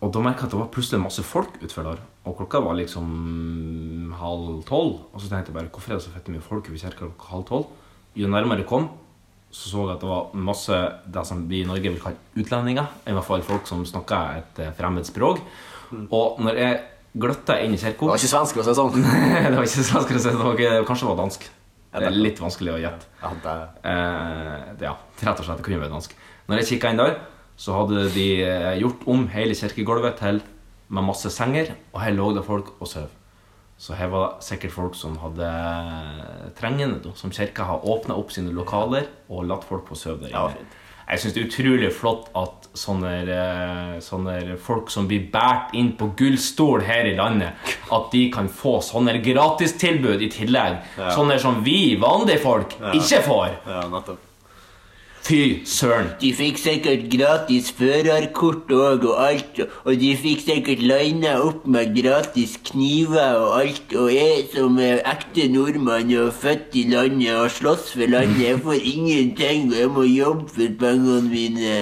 [0.00, 2.00] Og da merka jeg at det var plutselig masse folk utfor der.
[2.24, 5.02] Og klokka var liksom halv tolv.
[5.12, 7.28] Og så tenkte jeg bare hvorfor er det så fette mye folk ved kirka klokka
[7.34, 7.68] halv tolv?
[8.16, 8.88] Jo nærmere jeg kom,
[9.52, 10.80] så så jeg at det var masse
[11.12, 12.88] det som vi i Norge vil kalle utlendinger.
[13.04, 15.44] I hvert fall folk som snakka et eh, fremmed språk.
[16.08, 16.80] Og når jeg
[17.18, 19.08] gløtta inn i kirka Det var ikke svensk, for å si det sånn.
[19.52, 20.84] det var ikke svensk, det sånn.
[20.88, 21.48] kanskje det var dansk.
[21.92, 23.06] Det er litt vanskelig å gjette.
[23.22, 23.56] Ja, det,
[23.88, 25.56] Eh, ja, rett og slett.
[25.60, 26.18] Det kunne vært vanskelig.
[26.48, 27.14] Når jeg kikka inn der,
[27.56, 30.42] så hadde de eh, gjort om hele kirkegulvet til
[30.88, 33.08] med masse senger, og her lå det folk og sov.
[33.78, 35.48] Så her var det sikkert folk som hadde
[36.58, 40.66] trengende, som kirka har åpna opp sine lokaler og latt folk få sove der inne.
[40.66, 40.74] Ja,
[41.08, 45.92] Jeg syns det er utrolig flott at sånne, eh, sånne folk som blir båret inn
[45.98, 50.80] på gullstol her i landet, at de kan få sånne gratistilbud i tillegg.
[51.16, 53.60] Sånne som vi vanlige folk ikke får.
[53.66, 54.24] ja, nettopp.
[55.28, 56.06] Fy søren.
[56.22, 61.92] De fikk sikkert gratis førerkort òg og alt, og de fikk sikkert lina opp med
[61.98, 67.50] gratis kniver og alt, og jeg som er ekte nordmann og født i landet og
[67.58, 71.78] slåss for landet, jeg får ingenting, og jeg må jobbe for pengene mine.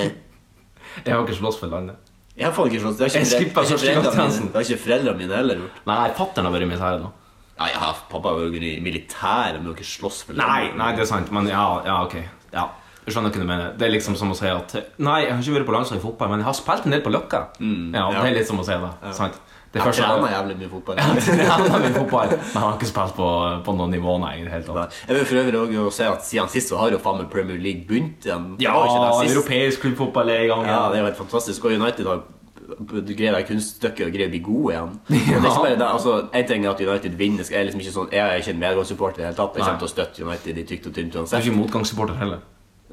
[1.04, 1.96] Jeg har ikke slåss for landet.
[2.36, 2.96] Jeg har faen ikke slåss.
[2.98, 4.12] Det har ikke, foreldre, førstegangstjenesten.
[4.12, 5.78] foreldrene mine- det har ikke foreldrene mine heller gjort.
[5.86, 7.10] Nei, fatter'n har vært i militæret da.
[7.58, 10.74] Ja, ja, pappa har vært i militæret, men har ikke slåss for landet.
[10.76, 12.16] Nei, nei, det er sant, men ja, ja ok.
[12.52, 12.66] Ja.
[13.06, 13.72] Jeg skjønner hva du mener.
[13.78, 16.06] Det er liksom som å si at Nei, jeg har ikke vært på landslaget i
[16.06, 17.40] fotball, men jeg har spilt en del på Løkka.
[17.60, 18.22] ja, ja.
[18.22, 19.14] Det er litt som å si det.
[19.14, 19.38] Sant?
[19.76, 21.00] Det Jeg trener jævlig mye fotball.
[21.02, 23.26] Ja, trener mye fotball, men jeg har ikke spilt på,
[23.66, 25.02] på noe nivå, nei, i det hele tatt.
[25.08, 27.60] Jeg vil for øvrig også si at siden sist så har jo faen meg Premier
[27.60, 28.48] League begynt igjen.
[28.64, 28.78] Ja,
[29.26, 30.64] europeisk klubbfotball er i gang.
[30.68, 31.68] Ja, det er jo helt fantastisk.
[31.68, 32.24] Og United har
[32.66, 34.94] greier deg kunststykket og greier å bli god igjen.
[35.26, 35.38] Ja.
[35.38, 37.46] Det er ikke bare det, altså, en ting er at United vinner.
[37.50, 39.58] Jeg er liksom ikke sånn Jeg er ikke en medgangssupporter i det hele tatt.
[39.58, 41.46] Jeg kommer til å støtte United i tykt og tynt Du er uansett.
[41.46, 42.42] ikke motgangssupporter heller.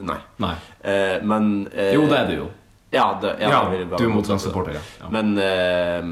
[0.03, 0.19] Nei.
[0.41, 0.53] Nei.
[0.81, 2.47] Eh, men eh, Jo, det er du jo.
[2.93, 4.83] Ja, det, ja, Ja, jeg du er motgangssupporter, ja.
[5.01, 5.09] ja.
[5.13, 6.09] Men eh,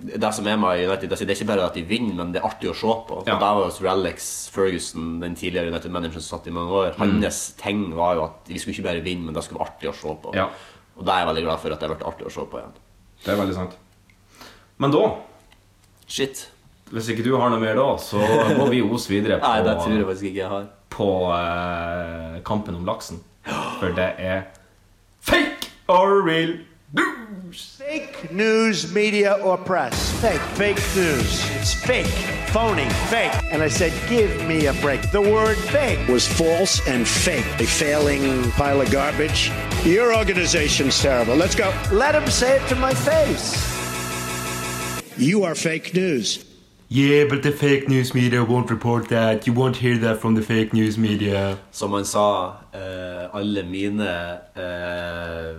[0.00, 2.40] det som er med United, altså, det er ikke bare at de vinner, men det
[2.40, 3.18] er artig å se på.
[3.26, 3.34] Ja.
[3.34, 7.20] Og der var jo Alex Ferguson, den tidligere United-manageren som satt i mange år, Mm.
[7.22, 9.90] hans ting var jo at vi skulle ikke bare vinne, men det skulle være artig
[9.90, 10.34] å se på.
[10.34, 10.46] Ja.
[10.96, 12.58] Og det er jeg veldig glad for at det har vært artig å se på
[12.60, 12.72] igjen.
[13.24, 13.76] Det er veldig sant.
[14.78, 15.04] Men da,
[16.08, 16.48] Shit.
[16.90, 18.18] hvis ikke du har noe mer da, så
[18.56, 20.66] må vi os videre på, Nei, det tror jeg faktisk ikke jeg har.
[20.90, 23.20] på eh, kampen om laksen.
[23.80, 24.42] For det er
[25.20, 26.56] fake or real
[26.92, 27.76] news.
[27.76, 30.12] Fake news, media, or press.
[30.20, 30.40] Fake.
[30.56, 31.50] Fake news.
[31.56, 32.06] It's fake.
[32.52, 32.88] Phony.
[33.08, 33.32] Fake.
[33.52, 35.10] And I said, give me a break.
[35.10, 37.46] The word fake was false and fake.
[37.58, 39.50] A failing pile of garbage.
[39.84, 41.36] Your organization's terrible.
[41.36, 41.72] Let's go.
[41.92, 43.68] Let him say it to my face.
[45.16, 46.44] You are fake news.
[46.88, 49.46] Yeah, but the fake news media won't report that.
[49.46, 51.56] You won't hear that from the fake news media.
[51.70, 54.00] Som han sa, eh, alle mine
[54.56, 55.54] eh,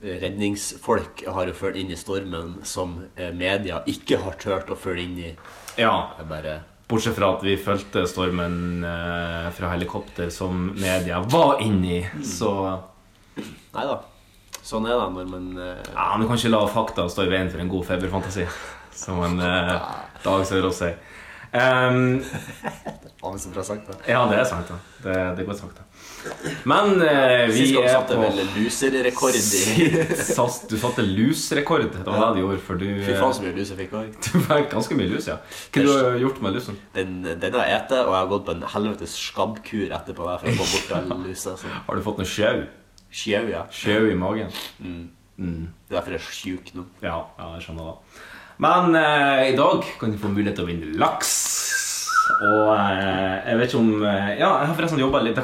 [0.00, 5.06] redningsfolk har jo ført inn i stormen som eh, media ikke har turt å følge
[5.06, 5.32] inn i.
[5.80, 5.94] Ja,
[6.28, 12.80] bare bortsett fra at vi fulgte stormen eh, fra helikopter som media var inni, så
[13.70, 14.00] Nei da.
[14.66, 17.50] Sånn er det når man eh, ja, Du kan ikke la fakta stå i veien
[17.52, 18.48] for en god feberfantasi,
[18.92, 19.76] som en eh,
[20.24, 20.98] Dag Sørås sier.
[21.50, 22.20] Um,
[23.18, 23.96] Faen, så bra sagt, da.
[24.06, 24.68] ja, det er sant.
[24.70, 24.76] da.
[25.02, 25.78] Det, det er godt sagt.
[25.78, 25.86] da.
[26.68, 31.86] Men eh, vi Sist gang er satte på vel luserekord i Sist Du satte lus-rekord.
[31.94, 34.10] Det var det du gjorde, for du Fy faen, så mye lus jeg fikk òg.
[34.26, 35.38] Du fikk ganske mye lus, ja.
[35.74, 36.80] Hva har du gjort med lusen?
[36.96, 40.42] Den, den har jeg spist, og jeg har gått på en helvetes skabbkur etterpå der
[40.42, 41.56] for å få bort all lusa.
[41.60, 41.72] Så.
[41.86, 42.66] Har du fått noe sjau?
[43.10, 43.64] Sjau, ja.
[43.74, 44.52] Sjau i magen?
[45.40, 46.84] Det er derfor jeg er sjuk nå.
[47.00, 48.24] Ja, ja, jeg skjønner det.
[48.60, 51.30] Men eh, i dag kan du få mulighet til å vinne laks.
[52.40, 55.40] Og eh, jeg vet ikke om eh, Ja, jeg har forresten jobba litt.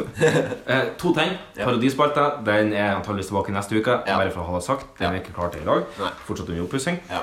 [0.72, 1.34] eh, to ting.
[1.58, 1.66] Ja.
[1.66, 2.26] Parodispalte.
[2.46, 3.98] Den er antakeligvis tilbake neste uke.
[4.06, 4.16] Ja.
[4.16, 4.88] Bare for å ha det sagt.
[5.00, 5.86] Den er ikke klar til i dag.
[6.00, 6.12] Nei.
[6.28, 7.00] Fortsatt under oppussing.
[7.10, 7.22] Ja.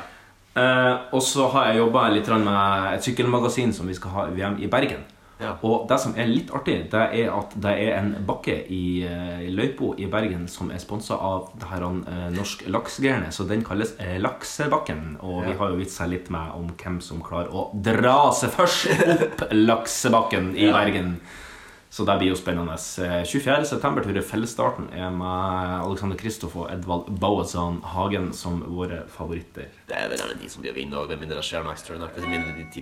[0.57, 4.57] Eh, og så har jeg jobba litt med et sykkelmagasin som vi skal ha VM
[4.63, 5.05] i Bergen.
[5.37, 5.53] Ja.
[5.61, 9.43] Og det som er litt artig, det er at det er en bakke i, eh,
[9.45, 13.65] i løypa i Bergen som er sponsa av det her eh, Norsk Laksegærne, så den
[13.65, 15.19] kalles eh, Laksebakken.
[15.21, 18.87] Og vi har jo vitsa litt med om hvem som klarer å dra seg først
[19.17, 21.19] opp Laksebakken i Bergen.
[21.89, 22.73] Så det blir jo spennende.
[22.73, 23.79] Eh, 24.9.
[23.79, 29.69] tror jeg fellesstarten er med Alexander Kristoff og Edvald Boazan Hagen som våre favoritter.
[29.87, 32.81] Det er vel gjerne de som blir vinne, og med mindre det skjer noe ekstraordinært.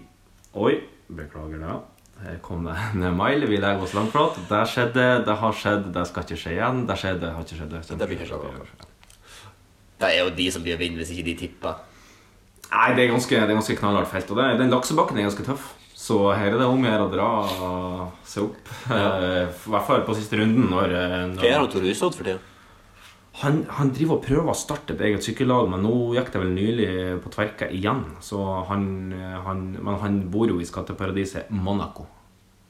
[0.56, 0.74] Oi,
[1.12, 1.78] beklager det.
[2.24, 3.46] Her kom det en mail.
[3.50, 4.38] Vi legger oss langflat.
[4.50, 6.84] Det skjedde, det har skjedd, det skal ikke skje igjen.
[6.90, 7.74] Det skjedde, det har ikke skjedd.
[7.76, 7.98] Det.
[8.00, 8.92] Det blir ikke.
[9.96, 11.84] Det er jo de som blir å vinne hvis ikke de tipper.
[12.72, 14.32] Nei, det er ganske, det er ganske knallhardt felt.
[14.34, 15.70] Og det, den laksebakken er ganske tøff.
[15.96, 17.30] Så her er det om å gjøre å dra
[18.28, 18.74] seg opp.
[18.92, 20.68] I hvert fall på siste runden.
[20.72, 22.55] Når, eh, når Hva gjør han Tor Hushovd for tida?
[23.42, 26.54] Han, han driver og prøver å starte et eget sykkellag, men nå gikk det vel
[26.56, 26.90] nylig
[27.24, 28.06] på tverka igjen.
[28.24, 28.86] Så han,
[29.44, 32.08] han, men han bor jo i skatteparadiset Monaco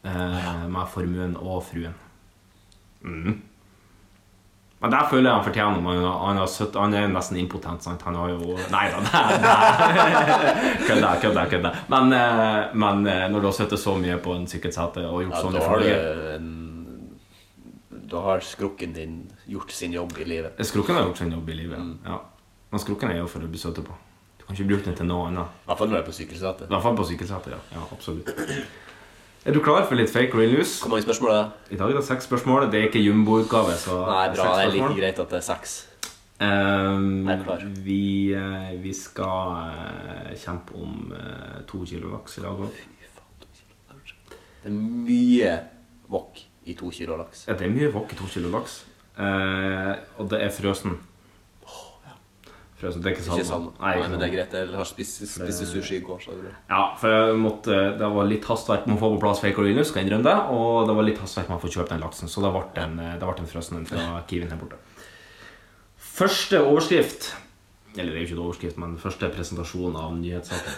[0.05, 1.93] eh, med formuen og fruen.
[3.05, 3.35] Mm.
[4.81, 6.09] Men der føler jeg han fortjener noe.
[6.25, 7.85] Han, søtt, han er nesten impotent.
[7.85, 8.01] Sant?
[8.05, 9.23] Han har jo Nei da.
[10.87, 11.71] Kødda, kødda, kødda.
[11.93, 15.39] Men, eh, men eh, når du har sittet så mye på en sykkelsete og gjort
[15.39, 16.51] Ja, har følger en
[18.11, 20.59] Da har skrukken din gjort sin jobb i livet.
[20.65, 21.93] Skrukken har gjort sin jobb i livet.
[22.05, 22.19] Ja.
[22.71, 23.95] Men skrukken er jo for å bli søt på.
[24.37, 25.53] Du kan ikke bruke den til noe annet.
[25.63, 26.67] I hvert fall når du er på sykkelsetet.
[26.67, 27.55] I hvert fall på sykkelsetet.
[27.55, 27.61] Ja.
[27.77, 28.29] ja, absolutt.
[29.45, 30.79] Er du klar for litt fake real news?
[30.81, 31.75] Hvor mange spørsmål er det?
[31.75, 32.65] I dag er det seks spørsmål.
[32.73, 33.75] Det er ikke jumbo-utgave.
[33.81, 34.47] så Nei, bra.
[34.57, 35.75] Det er like greit at det er seks.
[36.41, 37.29] Um,
[37.85, 42.81] vi, uh, vi skal uh, kjempe om uh, to kilo laks i dag òg.
[44.65, 45.53] Det er mye
[46.09, 47.45] wok i to kilo laks.
[47.47, 48.83] Ja, det er mye wok i to kilo laks.
[49.17, 50.97] Eh, og det er frøsen.
[52.75, 53.71] Frøsen, Det er ikke salma.
[53.79, 54.55] Nei, Nei, men det er greit.
[54.57, 56.51] Jeg har spist, spist sushi i går, så det.
[56.67, 59.93] Ja, for jeg måtte, det var litt hastverk med å få på plass fake orilus,
[59.93, 60.35] skal jeg innrømme det.
[60.51, 62.97] Og det var litt hastverk med å få kjøpt den laksen, så det ble en,
[63.15, 64.81] det ble en frøsen en fra Kiwien her borte.
[66.15, 67.33] Første overskrift
[67.95, 70.75] Eller det er jo ikke en overskrift, men første presentasjon av nyhetssaken.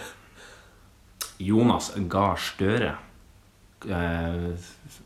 [1.42, 2.94] Jonas Gahr Støre.
[3.86, 4.48] Eh,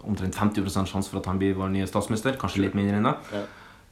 [0.09, 2.39] omtrent 50 sjanse for at han blir vår nye statsminister.
[2.41, 3.43] Kanskje litt mindre enn det.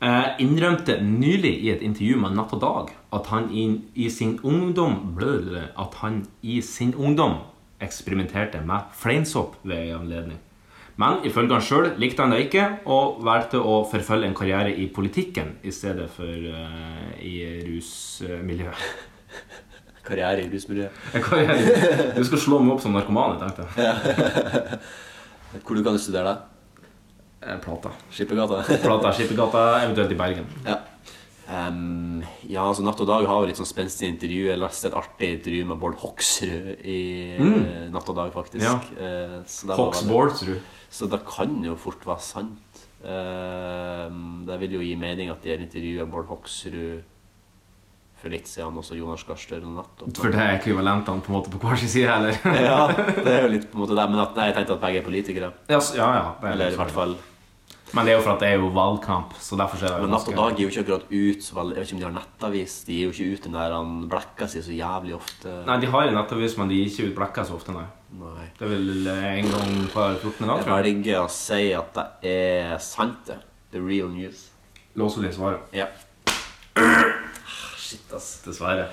[0.01, 4.39] Eh, innrømte nylig i et intervju med Natt og Dag at han i, i sin
[4.43, 7.43] ungdom blø, At han i sin ungdom
[7.81, 10.39] eksperimenterte med fleinsopp ved en anledning.
[10.97, 14.89] Men ifølge han sjøl likte han det ikke, og valgte å forfølge en karriere i
[14.93, 17.37] politikken i stedet for eh, i
[17.69, 18.85] rusmiljøet.
[20.13, 22.15] Karriere i rusmiljøet.
[22.17, 24.81] Du skal slå meg opp som narkoman, jeg tenkte.
[25.65, 26.39] Hvor du kan studere det?
[27.41, 27.93] Eh, Plata.
[28.13, 28.63] Skippergata?
[28.85, 30.49] Plata, Skippergata, eventuelt i Bergen.
[30.67, 30.81] Ja.
[31.51, 34.45] Um, ja, altså Natt og Dag har jo litt sånn spenstig intervju.
[34.53, 37.01] Jeg leste et artig intervju med Bård Hoksrud i
[37.41, 37.65] mm.
[37.95, 38.63] Natt og Dag, faktisk.
[38.67, 38.77] Ja.
[38.95, 40.61] Eh, Så det Hox Bårdsrud.
[40.91, 42.85] Så det kan jo fort være sant.
[43.07, 47.01] Ehm, det vil jo gi mening at de har intervjuet Bård Hoksrud
[48.21, 51.53] for litt siden, også Jonas Gahr Støre Natt For det er ekvivalentene på en måte
[51.53, 52.37] på hver sin side, eller?
[52.69, 54.07] Ja, det er jo litt på en måte det.
[54.13, 55.53] Men at, nei, jeg tenkte at begge er politikere.
[55.71, 57.15] Ja, ja, ja er Eller i hvert sånn.
[57.15, 57.15] fall
[57.97, 60.13] Men det er jo for at det er jo valgkamp, så derfor er det Men
[60.15, 62.09] Natt og Dag gir jo ikke akkurat ut så veldig Jeg vet ikke om de
[62.09, 62.77] har nettavis.
[62.87, 65.55] De gir jo ikke ut den der han blekka si så jævlig ofte.
[65.71, 67.87] Nei, de har en nettavis, men de gir ikke ut blekka så ofte, nei.
[68.21, 68.47] Nei.
[68.59, 70.45] Det er vel eh, en gang hver 14.
[70.45, 70.77] dag, tror jeg.
[70.77, 73.41] Jeg velger å si at det er sant, det.
[73.71, 74.49] The real news.
[74.99, 75.67] de svaret.
[75.73, 75.87] Ja.
[77.91, 78.29] Shit, ass.
[78.47, 78.87] Dessverre.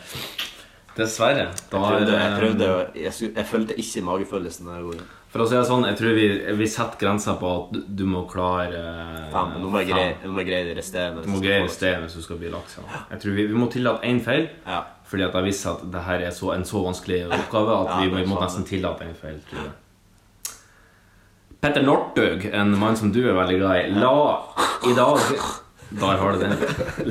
[0.98, 1.46] Dessverre.
[1.70, 2.68] Da Jeg prøvde, jeg, prøvde
[2.98, 5.06] jeg, jeg følte ikke magefølelsen denne.
[5.28, 6.28] For å si det sånn, jeg tror vi,
[6.58, 9.58] vi setter grensa på at du, du må klare eh, Fem.
[9.62, 11.26] Nå må greie, det resterende.
[11.26, 12.78] Du må greie resterende hvis du skal bli laks.
[12.80, 13.02] Ja.
[13.12, 14.80] Jeg tror vi, vi må tillate én feil, Ja.
[15.06, 18.00] fordi at jeg visste at det her er så, en så vanskelig oppgave at Ja,
[18.08, 19.38] vi, vi må nesten tillate en feil.
[19.52, 19.76] tror jeg.
[21.62, 24.16] Petter Northug, en mann som du er veldig glad i, la
[24.88, 25.22] i dag
[25.90, 26.58] Der har du den.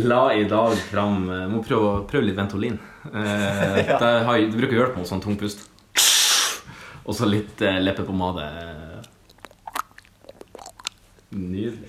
[0.09, 2.77] La i dag fram eh, Må prøve, prøve litt Ventolin.
[3.09, 5.65] Eh, det, har, det bruker å hjelpe mot sånn tung pust.
[7.07, 8.45] Og så litt eh, leppepomade.
[11.37, 11.89] Nydelig.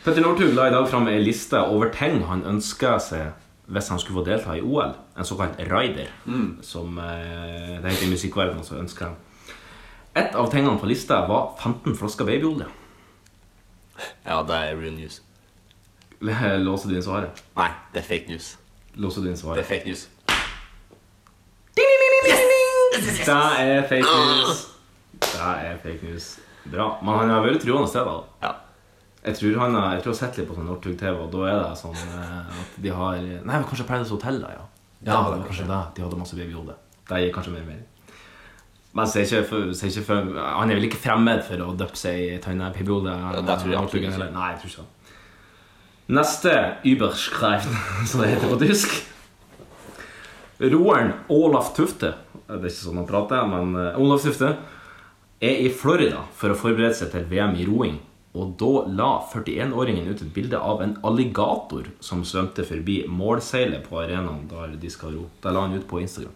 [0.00, 3.30] Petter Northug la i dag fram ei liste over ting han ønska seg
[3.70, 4.96] hvis han skulle få delta i OL.
[5.14, 6.08] En såkalt rider,
[6.66, 8.66] som eh, det heter i musikkverdenen.
[8.66, 9.14] som ønsker.
[10.18, 12.66] Et av tingene på lista var 15 flasker babyolje.
[14.24, 15.20] Ja, det er real news.
[16.66, 17.42] Låser du inn svaret?
[17.56, 18.52] Nei, det er fake news.
[19.00, 20.08] Låser du inn Det er fake news.
[23.20, 24.66] Det er fake news.
[25.20, 26.26] Det er fake news.
[26.70, 26.88] Bra.
[27.02, 28.18] Men han har vært troende steder.
[28.20, 28.48] det.
[28.48, 28.52] Ja.
[29.24, 31.46] Jeg tror han har, jeg tror jeg har sett litt på sånn Northug-TV, og da
[31.48, 34.62] er det sånn eh, at de har Nei, det var kanskje Paradise Hotel, da, ja.
[35.00, 35.80] Ja, det var kanskje det.
[35.96, 36.76] De hadde masse babyhode.
[37.08, 37.86] Det gir kanskje mer mening.
[38.96, 41.62] Men så er ikke for, så er ikke for, han er vel ikke fremmed for
[41.64, 42.72] å døppe seg i tønne
[43.46, 44.30] det tror jeg absolutt ikke.
[44.34, 44.99] Nei, jeg tror ikke det.
[46.10, 47.76] Neste Überschreifen,
[48.06, 49.06] som det heter på tysk.
[50.58, 54.48] Roeren Olaf Tufte Det er ikke sånn han prater, men eh, Olaf Tufte
[55.38, 58.00] er i Florida for å forberede seg til VM i roing.
[58.34, 64.02] Og da la 41-åringen ut et bilde av en alligator som svømte forbi målseilet på
[64.02, 65.28] arenaen der de skal ro.
[65.38, 66.34] Det la han ut på Instagram.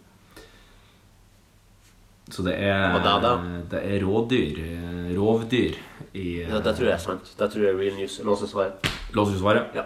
[2.32, 3.32] Så det er, det, da,
[3.70, 5.74] det er rådyr, eh, rovdyr
[6.16, 7.28] i Ja, det tror jeg er sant.
[7.36, 8.16] Det tror jeg er real news.
[8.24, 8.88] Låser svaret.
[9.12, 9.74] Lås ut svaret?
[9.76, 9.84] Ja.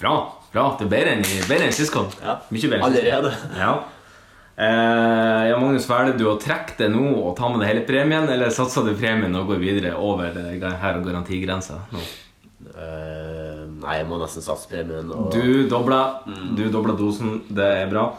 [0.00, 0.14] Bra.
[0.52, 0.64] bra.
[0.78, 2.08] Det er bedre enn, i- bedre enn sist gang.
[2.22, 2.38] Ja.
[2.50, 2.82] Mye bedre.
[2.88, 3.34] Allerede.
[3.58, 3.74] Ja.
[4.56, 8.28] Eh, ja, Magnus, velger du å trekke det nå og ta med deg hele premien,
[8.28, 11.78] eller satser du premien og går videre over her her garantigrensa?
[11.92, 12.02] nå?
[12.72, 15.08] Eh, nei, jeg må nesten satse premien.
[15.10, 15.30] Og...
[15.32, 16.02] Du dobla,
[16.56, 17.42] du dobla dosen.
[17.48, 18.10] Det er bra.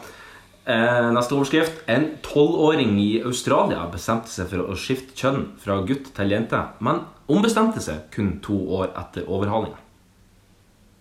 [0.65, 1.81] Eh, neste overskrift.
[1.91, 7.02] En tolvåring i Australia bestemte seg for å skifte kjønn fra gutt til jente, men
[7.27, 9.76] ombestemte seg kun to år etter overhalinga.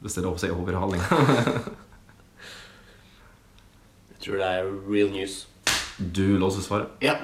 [0.02, 1.04] Hvis det er lov å si overhaling.
[4.10, 5.46] Jeg tror det er real news.
[5.98, 6.90] Du låser svaret.
[7.02, 7.20] Ja.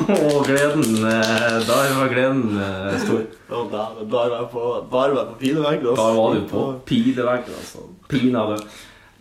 [0.00, 3.24] Å, gleden Da Der var gleden eh, stor.
[3.54, 5.90] Og da, bare jeg på, bare være på pineveggen.
[5.98, 7.86] Da var du på pineveggen, altså.
[8.10, 8.58] Pinadø.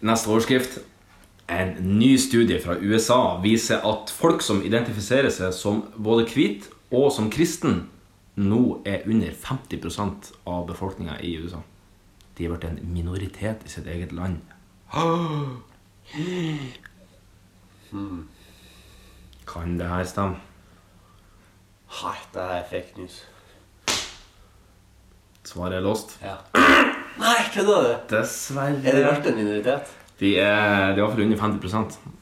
[0.01, 0.79] Neste overskrift.
[1.49, 7.09] En ny studie fra USA viser at folk som identifiserer seg som både hvit og
[7.11, 7.87] som kristen,
[8.39, 11.63] nå er under 50% av befolkninga i USA.
[12.37, 14.39] De har blitt en minoritet i sitt eget land.
[19.49, 20.39] Kan det her stemme?
[21.99, 23.23] Nei, det er fake news.
[25.43, 26.19] Svaret er låst.
[26.21, 26.37] Ja.
[27.19, 27.95] Nei, kødder du?
[28.15, 28.79] Dessverre.
[28.85, 29.91] Er det vært en minoritet?
[30.19, 31.73] De er, de er iallfall under 50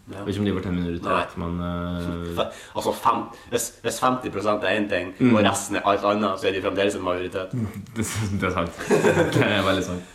[0.07, 0.22] Jeg Ja.
[0.24, 1.24] ikke om de har vært en minoritet, Nei.
[1.41, 2.44] men uh...
[2.78, 5.34] Altså, fem, hvis, hvis 50% er én ting, Mm.
[5.36, 7.52] og resten er alt annet, så er de fremdeles en majoritet.
[7.98, 8.06] det,
[8.40, 8.78] det er sant.
[9.34, 10.14] Det er veldig sant.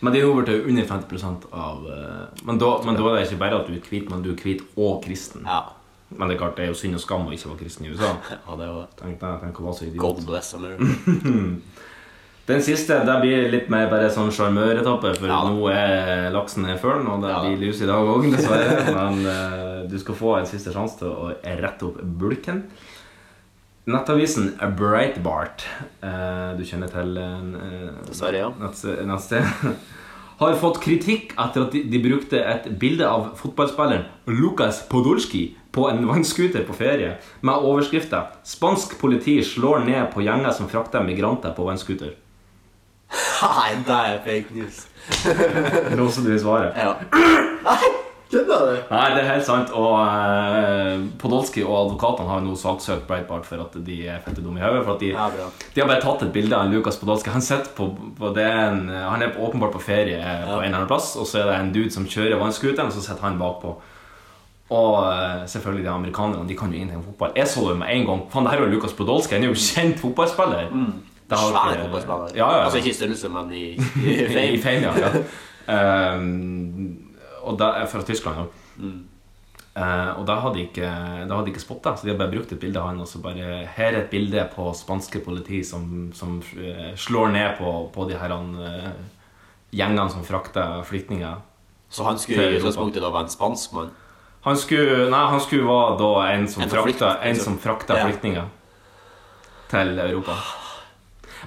[0.00, 2.46] Men de er over til under 50% av uh...
[2.46, 4.40] men, da, men da er det ikke bare at du er hvit, men du er
[4.40, 5.44] hvit og kristen.
[5.44, 5.60] Ja.
[6.10, 7.92] Men det er klart, det er jo synd og skam å ikke være kristen i
[7.92, 8.14] USA.
[8.48, 10.00] ja det var Tenk deg, tenk å være så idiot.
[10.06, 10.84] God bless America.
[12.50, 16.78] Den siste det blir litt mer bare sånn sjarmøretappe, for Ja nå er laksen i
[16.80, 18.94] følen, og det Ja blir lus i dag òg, dessverre.
[18.96, 21.30] Men uh, du skal få en siste sjanse til å
[21.62, 22.64] rette opp bulken.
[23.90, 25.64] Nettavisen Breitbart,
[26.02, 28.50] uh, du kjenner til uh, Dessverre, ja.
[28.60, 29.46] nettsted,
[30.40, 34.06] har fått kritikk etter at de, de brukte et bilde av fotballspilleren
[34.40, 40.50] Lukas Podolski på en vannskuter på ferie, med overskrifta 'Spansk politi slår ned på gjenger
[40.56, 42.16] som frakter migranter på vannskuter'.
[43.10, 44.86] Nei, det er fake news.
[45.98, 46.70] Låser du svarer.
[46.76, 46.94] Ja.
[47.64, 47.90] Nei,
[48.30, 48.76] kødder du?
[48.92, 49.72] Nei, det er helt sant.
[49.74, 54.62] Og eh, Podolsky og advokatene har nå saksøkt Breitbart for at de er fette dumme
[54.62, 54.84] i hodet.
[54.86, 55.28] For at de, Ja,
[55.74, 57.32] de har bare tatt et bilde av Lukas Podolsky.
[57.34, 57.46] Han,
[57.76, 57.88] på,
[58.18, 60.42] på den, er han er åpenbart på ferie ja.
[60.46, 62.96] på en eller annen plass, og så er det en dude som kjører vannscooteren, og
[62.96, 63.74] så sitter han bakpå.
[64.70, 67.32] Og eh, selvfølgelig de amerikanerne de kan jo ingenting om fotball.
[67.34, 68.26] Jeg så det med en gang.
[68.30, 69.34] Faen, det her er jo Lukas Podolsky.
[69.34, 70.68] Han er jo kjent fotballspiller.
[70.70, 72.36] Det har Svær ikke- fotballspiller.
[72.36, 72.64] Ja, ja, ja.
[72.64, 73.64] Altså ikke i størrelse, men i,
[74.06, 74.58] i I fame.
[74.62, 75.12] fame, ja.
[75.68, 76.14] ja.
[76.14, 76.98] Um,
[77.46, 78.48] og da er fra Tyskland òg.
[79.76, 80.88] Eh, og da hadde de ikke,
[81.30, 82.98] da hadde ikke spotta, så de hadde bare brukt et bilde av han.
[83.00, 87.56] Og så bare Her er et bilde på spanske politi som, som uh, slår ned
[87.58, 88.90] på, på de her uh,
[89.72, 91.38] gjengene som frakter flyktninger.
[91.90, 93.90] Så han skulle i utgangspunktet da være en spansk mann?
[94.42, 97.44] Han skulle, nei, han skulle være da en som En frakta, en liksom.
[97.44, 98.06] som frakta Ja.
[98.08, 98.44] flyktninger
[99.70, 100.36] til Europa.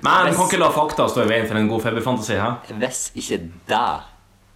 [0.02, 2.40] Men hvis, kan ikke la fakta stå i veien for en god feberfantasi.
[2.40, 2.50] Hæ?
[2.82, 3.38] Hvis ikke
[3.70, 3.84] det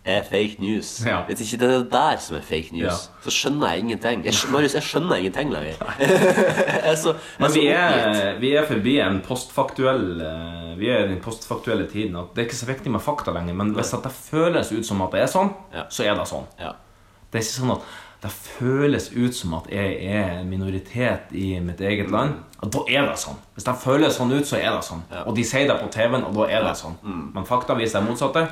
[0.08, 1.04] er fake news.
[1.06, 1.18] Ja.
[1.28, 3.22] Hvis ikke det er det der som er fake news, Ja.
[3.26, 4.24] så skjønner jeg ingenting.
[4.26, 5.76] Jeg, skjønner, Marius, jeg skjønner ingenting lenger.
[6.90, 11.20] er så, Men vi er, vi er forbi en postfaktuell eh, Vi er i den
[11.22, 12.16] postfaktuelle tiden.
[12.16, 13.54] At det er ikke så viktig med fakta lenger.
[13.60, 15.84] Men hvis det føles ut som at det er sånn, Ja.
[15.90, 16.48] så er det sånn.
[16.60, 16.72] Ja.
[17.32, 17.84] Det er ikke sånn at
[18.22, 22.40] det føles ut som at jeg er en minoritet i mitt eget land.
[22.66, 23.38] Og da er det sånn.
[23.54, 25.04] Hvis det føles sånn ut, så er det sånn.
[25.24, 26.96] Og de sier det på TV-en, og da er det sånn.
[27.06, 28.48] Men fakta viser det motsatte.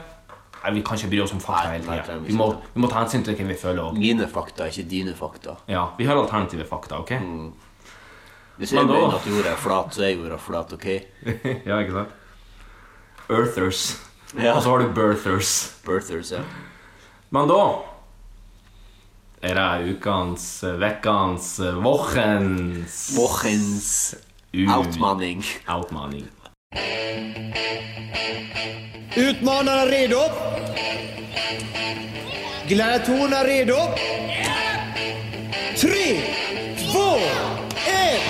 [0.65, 2.17] Nei, Vi kan ikke bry oss om fakta hele tida.
[2.25, 2.33] Vi,
[2.73, 4.01] vi må ta hensyn til hvem vi føler Også.
[4.01, 5.57] Mine fakta, ikke dine fakta.
[5.69, 7.11] Ja, vi har alternative fakta, ok?
[8.57, 10.85] Hvis jeg Men mener at jorda er flat, så er jorda flat, OK?
[11.69, 12.15] ja, ikke sant?
[13.29, 13.81] Earthers.
[14.37, 14.53] Ja.
[14.55, 15.51] Og så har du birthers.
[15.85, 16.41] Birthers, ja.
[17.33, 17.59] Men da
[19.45, 20.45] er det ukens,
[20.81, 24.15] vekkens, vårens Wochens
[24.53, 25.43] u- outmanning.
[25.69, 26.27] Outmaning.
[29.15, 30.21] Utmanarna redo?
[32.67, 33.77] Gladiatorerna redo?
[35.81, 36.21] Tre,
[36.91, 37.15] två,
[37.87, 38.21] ett!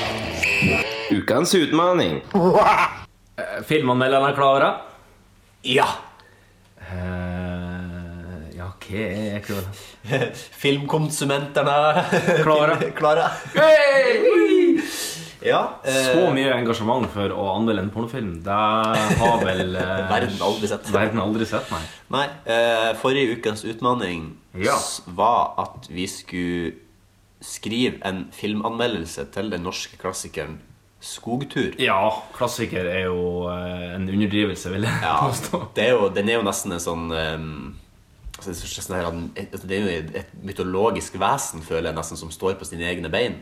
[1.12, 2.22] Ukens utmaning.
[3.38, 4.74] Eh, Filmanmelderne er klare?
[5.62, 5.86] Ja!
[6.80, 7.45] Eh, ja,
[8.86, 9.06] hva
[9.36, 9.70] er klare?
[10.64, 12.06] Filmkonsumenterne
[12.44, 12.78] Klara.
[13.00, 13.30] Klare.
[15.46, 15.80] Ja.
[15.86, 18.56] eh, Så mye engasjement for å anmelde en pornofilm, det
[19.20, 20.88] har vel eh, Verden aldri sett.
[20.90, 21.84] Verden aldri sett, nei.
[22.16, 24.78] Nei, eh, forrige ukens utfordring Ja.
[25.06, 26.74] var at vi skulle
[27.46, 30.58] skrive en filmanmeldelse til den norske klassikeren
[31.06, 31.76] Skogtur.
[31.78, 32.00] Ja,
[32.34, 35.60] klassiker er jo eh, en underdrivelse, vil jeg Ja, påstå.
[35.76, 37.76] den er jo nesten en sånn um,
[38.54, 39.08] sånn her,
[39.66, 43.40] det er jo et, mytologisk vesen, føler jeg, nesten som står på sine egne bein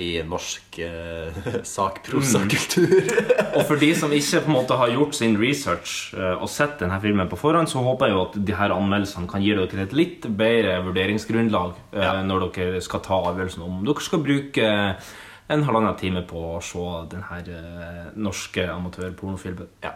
[0.00, 1.38] i norsk eh,
[1.76, 2.96] sakprosakultur.
[3.58, 6.78] Og for de som ikke på en måte har gjort sin research eh, og sett
[6.80, 9.84] denne filmen på forhånd, så håper jeg jo at de her anmeldelsene kan gi dere
[9.84, 12.22] et litt bedre vurderingsgrunnlag eh, Ja.
[12.24, 14.68] når dere skal ta avgjørelsen om dere skal bruke
[15.48, 19.70] en halvannen time på å se denne uh, norske amatørpornofilmen.
[19.84, 19.94] ja.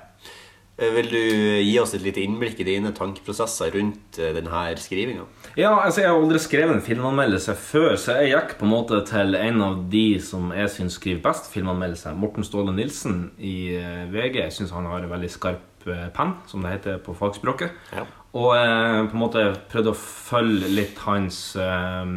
[0.82, 1.18] Eh, Vil du
[1.62, 5.26] gi oss et lite innblikk i dine tankeprosesser rundt uh, denne skrivinga?
[5.58, 9.02] Ja, altså Jeg har aldri skrevet en filmanmeldelse før, så jeg gikk på en måte
[9.08, 14.06] til en av de som jeg syns skriver best filmanmeldelse, Morten Ståle Nilsen i eh,
[14.10, 14.40] VG.
[14.46, 17.76] Jeg syns han har en veldig skarp eh, penn, som det heter på fagspråket.
[17.94, 18.06] Ja.
[18.32, 22.16] Og eh, på en måte prøvde å følge litt hans eh,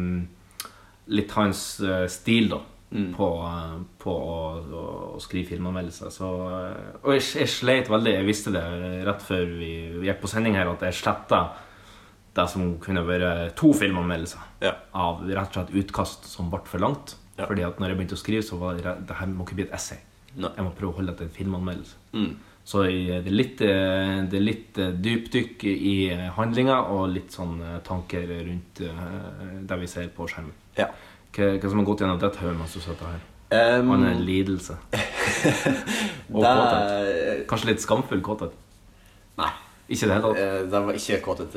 [1.06, 2.56] Litt hans eh, stil, da.
[3.16, 4.82] På, eh, på å, å,
[5.16, 6.10] å skrive filmanmeldelser.
[6.14, 6.28] Så,
[7.02, 8.12] og jeg, jeg sleit veldig.
[8.20, 8.62] Jeg visste det
[9.08, 9.70] rett før vi,
[10.06, 11.40] gikk på sending her, at jeg sletta
[12.36, 14.74] det som kunne være to filmanmeldelser Ja.
[14.92, 17.16] av rett og slett utkast som ble for langt.
[17.36, 17.46] Ja.
[17.48, 19.66] Fordi at når jeg begynte å skrive, så var det, det her må ikke bli
[19.66, 19.98] et essay.
[20.36, 20.50] Nei.
[20.56, 21.96] Jeg må prøve å holde det til en filmanmeldelse.
[22.12, 22.30] Mm.
[22.66, 25.92] Så det er litt, det er litt eh, dypdykk i
[26.34, 30.50] handlinga og litt sånn eh, tanker rundt eh, det vi ser på skjermen.
[30.76, 30.88] Ja.
[31.36, 33.24] Hva, hva som har gått gjennom ditt hode mens du sitter her?
[33.46, 34.74] Um, Han er lidelse.
[36.34, 37.42] Og det, kåthet.
[37.50, 38.54] Kanskje litt skamfull kåthet.
[39.38, 39.50] Nei.
[39.86, 40.40] Ikke i det hele tatt.
[40.42, 41.52] eh, Det var ikke kåthet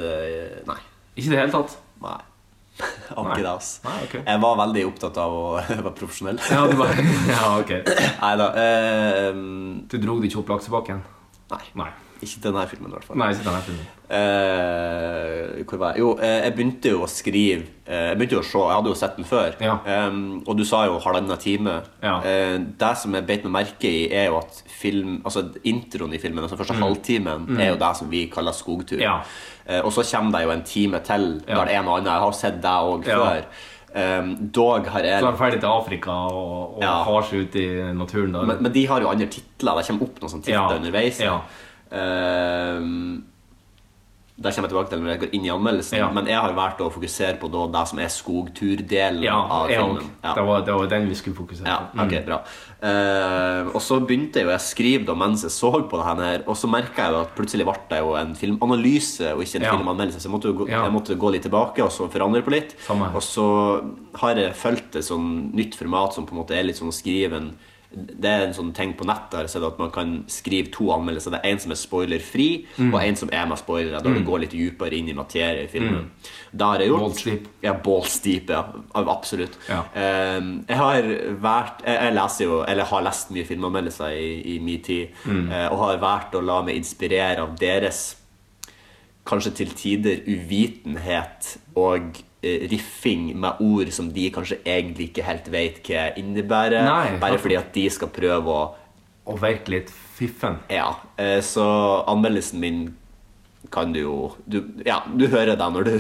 [0.68, 0.76] Nei.
[1.16, 1.78] Ikke i det hele tatt.
[2.04, 2.18] Nei.
[3.10, 3.70] Ikke det, ass.
[3.84, 4.14] Nei, ok.
[4.22, 6.38] Jeg var veldig opptatt av å være profesjonell.
[6.52, 7.74] Ja, du bare, ja ok.
[8.22, 8.46] Nei da.
[8.62, 11.02] Eh, um, Du dro det ikke opp laksebakken?
[11.52, 11.64] nei.
[11.82, 11.90] Nei.
[12.22, 13.18] Ikke denne filmen, i hvert fall.
[13.22, 13.86] Nei, ikke denne filmen.
[14.10, 16.02] Uh, hvor var jeg?
[16.02, 18.92] Jo, eh, jeg begynte jo å skrive eh, Jeg begynte jo å se, jeg hadde
[18.92, 19.56] jo sett den før.
[19.64, 19.76] Ja.
[20.10, 21.78] Um, og du sa jo halvannen time.
[22.04, 22.18] Ja.
[22.26, 26.22] Uh, det som jeg beit meg merke i, er jo at film, altså introen i
[26.22, 29.00] filmen, altså første halvtimen, er jo det som vi kaller skogtur.
[29.00, 29.06] Mm.
[29.06, 29.18] Ja.
[29.70, 32.14] Uh, og så kommer det jo en time til der det er noe annet.
[32.14, 33.20] Jeg har sett det òg Ja.
[33.26, 33.52] før.
[33.90, 36.92] Um, dog har jeg Så han ferdig til Afrika og, og Ja.
[37.08, 37.64] har seg ut i
[37.98, 39.80] naturen men, men de har jo andre titler.
[39.80, 40.78] Det kommer opp noen sånne titler Ja.
[40.78, 41.20] underveis.
[41.26, 41.40] Ja.
[41.92, 43.24] Ehm,
[44.40, 45.98] der kommer jeg tilbake til når jeg går inn i anmeldelsen.
[46.00, 46.06] Ja.
[46.16, 50.06] Men jeg har valgt å fokusere på da, det som er skogturdelen ja, av filmen.
[50.24, 50.32] Ja.
[50.38, 52.42] Det, var- det var den vi skulle fokusere Ja, ok, ok, bra
[52.80, 56.46] Uh, Og så begynte jeg jo å skrive da mens jeg så på det her
[56.48, 59.66] Og så merket jeg jo at plutselig ble det jo en filmanalyse Og ikke en
[59.68, 62.72] filmanmeldelse Så jeg måtte, gå, jeg måtte gå litt tilbake og så forandre på litt.
[62.88, 63.50] Og så
[64.22, 65.28] har jeg følt et sånn
[65.60, 67.52] nytt format Som på en måte er litt sånn å skrive en
[67.92, 70.92] det er en sånn ting på nettet har jeg sett at man kan skrive to
[70.94, 71.32] anmeldelser.
[71.34, 72.46] Det er en som er spoilerfri,
[72.78, 72.94] Mm.
[72.94, 74.02] og en som er med spoilere.
[74.04, 76.12] Da det går litt dypere inn i materie i filmen.
[76.54, 77.00] Det har jeg gjort.
[77.02, 77.48] Balls deep.
[77.64, 78.62] Ja, balls deep, ja.
[78.96, 79.58] Absolutt.
[79.68, 79.80] Ja.
[80.38, 81.02] Um, jeg har
[81.42, 85.50] vært jeg, jeg leser jo, eller har lest mye filmanmeldelser i, i min tid, Mm.
[85.50, 88.16] uh, og har vært å la meg inspirere av deres
[89.26, 95.82] kanskje til tider uvitenhet og riffing med ord som de kanskje egentlig ikke helt vet
[95.84, 98.76] hva innebærer, Nei, bare fordi at de skal prøve å
[99.30, 100.56] Å virke litt fiffen.
[100.72, 100.96] Ja.
[101.18, 101.62] eh, Så
[102.08, 102.96] anmeldelsen min
[103.70, 105.92] kan du jo du, Ja, du hører det når du,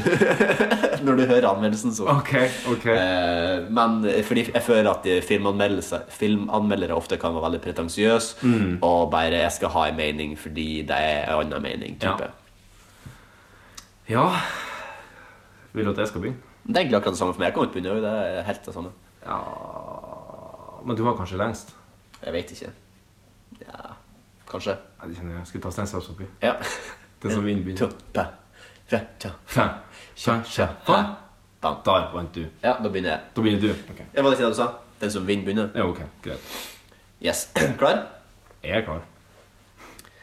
[1.06, 1.92] når du hører anmeldelsen.
[1.94, 2.08] Så.
[2.08, 2.86] Okay, ok.
[2.88, 8.80] Eh, men fordi jeg føler at filmanmeldere ofte kan være veldig pretensiøse Mm.
[8.82, 12.00] og bare 'jeg skal ha en mening fordi det er en annen mening'.
[12.00, 12.32] type.
[14.10, 14.32] Ja
[15.74, 16.42] Vil du at jeg skal begynne?
[16.68, 17.46] Det er egentlig akkurat det samme for meg.
[17.48, 18.92] Jeg kan ikke begynne, det er helt det samme.
[19.26, 19.38] Ja
[20.86, 21.76] Men du var kanskje lengst?
[22.24, 22.72] Jeg vet ikke.
[23.62, 23.94] Ja,
[24.50, 24.76] kanskje.
[25.00, 25.48] Nei, det kjenner jeg.
[25.48, 26.28] Skal vi ta stein, saks, papir?
[26.44, 26.54] Ja.
[27.24, 27.94] Den som vinner, begynner.
[28.14, 28.26] ba,
[30.86, 31.00] fra.
[31.62, 31.76] Bam.
[31.86, 32.46] Der vant du.
[32.64, 33.20] Ja, da begynner jeg.
[33.36, 33.92] Da begynner du.
[33.92, 34.00] Ok.
[34.16, 34.68] Ja, Var det ikke det du sa?
[35.02, 35.70] Den som vinner, begynner?
[35.76, 36.00] Ja, ok.
[36.24, 36.56] Greit.
[37.22, 37.52] Yes.
[37.80, 38.06] Klar?
[38.64, 39.02] Jeg er klar.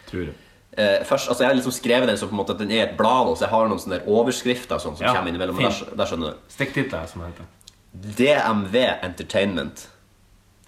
[0.07, 0.35] Tror jeg.
[0.77, 2.83] Eh, først, altså Jeg har liksom skrevet den som på en måte at den er
[2.91, 5.57] et blad, og så jeg har noen sånne overskrifter sånn, som Ja, kommer innimellom.
[5.63, 6.43] Der, der skjønner du.
[6.53, 7.53] Stikktitler, som det heter.
[8.19, 9.87] DMV Entertainment.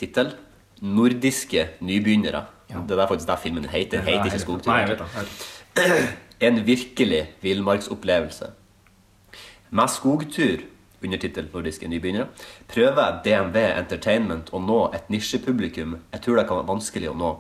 [0.01, 0.33] Tittel
[0.81, 2.45] Nordiske nybegynnere.
[2.69, 4.01] Det er faktisk der filmen heter.
[4.07, 5.05] Heter ikke Skogtur.
[6.41, 8.47] En virkelig villmarksopplevelse.
[9.71, 10.61] Med skogtur,
[11.05, 12.29] undertittel Nordiske nybegynnere,
[12.71, 17.33] prøver DMV Entertainment å nå et nisjepublikum jeg tror det kan være vanskelig å nå.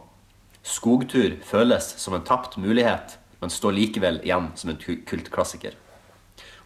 [0.62, 5.76] Skogtur føles som en tapt mulighet, men står likevel igjen som en ku- kultklassiker.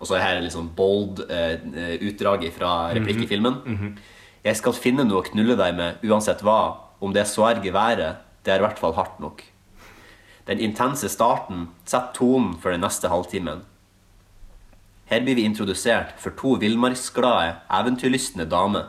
[0.00, 1.60] Og så er her litt sånn bold eh,
[2.08, 3.60] utdrag fra replikk i filmen.
[4.42, 6.78] Jeg skal finne noe å knulle deg med uansett hva.
[7.02, 9.44] Om det er været det er i hvert fall hardt nok.
[10.46, 13.62] Den intense starten setter tonen for den neste halvtimen.
[15.06, 18.88] Her blir vi introdusert for to villmarksglade, eventyrlystne damer.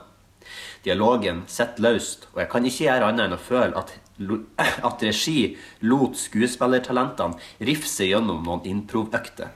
[0.83, 3.93] Dialogen sitter løst, og jeg kan ikke gjøre annet enn å føle at,
[4.87, 9.51] at regi lot skuespillertalentene rifse gjennom noen improvøkter.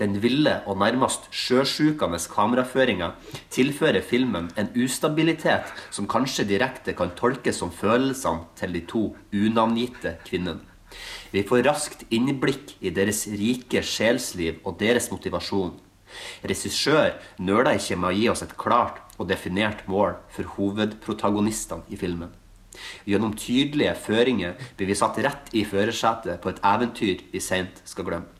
[0.00, 3.12] Den ville og nærmest sjøsjukende kameraføringa
[3.52, 10.16] tilfører filmen en ustabilitet som kanskje direkte kan tolkes som følelsene til de to unavngitte
[10.26, 10.60] kvinnene.
[11.32, 15.72] Vi får raskt innblikk i deres rike sjelsliv og deres motivasjon.
[16.44, 21.96] Regissør nøler ikke med å gi oss et klart og definert mål for hovedprotagonistene i
[21.96, 22.41] filmen.
[23.06, 28.08] Gjennom tydelige føringer blir vi satt rett i førersetet på et eventyr vi seint skal
[28.08, 28.30] glemme.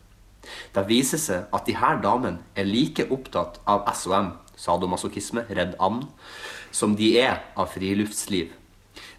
[0.75, 6.09] Det viser seg at her damene er like opptatt av SOM, sadomasochisme, redd and,
[6.75, 8.51] som de er av friluftsliv.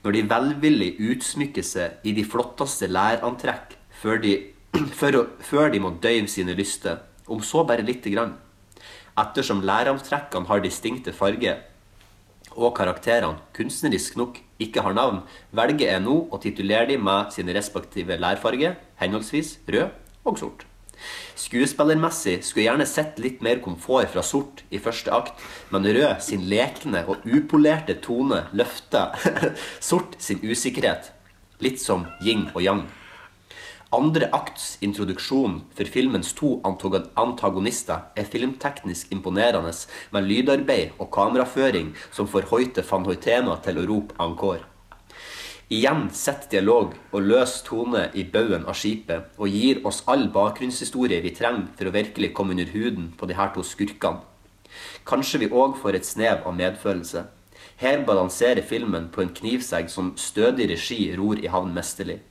[0.04, 4.36] Når de velvillig utsmykker seg i de flotteste lærantrekk før de,
[5.00, 7.00] før, før de må døyve sine lyster,
[7.32, 8.36] om så bare lite grann.
[9.20, 11.62] Ettersom lærantrekkene har distinkte farger,
[12.56, 15.24] og karakterene, kunstnerisk nok, ikke har navn,
[15.56, 19.90] velger jeg nå å titulere dem med sine respektive lærfarger, henholdsvis rød
[20.24, 20.68] og sort.
[21.36, 25.36] Skuespillermessig skulle jeg gjerne sett litt mer komfort fra sort i første akt,
[25.74, 29.18] men rød sin lekne og upolerte tone løfter
[29.92, 31.12] sort sin usikkerhet.
[31.64, 32.86] Litt som yin og yang.
[33.94, 39.70] Andre akts introduksjon for filmens to antagonister er filmteknisk imponerende
[40.16, 44.64] med lydarbeid og kameraføring som får Hoite van Hoitena til å rope encore.
[45.70, 51.22] Igjen sett dialog og løs tone i baugen av skipet og gir oss all bakgrunnshistorie
[51.22, 54.26] vi trenger for å virkelig komme under huden på de her to skurkene.
[55.06, 57.28] Kanskje vi òg får et snev av medfølelse.
[57.78, 62.24] Her balanserer filmen på en knivsegg som stødig regi ror i havn mesterlig.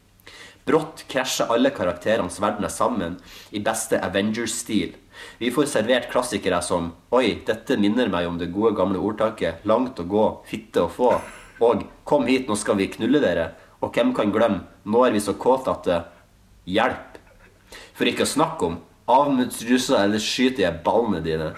[0.64, 3.16] Brått krasjer alle karakterenes verdener sammen
[3.50, 4.92] i beste Avengers-stil.
[5.38, 9.98] Vi får servert klassikere som Oi, dette minner meg om det gode gamle ordtaket Langt
[10.00, 11.10] å gå, fitte å få.
[11.62, 13.50] Og Kom hit, nå skal vi knulle dere.
[13.82, 16.00] Og hvem kan glemme Nå er vi så kåte at det
[16.70, 17.18] Hjelp!
[17.98, 18.80] For ikke å snakke om
[19.10, 21.48] Avmutsrusa, eller skyter jeg ballene dine.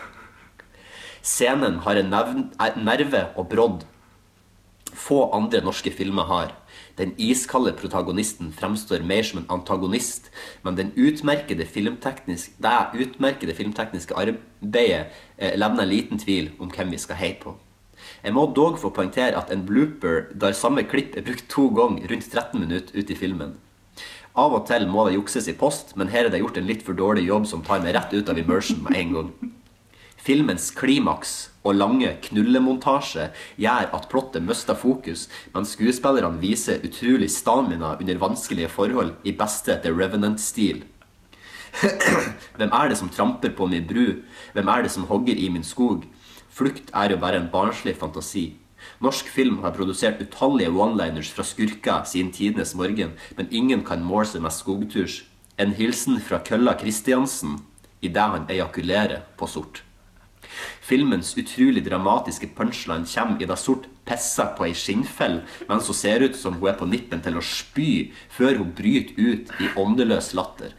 [1.25, 3.85] Scenen har en er nerve og brodd
[4.95, 6.55] få andre norske filmer har.
[6.99, 10.31] Den iskalde protagonisten fremstår mer som en antagonist,
[10.63, 17.03] men den utmerkede filmteknisk, det utmerkede filmtekniske arbeidet eh, levner liten tvil om hvem vi
[17.03, 17.57] skal heie på.
[18.25, 22.09] Jeg må dog få poengtere at en blooper der samme klipp er brukt to ganger
[22.11, 23.57] rundt 13 minutter ut i filmen.
[24.35, 26.83] Av og til må det jukses i post, men her er det gjort en litt
[26.83, 29.29] for dårlig jobb som tar meg rett ut av immersion med en gang.
[30.25, 31.33] Filmens klimaks
[31.69, 33.27] og lange knullemontasje
[33.61, 39.77] gjør at plottet mister fokus, mens skuespillerne viser utrolig stamina under vanskelige forhold i beste
[39.85, 40.81] The Revenant-stil.
[42.57, 44.23] Hvem er det som tramper på min bru?
[44.57, 46.09] Hvem er det som hogger i min skog?
[46.49, 48.55] Flukt er jo bare en barnslig fantasi.
[49.05, 54.29] Norsk film har produsert utallige one-liners fra skurker siden tidenes morgen, men ingen kan måle
[54.33, 55.25] seg med skogturs.
[55.61, 57.59] En hilsen fra kølla Kristiansen
[58.01, 59.85] idet han ejakulerer på sort.
[60.85, 66.25] Filmens utrolig dramatiske punchline kommer i da sort pisser på ei skinnfell mens hun ser
[66.27, 70.35] ut som hun er på nippen til å spy, før hun bryter ut i åndeløs
[70.37, 70.75] latter.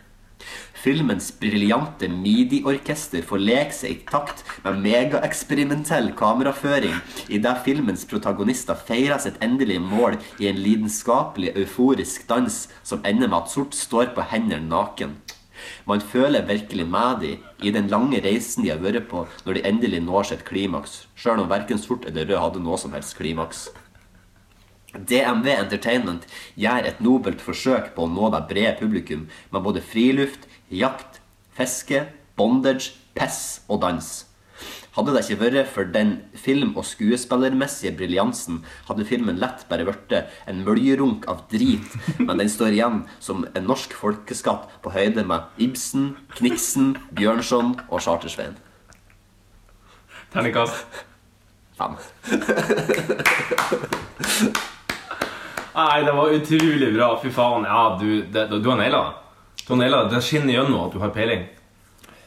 [0.85, 6.99] Filmens briljante midi-orkester får leke seg i takt med megaeksperimentell kameraføring
[7.33, 13.39] idet filmens protagonister feirer sitt endelige mål i en lidenskapelig, euforisk dans som ender med
[13.39, 15.17] at Sort står på hendene naken.
[15.85, 17.31] Man føler virkelig med de
[17.63, 21.43] i den lange reisen de har vært på når de endelig når sitt klimaks, sjøl
[21.43, 23.67] om verken Sort eller Rød hadde noe som helst klimaks.
[24.95, 30.47] DMV Entertainment gjør et nobelt forsøk på å nå det brede publikum med både friluft,
[30.71, 31.19] jakt,
[31.57, 32.05] fiske,
[32.39, 34.24] bondage, piss og dans.
[34.95, 40.13] Hadde det ikke vært for den film- og skuespillermessige briljansen, hadde filmen lett bare blitt
[40.47, 45.49] en møljerunk av drit, men den står igjen som en norsk folkeskatt på høyde med
[45.59, 48.55] Ibsen, Kniksen, Bjørnson og Chartersveien.
[50.31, 51.03] Terningkast.
[51.75, 51.97] Fem.
[55.75, 57.09] Nei, det var utrolig bra.
[57.19, 57.67] Fy faen.
[57.67, 59.13] Ja, du, det, du har naila det.
[59.65, 60.15] Du har naila det.
[60.15, 61.43] Det skinner gjennom at du har peiling.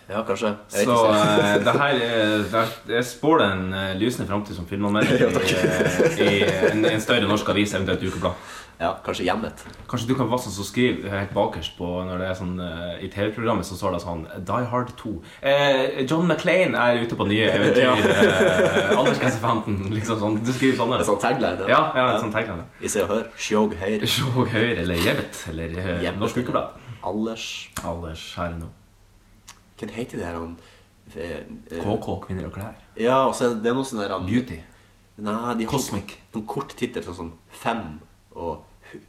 [0.09, 0.55] Ja, kanskje.
[0.73, 5.51] Så eh, det her er- Jeg spår deg en uh, lysende framtid som filmanmelder i,
[5.59, 6.39] eh, i
[6.71, 8.33] en, en større norsk avis, eventuelt ukeblad.
[8.81, 9.61] Ja, kanskje hjemmet.
[9.91, 12.95] Kanskje du kan være sånn som skriver helt bakerst på når det er sånn uh,
[13.03, 15.13] I TV-programmet så står det sånn Die Hard 2.
[15.43, 17.91] Eh, John McClain er ute på nye eventyr.
[17.91, 19.91] Anders Aldersgrense 15.
[19.99, 20.39] Liksom sånn.
[20.47, 21.03] Du skriver sånne.
[21.03, 21.69] Det er sånn tagline.
[21.69, 22.65] Ja, ja, sånn tagline.
[22.81, 23.29] I Se og Hør.
[23.37, 24.09] Sjåg høyre.
[24.09, 25.45] Sjåg høyre eller Jevet.
[25.53, 26.79] eller Norsk Ukeblad.
[27.05, 27.49] Alders
[27.87, 28.71] Alders her nå.
[29.79, 30.57] Hva heter det her han
[31.15, 31.39] eh,
[31.71, 32.75] eh, KK, kvinner og klær.
[32.99, 34.61] Ja, og så er det- det noe sånn der han Beauty.
[35.19, 36.19] Nei, de har Cosmic.
[36.35, 38.01] Noen kort tittel sånn som Fem
[38.33, 39.01] og Hun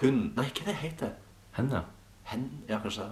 [0.00, 1.10] Hund Nei, hva det heter
[1.52, 1.84] Henne.
[2.24, 2.62] Hen?
[2.68, 3.08] Ja, kanskje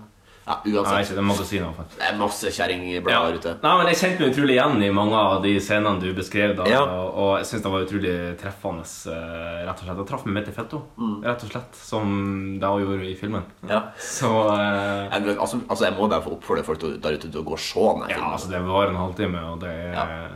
[0.49, 1.61] Ja, Nei, ikke det er magasinet.
[1.61, 1.89] i hvert fall.
[1.99, 2.53] Det er masse Ja.
[2.57, 3.51] kjerringblader ute.
[3.63, 6.55] Nei, men Jeg kjente meg utrolig igjen i mange av de scenene du beskrev.
[6.57, 6.81] da Ja.
[6.85, 8.85] Og, jeg syns det var utrolig treffende.
[9.13, 10.83] eh, rett og slett Jeg traff meg midt i fetto,
[11.23, 11.75] rett og slett.
[11.75, 13.45] Som det hun gjorde i filmen.
[13.63, 13.69] Mm.
[13.71, 13.83] Ja.
[13.99, 17.45] Så eh, Jeg, altså, altså, jeg må bare få oppfordre folk der ute til å
[17.45, 20.31] gå og se den Ja, altså det var en halvtime, og det er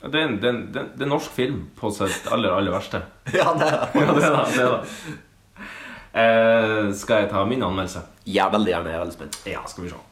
[0.00, 2.50] Det er, det, er en, det er en- det er norsk film på sitt aller,
[2.56, 3.02] aller verste.
[3.34, 4.54] Ja, det er Ja, det er det.
[4.54, 4.86] det, er det.
[6.14, 8.00] Eh, skal jeg ta min anmeldelse?
[8.28, 8.92] Ja, veldig gjerne.
[8.92, 9.40] Jeg er veldig spent.
[9.48, 10.04] Ja, skal vi se.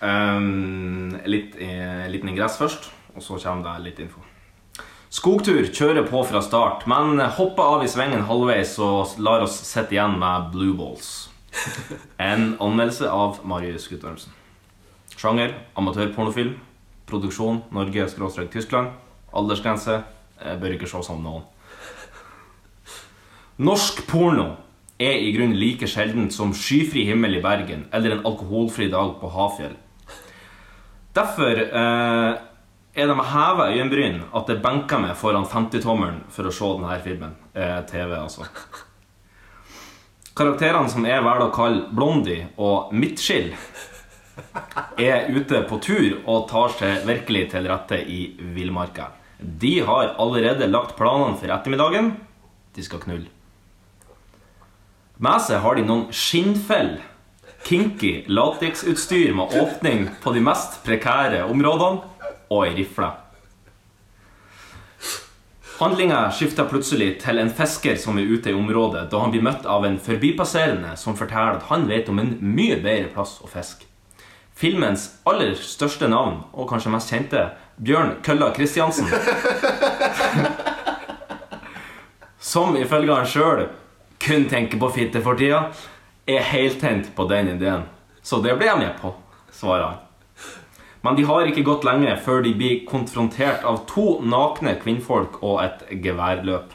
[0.00, 4.22] Um, litt, eh, liten ingress først, og så kommer det litt info.
[5.10, 9.96] Skogtur kjører på fra start, men hopper av i svengen halvveis og lar oss sitte
[9.96, 11.28] igjen med Blue Balls.
[12.30, 14.32] En anmeldelse av Marius Guttormsen.
[15.18, 16.54] Sjanger amatørpornofilm.
[17.10, 18.92] Produksjon Norge-Tyskland.
[19.34, 19.98] Aldersgrense
[20.40, 21.42] eh, bør ikke se som noen.
[23.60, 24.54] Norsk porno
[25.00, 29.30] er i grunnen like sjeldent som skyfri himmel i Bergen eller en alkoholfri dag på
[29.32, 29.78] Hafjell.
[31.16, 32.34] Derfor eh,
[32.94, 37.00] er det med heva øyenbryn at det benker meg foran 50-tommelen for å se denne
[37.04, 37.34] filmen.
[37.54, 38.46] Eh, TV, altså.
[40.36, 43.50] Karakterene som jeg velger å kalle Blondie og Midtskill,
[45.00, 48.22] er ute på tur og tar seg virkelig til rette i
[48.54, 49.10] villmarka.
[49.40, 52.14] De har allerede lagt planene for ettermiddagen.
[52.76, 53.39] De skal knulle.
[55.20, 56.94] Med seg har de noen skinnfell,
[57.68, 62.06] kinky lateksutstyr med åpning på de mest prekære områdene,
[62.48, 63.10] og ei rifle.
[65.76, 69.68] Handlinga skifter plutselig til en fisker som er ute i området, da han blir møtt
[69.68, 73.84] av en forbipasserende som forteller at han vet om en mye bedre plass å fiske.
[74.56, 77.44] Filmens aller største navn, og kanskje mest kjente,
[77.76, 79.08] Bjørn Kølla Kristiansen.
[82.50, 83.66] Som ifølge han sjøl
[84.20, 85.64] kun tenker på fitte for tida,
[86.28, 87.88] er helt tent på den ideen.
[88.22, 89.14] Så det ble jeg med på,
[89.56, 90.06] svarer han.
[91.00, 95.62] Men de har ikke gått lenge før de blir konfrontert av to nakne kvinnfolk og
[95.64, 96.74] et geværløp.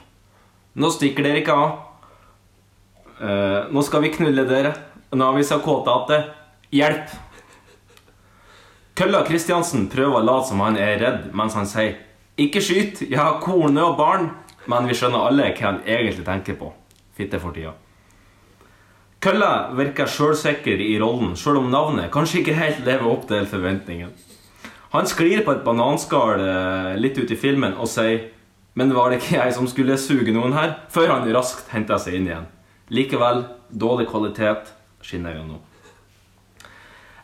[0.76, 1.76] Nå stikker dere ikke av.
[3.22, 4.74] Eh, nå skal vi knulle dere.
[5.14, 6.24] Nå har vi så kåte at det
[6.76, 7.14] Hjelp!
[8.96, 12.00] Kølla Kristiansen prøver å late som han er redd, mens han sier
[12.42, 14.32] Ikke skyt, jeg har kone og barn.
[14.66, 16.72] Men vi skjønner alle hva han egentlig tenker på.
[17.16, 17.74] Fitte for tida.
[19.26, 24.12] Kølla virker sjølsikker i rollen, sjøl om navnet kanskje ikke helt lever opp til forventningen.
[24.94, 28.32] Han sklir på et bananskall eh, litt ut i filmen og sier
[28.76, 30.74] Men var det ikke jeg som skulle suge noen her?
[30.92, 32.48] Før han raskt henter seg inn igjen.
[32.92, 35.64] Likevel dårlig kvalitet skinner gjennom.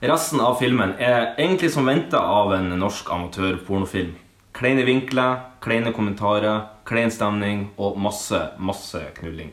[0.01, 4.15] Resten av filmen er egentlig som venta av en norsk amatørpornofilm.
[4.57, 9.51] Kleine vinkler, kleine kommentarer, klein stemning og masse, masse knulling.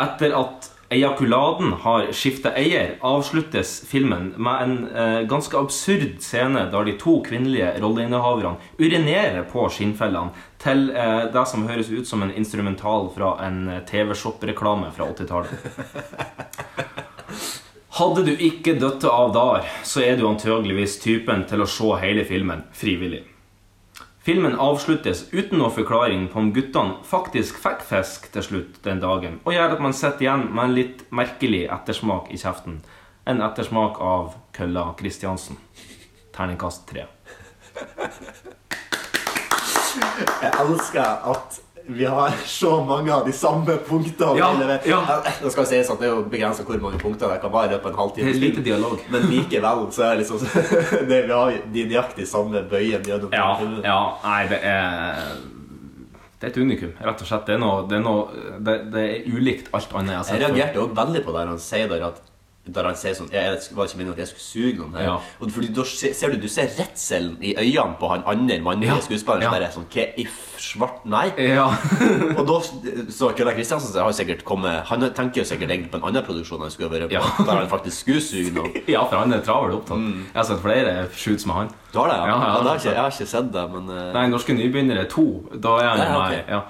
[0.00, 6.88] Etter at ejakuladen har skifta eier, avsluttes filmen med en eh, ganske absurd scene der
[6.88, 12.34] de to kvinnelige rolleinnehaverne urinerer på skinnfellene til eh, det som høres ut som en
[12.34, 15.54] instrumental fra en eh, TV-shop-reklame fra 80-tallet.
[17.94, 22.26] Hadde du ikke dødd av der, så er du antageligvis typen til å se hele
[22.26, 23.22] filmen frivillig.
[24.24, 29.34] Filmen avsluttes uten noe forklaring på om guttene faktisk fikk fisk til slutt den dagen,
[29.44, 32.78] og gjør at man sitter igjen med en litt merkelig ettersmak i kjeften.
[33.28, 35.60] En ettersmak av kølla Kristiansen.
[36.32, 37.04] Terningkast tre.
[40.40, 44.38] Jeg elsker at vi har så mange av de samme punktene.
[44.38, 45.00] Ja, ja.
[45.42, 47.90] Nå skal sies at det er jo begrensa hvor mange punkter det kan være på
[47.92, 48.30] en halvtime.
[48.30, 49.02] Det er lite dialog.
[49.12, 50.40] Men likevel så er det liksom
[51.10, 53.82] det, Vi har de nøyaktig samme bøyen gjennom Ja, filmen.
[53.84, 55.20] ja, nei, det er
[56.40, 57.44] Det er et unikum, rett og slett.
[57.48, 60.40] Det er noe, det er, noe, det, det er ulikt alt annet jeg har sett.
[60.40, 62.18] Jeg reagerte også veldig på der han sier der at
[62.66, 65.02] der han sier sånn jeg, Det var ikke meningen at jeg skulle suge noen her.
[65.04, 65.14] Ja.
[65.44, 69.00] Og fordi da ser, du, du ser redselen i øynene på han andre mannlige Ja,
[69.04, 69.42] skuespilleren.
[69.44, 69.50] ja.
[69.52, 71.26] bare er sånn Hva if svart Nei.
[71.44, 71.66] Ja.
[72.38, 72.56] Og da
[73.12, 76.64] så Kølla Kristiansen har sikkert kommet Han tenker jo sikkert egentlig på en annen produksjon
[76.64, 77.44] han skulle vært på, Ja.
[77.44, 78.72] der han faktisk skulle suge noen.
[78.96, 80.00] ja, for han er travelt opptatt.
[80.32, 81.72] Jeg har sett flere shoots med han.
[81.92, 82.34] Du har det, ja?
[82.48, 84.02] Ja, det har ikke, jeg har ikke sett det, men uh...
[84.16, 85.26] Nei, Norske nybegynnere 2.
[85.62, 86.40] Da er han med.
[86.48, 86.62] Ja.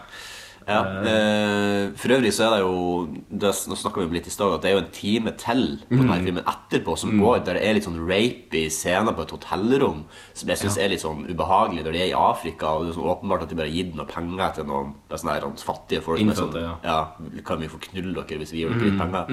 [0.68, 4.32] Ja, Uh, For øvrig så er det jo det, Nå snakka vi om litt i
[4.32, 6.24] stad at det er jo en time til på denne Mm.
[6.24, 10.04] filmen etterpå som går, der det er litt sånn rapey scener på et hotellrom
[10.34, 12.66] som jeg syns er litt sånn ubehagelig når de er i Afrika.
[12.78, 15.14] Og det er sånn åpenbart at de bare har gitt noe penger til noen det
[15.14, 16.18] er sånne her, fattige folk.
[16.20, 16.98] Innfødte, sånn, ja.
[17.44, 19.26] Kan vi få knulle dere hvis vi gir dere litt penger?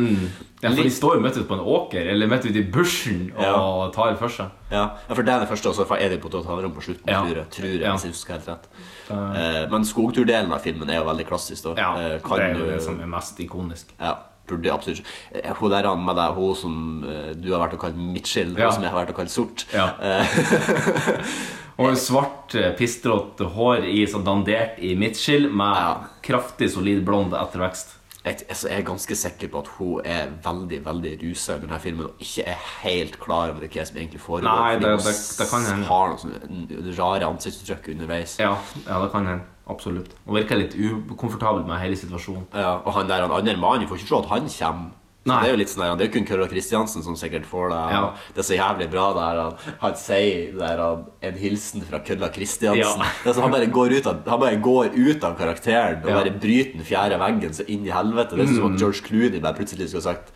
[0.62, 3.32] ja, for de står jo midt ute på en åker eller midt ute i bushen
[3.38, 3.92] og Ja.
[3.96, 4.50] tar for seg.
[4.72, 6.82] Ja, ja, for det er det første, og så er de på et hotellrom på
[6.82, 7.22] slutten, Ja.
[7.24, 7.50] tror jeg.
[7.52, 7.96] Tror jeg, Ja.
[7.98, 8.68] jeg husker helt rett.
[9.12, 11.64] Uh, men skogturdelen av filmen er jo veldig klassisk.
[11.64, 11.76] Da.
[11.78, 13.94] Ja, kan det er jo det som er mest ikonisk.
[14.00, 14.16] Ja,
[14.48, 15.56] burde absolutt ikke.
[15.60, 18.66] Hun der med deg, hun som eh, du har vært og kalt Mitchell, Ja.
[18.70, 19.66] hun som jeg har vært og kalt Sort.
[19.74, 19.92] Ja.
[20.02, 20.26] Eh,
[21.82, 25.94] Og svart, eh, pistrått hår i sånn dandert i Mitchell med Ja.
[26.22, 27.98] kraftig, solid blond ettervekst.
[28.24, 31.80] jeg, altså, jeg er ganske sikker på at hun er veldig veldig rusa i denne
[31.82, 34.44] filmen og ikke er helt klar over hva som egentlig foregår.
[34.44, 35.86] Nei, det- det- det kan hende.
[35.88, 38.38] har noen sånne rare ansiktsuttrykk underveis.
[38.38, 38.56] Ja,
[38.88, 39.42] ja, det kan hende.
[39.70, 40.16] Absolutt.
[40.26, 42.48] Og virker litt ukomfortabel med hele situasjonen.
[42.54, 44.90] Ja, og han der han andre mannen, får ikke se at han kommer.
[45.22, 47.68] Det er jo litt sånn der, det er jo kun Kølla Kristiansen som sikkert får
[47.70, 47.82] det.
[47.94, 48.00] Ja.
[48.34, 52.32] Det er så jævlig bra der han, han sier der han, en hilsen fra Kølla
[52.34, 53.04] Kristiansen.
[53.06, 53.34] Ja.
[53.38, 56.16] Han, bare går ut av, han bare går ut av karakteren og Ja.
[56.24, 58.34] bare bryter den fjerde veggen så inn i helvete.
[58.36, 60.34] Det er som at George Clooney bare plutselig skulle sagt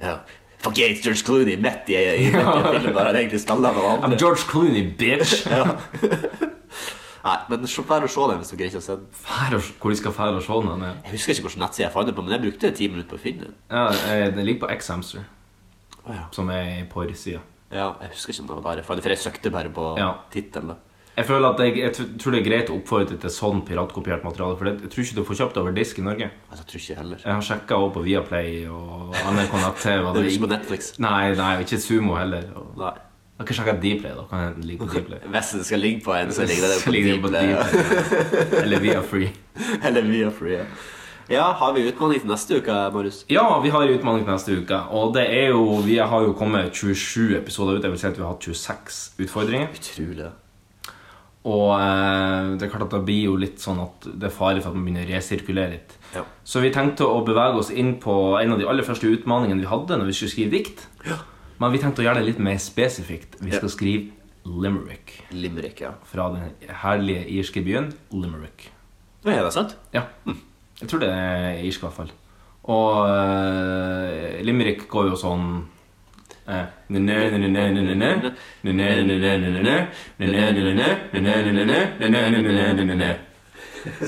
[0.00, 0.16] ja,
[0.64, 3.40] Fuck yeah, it's George Clooney midt i, i, i, i en film der han egentlig
[3.44, 4.18] spiller noen I'm andre.
[4.18, 5.42] George Clooney, bitch!
[7.22, 9.60] Nei, men Vær og se den hvis dere ikke har sett den.
[9.80, 10.82] Hvor de skal fære og se den?
[10.82, 10.92] Ja.
[11.06, 13.20] Jeg husker ikke hvilken nettside jeg fant den på, men jeg brukte ti minutter på
[13.20, 13.54] å finne den.
[13.70, 15.26] Ja, Den ligger på X-Hamster,
[16.02, 16.24] Å, ja.
[16.34, 17.40] som er på porrsida.
[17.72, 19.70] Ja, jeg husker ikke om det var der jeg fant det, for jeg søkte bare
[19.72, 20.10] på Ja.
[20.34, 20.74] tittelen.
[21.16, 24.56] Jeg føler at jeg, jeg tror det er greit å oppfordre til sånn piratkopiert materiale.
[24.56, 26.30] For det, jeg tror ikke du får kjøpt over disk i Norge.
[26.50, 27.18] Jeg tror ikke heller.
[27.20, 30.06] Jeg har sjekka også på Viaplay og NRK Nett-TV.
[30.16, 30.88] Det er ikke på Netflix.
[31.04, 32.48] Nei, nei, ikke Sumo heller.
[32.56, 32.94] Og, Nei.
[33.42, 34.14] Har ikke sjekka Dplay.
[34.16, 35.20] da Kan jeg den ligger på Dplay.
[35.34, 37.52] Hvis det skal ligge på en, så ligger det på ligger på Dplay.
[37.52, 38.62] ja.
[38.62, 39.30] Eller via Free.
[39.86, 40.58] Eller via free.
[40.58, 40.66] Ja.
[41.30, 43.22] ja, har vi utfordring til neste uke, Marius?
[43.30, 44.78] Ja, vi har utfordring til neste uke.
[44.96, 47.82] Og det er jo Vi har jo kommet 27 episoder ut.
[47.84, 49.68] Jeg vil si at vi har hatt 26 utfordringer.
[49.76, 50.30] Utrolig.
[51.42, 54.60] Og eh, det er klart at det blir jo litt sånn at det er fare
[54.62, 55.96] for at man begynner å resirkulere litt.
[56.14, 56.22] Ja.
[56.46, 59.70] Så vi tenkte å bevege oss inn på en av de aller første utfordringene vi
[59.70, 60.84] hadde når vi skulle skrive dikt.
[61.62, 63.36] Men vi tenkte å gjøre det litt mer spesifikt.
[63.38, 64.10] Vi skal skrive
[64.42, 65.92] limerick Limerick, ja.
[66.10, 68.64] fra den herlige irske byen Limerick.
[69.22, 69.76] Ja, er det sant?
[69.94, 70.08] Ja.
[70.80, 72.10] Jeg tror det er irsk, i hvert fall.
[72.72, 75.46] Og uh, limerick går jo sånn
[76.50, 76.66] eh,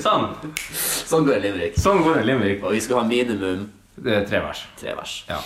[0.03, 0.27] Sånn.
[0.75, 1.79] Sånn går limerick.
[1.79, 2.61] Sånn går en limerick.
[2.63, 3.69] Og vi skal ha minimum
[4.03, 4.65] er tre vers.
[4.79, 5.15] tre vers.
[5.29, 5.39] Ja.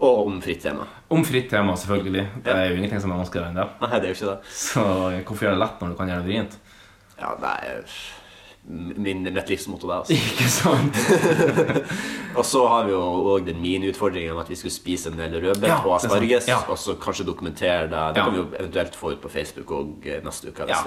[0.00, 0.86] Og om fritt tema.
[1.14, 2.26] Om fritt tema, selvfølgelig.
[2.44, 3.66] Det er jo ingenting som er vanskeligere enn det.
[3.84, 4.54] Nei, det er jo ikke det.
[4.58, 4.82] Så
[5.28, 6.56] hvorfor gjøre det lett når du kan gjøre det vrient?
[7.20, 7.98] Ja, det er
[8.66, 9.94] min, mitt livsmotto, det.
[10.00, 10.98] altså Ikke sant?
[12.38, 13.02] Og så har vi jo
[13.36, 16.48] òg den mine utfordringen om at vi skulle spise en del rødbet Ja, og asparges.
[16.50, 16.58] Ja.
[16.68, 17.90] Og så kanskje dokumentere det.
[17.92, 18.24] Det Ja.
[18.26, 20.66] kan vi jo eventuelt få ut på Facebook og eh, neste uke.
[20.68, 20.82] Ja,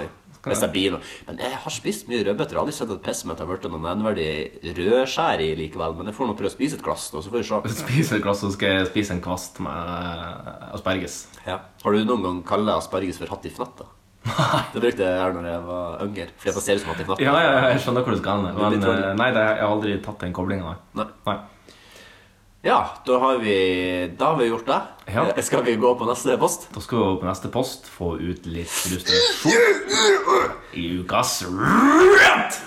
[0.45, 1.03] hvis jeg blir noe.
[1.27, 2.55] Men jeg har spist mye rødbeter.
[2.55, 5.95] Jeg har aldri sett et piss som jeg har blitt noe nevneverdig rødskjær i likevel.
[5.99, 7.75] Men jeg får nå prøve å spise et glass, nå, så får vi se.
[7.83, 11.21] Spise et glass, så skal jeg spise en kvast med asperges.
[11.45, 11.61] Ja.
[11.83, 13.83] Har du noen gang kalt asperges for hatt i fnatt?
[13.83, 13.89] da?
[14.73, 16.27] Det brukte jeg her når jeg var yngre.
[16.39, 17.23] Fordi jeg ser ut som hatt i fnatt.
[17.23, 18.57] Ja, ja, jeg skjønner hvor du skal hen.
[18.57, 20.75] Men eh, nei, det, jeg har aldri tatt den koblinga.
[20.99, 21.07] Nei.
[21.29, 21.37] Nei.
[22.61, 24.81] Ja, da har vi, da har vi gjort det.
[25.05, 25.27] Ja.
[25.35, 26.67] Eh, Skal vi gå på neste post?
[26.73, 29.51] Da skal vi gå på neste post få ut litt illustrasjon.
[30.73, 32.59] i ukas rant!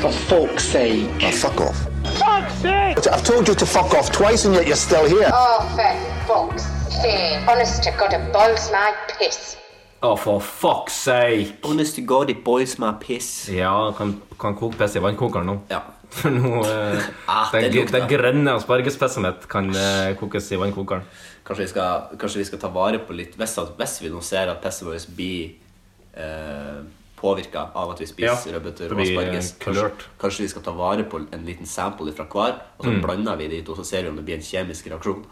[0.00, 1.32] For folk's sake.
[1.32, 1.76] fuck off.
[2.18, 3.10] Fuck's sake!
[3.10, 5.30] I've told you to fuck off twice and yet you're still here.
[5.32, 5.94] Oh, for
[6.28, 6.62] fuck's
[7.02, 7.42] sake.
[7.48, 9.56] Honest to God, it boils my piss.
[10.00, 11.56] Å, for fuck's sake!
[11.64, 13.48] Honest to God, it boils my piss.
[13.48, 15.58] Ja, kan, kan koke piss i vannkokeren nå.
[15.74, 15.82] Ja.
[16.14, 18.04] For nå eh, Ah, det, det lukter.
[18.10, 21.02] grønne aspargespesset mitt kan eh, kokes i vannkokeren.
[21.44, 24.48] Kanskje vi skal, kanskje vi skal ta vare på litt Hvis, hvis vi nå ser
[24.52, 25.54] at pisset vårt blir
[26.16, 26.78] eh,
[27.18, 29.90] påvirka av at vi spiser Ja, rødbeter og asparges, eh, kanskje,
[30.22, 33.00] kanskje vi skal ta vare på en liten sample fra hver, og så Mm.
[33.04, 35.24] blander vi de to, så ser vi om det blir en kjemisk reaksjon.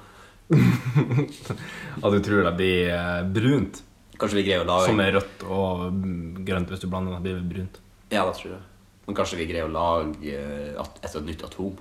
[2.03, 3.83] At du tror det blir eh, brunt.
[4.19, 6.69] Kanskje vi greier å lage Som er rødt og mm, grønt.
[6.71, 7.81] Hvis du blander det, blir brunt.
[8.13, 8.63] Ja, det tror jeg.
[9.07, 11.77] Men kanskje vi greier å lage eh, et, nytt atom.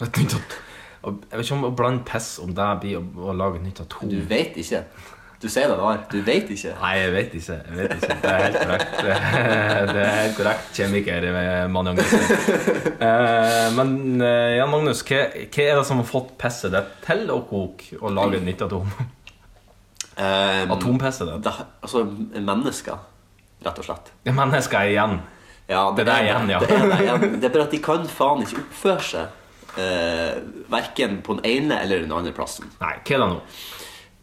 [0.00, 0.68] Et nytt atom?
[1.02, 3.82] Jeg vet ikke om å blande piss om det blir å, å lage et nytt
[3.84, 4.10] atom.
[4.10, 4.84] Du vet ikke.
[5.42, 6.04] Du sier det var.
[6.10, 6.70] Du vet ikke.
[6.78, 7.56] Nei, jeg vet ikke.
[7.66, 8.16] Jeg vet ikke.
[8.22, 8.92] Det er helt korrekt.
[9.02, 11.24] Det er, helt korrekt, kjemiker
[11.74, 16.94] Mann eh, Men eh, Jan Magnus, hva, hva er det som har fått pisset ditt
[17.02, 18.86] til å koke og lage et nytt atom?
[20.12, 21.46] Um, Atompisset ditt?
[21.82, 23.02] altså mennesker,
[23.66, 24.12] rett og slett.
[24.28, 25.18] Er mennesker igjen.
[25.68, 26.58] Ja, Det er det igjen, ja.
[26.58, 27.40] Det er, igjen.
[27.40, 29.38] det er bare at de kan faen ikke oppføre seg.
[29.72, 32.66] Uh, verken på den ene eller den andre plassen.
[32.80, 33.38] Nei, hva er det nå?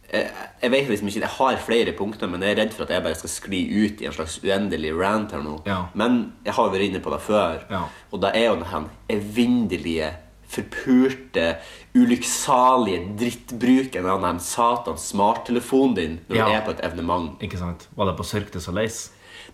[0.10, 0.28] Eh,
[0.64, 3.04] jeg vet liksom ikke, jeg har flere punkter, men jeg er redd for at jeg
[3.06, 5.60] bare skal skli ut i en slags uendelig rant her nå.
[5.70, 5.84] Ja.
[5.98, 7.84] Men jeg har vært inne på det før, Ja.
[8.12, 10.10] og det er jo den evinnelige,
[10.50, 11.60] forpurte,
[11.94, 16.46] ulykksalige drittbruken av den satans smarttelefonen din når Ja.
[16.46, 17.38] du er på et evenement.
[17.42, 17.88] Ikke sant?
[17.96, 18.90] Var det på Cirque du Soleil?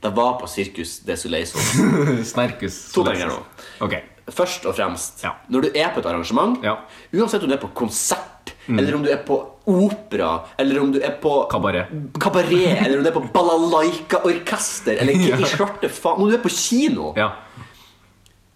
[0.02, 1.46] Det var på Circus de Soleil.
[2.34, 3.28] Snerkus To Soleil.
[3.28, 3.40] nå.
[3.86, 4.02] Okay.
[4.32, 5.36] Først og fremst, Ja.
[5.50, 6.78] når du er på et arrangement, Ja.
[7.14, 11.00] uansett om du er på konsert, eller om du er på opera, eller om du
[11.00, 11.88] er på Kabaret.
[12.20, 16.44] kabaret, eller om du er på balalaika-orkester, eller hva i svarte faen Når du er
[16.44, 17.32] på kino, Ja.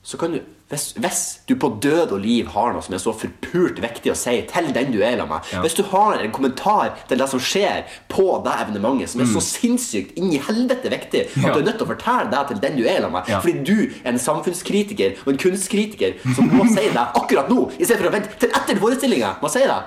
[0.10, 1.19] Så kan du hvis, hvis
[1.49, 4.68] du på død og liv har noe som er så forpult viktig å si til
[4.73, 5.61] den du er sammen med Ja.
[5.64, 9.41] Hvis du har en kommentar til det som skjer på det evenementet, som er så
[9.41, 11.45] sinnssykt inn i helvete viktig at Mm.
[11.48, 11.53] Ja.
[11.53, 13.40] du er nødt til å fortelle det til den du er sammen med, Ja.
[13.41, 17.86] fordi du er en samfunnskritiker og en kunstkritiker som må si det akkurat nå, i
[17.86, 19.81] stedet for å vente til etter forestillinga, si det,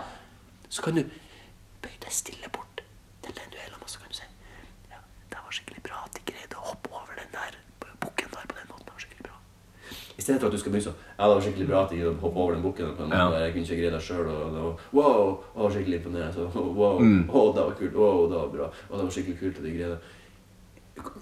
[0.70, 1.02] så kan du
[1.82, 2.82] bøye deg stille bort
[3.22, 4.26] til den du er sammen med, så kan du si
[4.90, 4.98] Ja,
[5.30, 7.54] det var skikkelig bra at de greide å hoppe over den der
[8.02, 8.86] bukken der på den måten.
[8.86, 9.38] Det var skikkelig bra.
[10.22, 12.00] I stedet for at du skal begynne sånn Ja, det var skikkelig bra at de
[12.06, 12.94] hoppet over den bukken.
[12.96, 13.42] På en måte Ja.
[13.42, 14.26] Jeg kunne ikke greie det sjøl.
[14.30, 16.48] Og det var wow, det var skikkelig imponerende.
[16.78, 17.22] wow, Mm.
[17.28, 17.94] å, det var kult.
[17.98, 18.66] Wow, det var bra.
[18.90, 19.98] Og det var skikkelig kult at de greide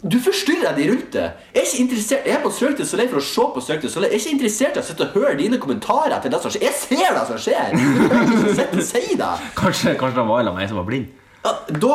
[0.03, 1.31] du forstyrrer de rundt deg.
[1.55, 3.87] Jeg er ikke interessert Jeg er på Cirque du Soleil for å se på Cirque
[3.87, 4.11] du Soleil.
[4.11, 6.65] Jeg er ikke interessert i å sitte og høre dine kommentarer til det som skjer.
[6.67, 7.71] Jeg ser det som skjer!
[7.71, 9.31] Du ikke sitte og si det.
[9.57, 11.07] Kanskje, kanskje det var en av meg som var blind?
[11.43, 11.95] Ja, da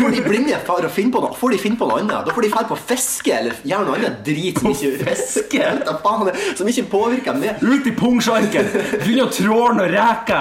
[0.00, 2.24] får de blinde far å finne på noe Får de finne på noe annet.
[2.26, 5.68] Da får de dra på fiske eller gjøre noe annet drit som ikke fiske
[6.02, 7.62] faen, Som ikke påvirker meg.
[7.62, 8.72] Ut i pungsjarken!
[9.04, 10.40] Begynn å tråle og reke!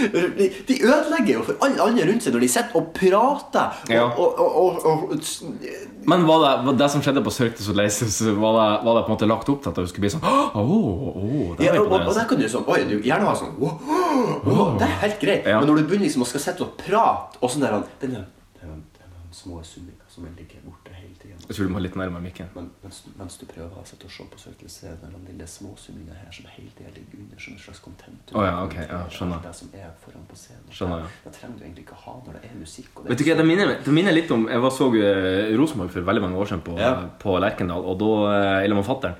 [0.00, 3.80] De, de ødelegger jo for alle andre rundt seg når de sitter og prater.
[3.84, 4.06] Og, Ja.
[4.08, 7.90] og, og, og, og, Men var det, var det som skjedde på Cirque du Soleil,
[8.40, 10.24] var det, var det på en måte lagt opp til at du skulle bli sånn
[10.24, 13.56] åh, det ja, og, og, og der kan du sånn Oi, du gjerne ha sånn
[13.60, 13.88] oh,
[14.48, 15.48] oh, Det er helt greit.
[15.48, 15.60] Ja.
[15.60, 18.28] Men når du begynner liksom å skal sitte og prate, og sånn der den, der
[19.32, 22.48] små summinger som ligger borte hele tiden Jeg tror du må litt nærmere mikken.
[22.54, 25.46] Men mens, du- mens du prøver å sette og se på Circle C, de lille
[25.46, 29.00] småsumminga her som hele tida ligger under som en slags content Oh, ja, okay, ja,
[29.08, 29.42] skjønner.
[29.42, 30.66] Det som er foran på scenen.
[30.70, 31.06] Skjønner, ja.
[31.24, 32.90] Det trenger du egentlig ikke ha når det er musikk.
[33.02, 35.90] Det Vet du hva, det minner, det minner litt om Jeg var så uh, Rosenborg
[35.90, 36.94] for veldig mange år siden på, Ja.
[37.18, 39.14] på Lerkendal, og da uh, Eller med fatter'n.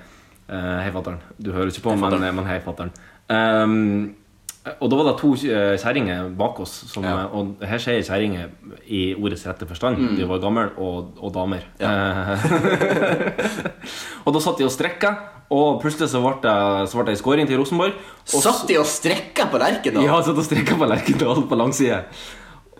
[0.51, 1.21] Uh, hei, fatter'n.
[1.39, 2.91] Du hører ikke på, Hei, men, men hei, fatter'n.
[3.31, 4.17] Um,
[4.81, 7.15] og da var det to eh, kjerringer bak oss, som, Ja.
[7.23, 8.51] eh, og her sier kjerringer
[8.87, 9.97] i ordets rette forstand.
[10.19, 11.65] De var gamle og, og damer.
[11.79, 11.85] Mm.
[11.87, 11.91] Ja.
[14.27, 15.11] Og da satt de og strekka,
[15.51, 16.53] og plutselig så ble det,
[16.93, 17.95] så ble det en scoring til Rosenborg.
[18.37, 20.05] Og Satt de og strekka på Lerkendal?
[20.07, 22.03] ja, satt og strekka på Lerkendal på langside.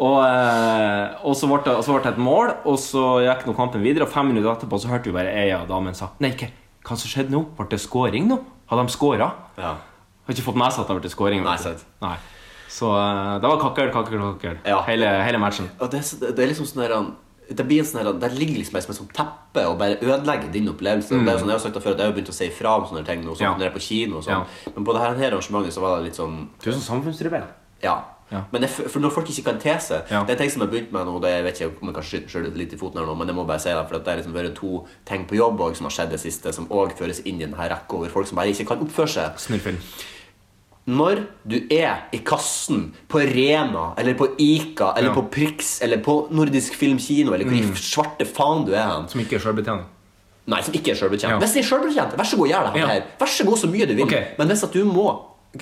[0.01, 3.57] Og, eh, og så ble det, så ble det et mål, og så gikk nå
[3.57, 4.05] kampen videre.
[4.07, 6.49] Og fem minutter etterpå så hørte vi bare ei av damene sa Nei, hva,
[6.87, 7.43] hva som skjedde nå?
[7.59, 8.39] Ble det scoring nå?
[8.71, 9.33] Har de scora?
[9.59, 9.75] Ja.
[10.31, 11.43] Har ikke fått med seg at det har blitt scoring.
[11.43, 12.15] Nei, vet Nei.
[12.71, 14.61] Så eh, det var kakkel, kakkel, kakkel.
[14.63, 14.79] Ja.
[14.87, 15.67] Hele, hele matchen.
[15.83, 16.95] Og det, det er liksom sånn der
[17.51, 20.69] det blir en sånn her, Det ligger liksom som et teppe og bare ødelegger din
[20.71, 21.11] opplevelse.
[21.17, 21.25] Mm.
[21.27, 22.47] Det er jo sånn, jeg har sagt det før, at jeg har begynt å si
[22.47, 23.51] ifra om sånne ting nå, sånn Ja.
[23.57, 24.47] når jeg er på kino og sånn.
[24.47, 24.71] Ja.
[24.77, 27.49] Men på det her, arrangementet så var det litt sånn Du er sånn samfunnsrebell.
[27.83, 27.97] Ja.
[28.31, 28.45] Ja.
[28.53, 30.23] Men det, for når folk ikke kan te seg Ja.
[30.23, 31.95] Det er ting som jeg har begynt med nå, det jeg vet ikke om jeg
[31.97, 34.07] kan skyte litt i foten her nå, men jeg må bare si det, for det
[34.07, 36.95] har liksom vært to ting på jobb også, som har skjedd det siste, som òg
[36.95, 39.35] føres inn i denne rekka over folk som bare ikke kan oppføre seg.
[39.37, 39.83] Snurrfilm.
[40.89, 45.15] Når du er i kassen på Rema, eller på Ica, eller Ja.
[45.15, 47.77] på Prix, eller på Nordisk Filmkino, eller hvor mm.
[47.77, 49.85] svarte faen du er hen Som ikke er sjølbetjening.
[50.51, 51.31] Nei, som ikke er sjølbetjent.
[51.37, 51.39] Ja.
[51.39, 53.03] Hvis det er sjølbetjent, vær så god, gjør det her.
[53.21, 54.05] Vær så god så mye du vil.
[54.09, 54.25] Okay.
[54.39, 55.05] Men hvis at du må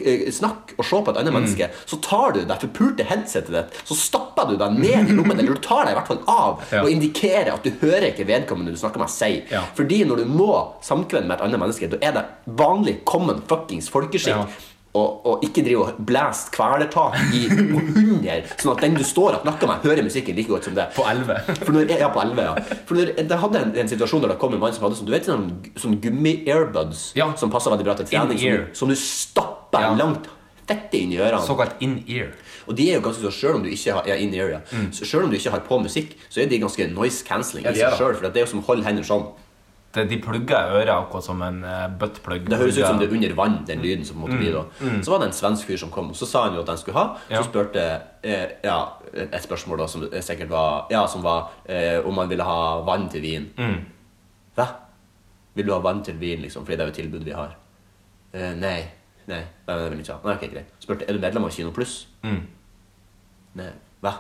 [0.00, 1.38] eh, snakke og se på et annet Mm.
[1.42, 5.38] menneske, så tar du det forpulte headsetet ditt, så stapper du deg ned i lommen,
[5.38, 6.82] eller du tar deg i hvert fall av, Ja.
[6.84, 9.42] og indikerer at du hører ikke vedkommende du snakker med, si.
[9.50, 9.64] Ja.
[9.74, 10.50] Fordi når du må
[10.80, 14.36] samkvemme med et annet menneske, da er det vanlig common fuckings folkeskikk.
[14.36, 14.46] Ja.
[14.96, 19.42] Og, og ikke drive og blæse kvelertak i hundre, sånn at den du står og
[19.44, 20.86] snakker med, hører musikken like godt som det.
[20.96, 21.36] På 11.
[21.60, 22.54] For når, ja, på 11, ja.
[22.88, 25.06] For når, jeg hadde en, en situasjon der det kom en mann som hadde sånn,
[25.06, 25.44] du vet, sånn,
[25.78, 27.28] sånn gummi-airbuds Ja.
[27.36, 29.92] som passer veldig bra til trening, som, du- som du stapper Ja.
[29.94, 30.26] langt
[30.68, 31.40] fette inn i ørene.
[31.44, 32.32] Såkalt in-ear.
[32.68, 34.60] Og de er jo ganske så, selv om du ikke har, ja, in ear, ja.
[34.92, 37.74] Så selv om du ikke har på musikk, så er de ganske noise cancelling i
[37.76, 38.14] seg sjøl.
[38.16, 39.28] for det er jo som å holde hendene sånn.
[39.94, 42.44] Det, de plugger øret akkurat som en uh, buttplug.
[42.50, 44.66] Det høres ut som det er under vann, den lyden som måtte bli da.
[45.02, 46.76] Så var det en svensk fyr som kom, og så sa han jo at han
[46.78, 47.06] skulle ha.
[47.28, 47.42] Så Ja.
[47.46, 47.84] spurte
[48.22, 48.76] eh, ja,
[49.14, 53.08] et spørsmål da, som sikkert var, ja, som var eh, om man ville ha vann
[53.08, 53.48] til vin.
[54.58, 54.66] Hva?
[55.56, 56.66] Vil du ha vann til vin, liksom?
[56.68, 57.56] Fordi det er jo tilbud vi har.
[58.34, 58.78] Eh, nei.
[59.28, 60.20] Nei, det vil jeg ikke ha.
[60.28, 60.68] Nei, ok, greit.
[60.84, 62.06] Spurte er du medlem av Kino Pluss.
[62.22, 63.72] Nei.
[64.04, 64.12] Hva?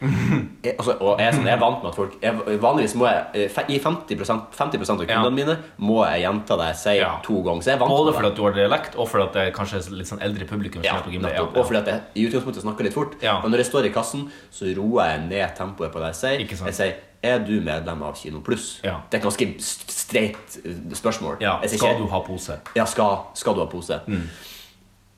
[0.00, 3.48] Jeg, altså, og jeg, sånn, jeg er vant med at folk jeg, Vanligvis må jeg
[3.48, 5.30] eh, I 50%, 50 av kundene Ja.
[5.30, 7.10] mine må jeg gjenta det jeg sier Ja.
[7.24, 7.62] to ganger.
[7.64, 10.10] Så jeg er vant Både fordi du har dialekt, og fordi det er kanskje litt
[10.10, 10.84] sånn eldre publikum.
[10.84, 11.56] Ja, nettopp.
[11.56, 13.16] Og fordi at jeg i utgangspunktet snakker litt fort.
[13.22, 16.66] Men når jeg står i kassen, så roer jeg ned tempoet på det jeg sier.
[16.66, 16.94] Jeg sier
[17.26, 18.80] er du medlem av Kino Pluss?
[18.84, 19.00] Ja.
[19.10, 21.38] Det er et ganske streit eh, spørsmål.
[21.40, 22.60] Ja, skal du ha pose?
[22.76, 24.00] Ja, skal, skal du ha pose?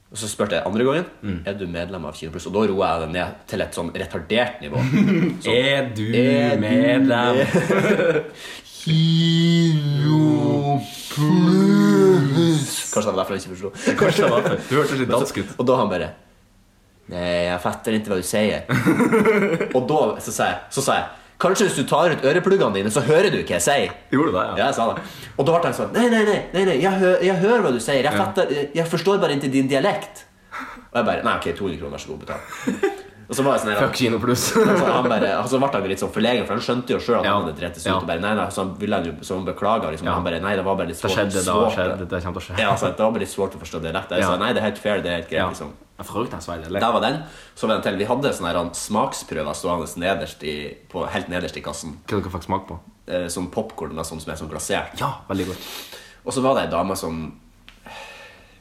[0.08, 1.40] Og så spurte jeg andre gangen Mm.
[1.46, 2.46] er du medlem av Kino Pluss.
[2.48, 4.80] Og da roa jeg det ned til et sånn retardert nivå.
[5.52, 7.42] Er du Er medlem?
[8.78, 10.78] Kino
[11.12, 13.70] Pluss Kanskje det var derfor jeg ikke forsto.
[14.00, 14.62] Kanskje det var derfor.
[14.70, 15.50] Du hørtes litt dansk ut.
[15.58, 16.08] Og da han bare
[17.08, 18.66] Nei, jeg fatter ikke hva du sier.
[19.76, 21.06] og da så sa jeg, så sa jeg
[21.38, 23.92] Kanskje hvis du tar ut ørepluggene dine, så hører du hva jeg sier.
[24.10, 24.40] Gjorde det?
[24.42, 25.04] Ja, ja jeg sa det.
[25.36, 27.74] Og da ble han sånn Nei, nei, nei, nei, nei jeg, hø jeg hører hva
[27.74, 28.02] du sier.
[28.02, 30.24] Jeg, fatter, jeg forstår bare ikke din dialekt.
[30.90, 32.96] Og jeg bare Nei, ok, 200 kroner, så god, betal.
[33.28, 34.44] Og så var jeg sånn her, Fuck Kino Pluss.
[34.56, 37.26] så han bare, altså, ble han litt sånn forlegen, for han skjønte jo sjøl at
[37.28, 37.98] han hadde drept seg ut.
[38.02, 39.90] og Bare, nei, nei, så han ville han jo så han beklaga.
[39.92, 41.34] Liksom, Han bare Nei, det var bare litt Det svårt.
[41.34, 42.56] det da skjedde, det kommer til å skje.
[42.62, 44.10] Ja, altså, det var bare litt svårt å forstå dialekt.
[44.16, 44.30] Jeg Ja.
[44.32, 45.42] sa nei, det er helt fair, det er helt greit.
[45.42, 45.48] Ja.
[45.52, 46.04] liksom Der
[46.80, 47.22] det var den.
[47.56, 47.98] Så var det en til.
[47.98, 51.98] Vi hadde sånne smaksprøver stående nederst i, på, helt nederst i kassen.
[52.06, 52.78] Hva dere fikk smak på?
[53.08, 54.94] Eh, som popkorn sånn som er sånn glasert.
[55.00, 55.58] Ja, veldig godt.
[56.24, 57.40] Og så var det ei dame som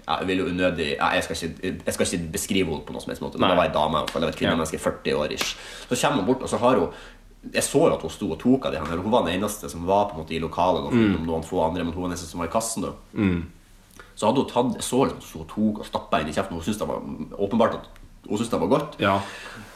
[0.08, 3.12] Jeg vil jo unødig jeg, skal ikke, jeg skal ikke beskrive henne på noen som
[3.12, 4.06] helst måte, men det var ei dame.
[4.08, 5.58] Det var et kvinnemenneske, 40 år ish.
[5.90, 6.94] Så kommer hun bort, og så har hun
[7.54, 9.04] jeg så jo at hun sto og tok av de her.
[9.04, 10.90] Hun var den eneste som var på en måte i lokalet.
[10.92, 11.22] Mm.
[11.28, 12.84] noen få andre, men hun var den eneste som var i kassen.
[12.84, 12.92] da
[14.18, 16.58] Så hadde hun tatt Jeg så liksom, så hun tok og stappa inn i kjeften.
[16.58, 17.04] Hun syntes det var
[17.38, 17.88] åpenbart at
[18.28, 19.00] hun syntes det var godt.
[19.00, 19.20] Ja.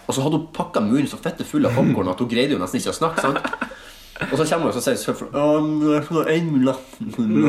[0.07, 2.59] Og så hadde hun pakka munnen så fette full av popkorn at hun greide jo
[2.59, 3.21] nesten ikke å snakke.
[3.21, 3.39] sant?
[4.29, 6.51] Og så kommer hun og så sier hun «Å, jeg får en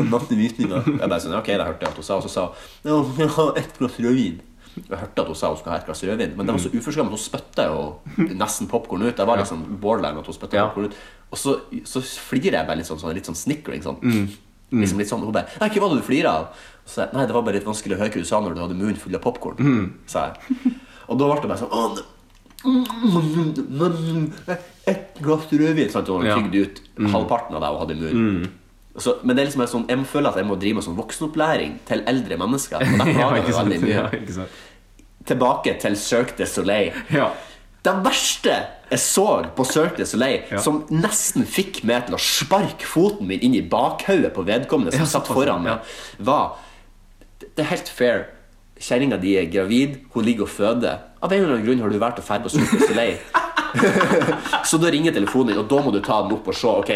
[0.09, 0.79] natt- i visninga.
[0.87, 2.15] Jeg bare sånn, ok, det hørte jeg at hun sa.
[2.17, 2.55] Og så sa hun
[2.89, 4.39] «Ja, jeg har ett glass rødvin.
[4.73, 6.71] Jeg hørte at hun sa hun skulle ha et glass rødvin, men det var så
[6.73, 7.13] uforskammet.
[7.13, 7.83] Hun spytta jo
[8.33, 9.15] nesten popkorn ut.
[9.15, 10.65] Det var liksom borderline at hun spytta Ja.
[10.67, 10.95] popcorn ut.
[11.31, 13.83] Og så, så flirer jeg bare litt sånn, sånn, litt sånn snikring.
[13.85, 14.01] Sånn.
[14.73, 16.47] Liksom litt sånn, og Hun bare «Nei, 'Hva var det du flira av?'
[16.83, 18.39] Og så sa jeg, 'Nei, det var bare litt vanskelig å høre hva du sa
[18.41, 19.93] når du hadde munnen full av popkorn'.
[20.07, 20.73] sa jeg.
[21.07, 22.01] Og da ble det bare sånn «Å,
[24.87, 26.09] et glass rødvin sant?
[26.09, 26.35] Og Ja.
[26.37, 26.81] tygde ut
[27.11, 28.51] halvparten av deg og hadde i munnen.
[28.97, 30.97] Så, men det er liksom en sånn, jeg føler at jeg må drive med sånn
[30.99, 32.77] voksenopplæring til eldre mennesker.
[32.77, 33.69] Og det Ja, ikke sant?
[33.69, 33.93] veldig mye.
[34.37, 34.45] Ja?
[35.25, 36.91] Tilbake til Cirque du Soleil.
[37.09, 37.31] Ja.
[37.83, 38.53] Det verste
[38.91, 39.25] jeg så
[39.55, 40.59] på Cirque du Soleil, Ja.
[40.61, 45.01] som nesten fikk meg til å sparke foten min inn i bakhodet på vedkommende som
[45.01, 45.79] Ja, satt foran meg,
[46.19, 46.55] var
[47.39, 48.25] Det er helt fair.
[48.79, 51.01] Kjerringa di er gravid, hun ligger og føder.
[51.23, 53.17] Av en eller annen grunn har du valgt å dra på Cirque du
[54.69, 56.69] så da ringer telefonen din, og da må du ta den opp og se.
[56.69, 56.91] Ok,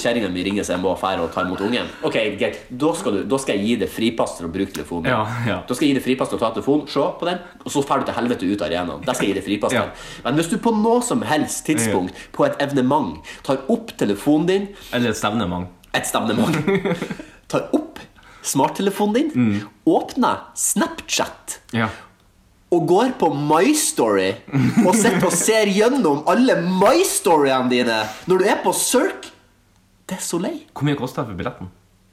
[0.00, 1.90] Kjerringa mi ringer, så jeg må dra og ta imot ungen.
[2.06, 5.10] Ok, greit, da skal, du, da skal jeg gi deg fripass til å bruke telefonen.
[5.12, 5.58] Ja, ja.
[5.66, 7.84] Da skal jeg gi deg fripass til å ta telefonen, se på den, og så
[7.86, 9.04] drar du til helvete ut av arenaen.
[9.06, 9.86] Der skal jeg gi deg fripass Ja.
[10.26, 14.68] Men hvis du på noe som helst tidspunkt på et evenement tar opp telefonen din
[14.92, 15.70] Eller et stevnement.
[15.94, 16.56] et stevnement.
[17.50, 17.98] Tar opp
[18.42, 21.88] smarttelefonen din, åpner Snapchat Ja.
[22.70, 24.30] og går på My Story
[24.86, 27.98] og sitter og ser gjennom alle My Storyene dine
[28.30, 29.30] når du er på Cirque
[30.18, 31.68] så lei Hvor mye koster det for billetten?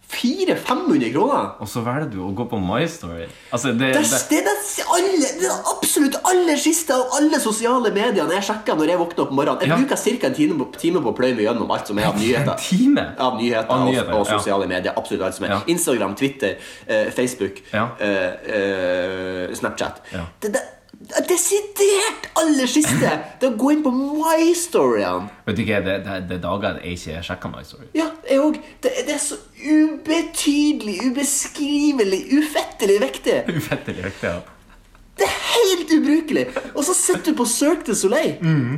[0.08, 1.48] 400-500 kroner.
[1.62, 3.26] Og så velger du å gå på My Story.
[3.54, 7.92] Altså, det, Det, det, det, er alle, det er absolutt aller siste av alle sosiale
[7.96, 9.62] medier jeg sjekker når jeg våkner opp om morgenen.
[9.62, 9.78] Jeg Ja.
[9.82, 10.28] bruker ca.
[10.28, 12.54] en time, på- time på å pløye meg gjennom alt som er av nyheter.
[12.54, 13.06] En time?
[13.20, 14.38] Av nyheter, Av nyheter, og, og ja.
[14.40, 14.94] sosiale medier.
[14.96, 15.60] Absolutt alt som er Ja.
[15.68, 16.56] Instagram, Twitter,
[16.88, 17.90] eh, Facebook, Ja.
[18.00, 20.02] eh, eh, Snapchat.
[20.14, 20.26] Ja.
[20.40, 20.62] Det, det,
[20.98, 23.11] Desidert aller siste!
[23.40, 25.30] Det å gå inn på My Story-ene.
[25.45, 27.86] Vet du ikke, det, det, det er dager jeg ikke sjekker My Story.
[27.98, 28.57] Ja, jeg òg.
[28.82, 33.38] Det, det er så ubetydelig, ubeskrivelig, ufettelig viktig.
[33.53, 34.32] Ufattelig viktig.
[34.34, 34.40] ja.
[35.18, 36.45] Det er helt ubrukelig!
[36.76, 38.36] Og så sitter du på Cirque du Soleil.
[38.41, 38.76] Og,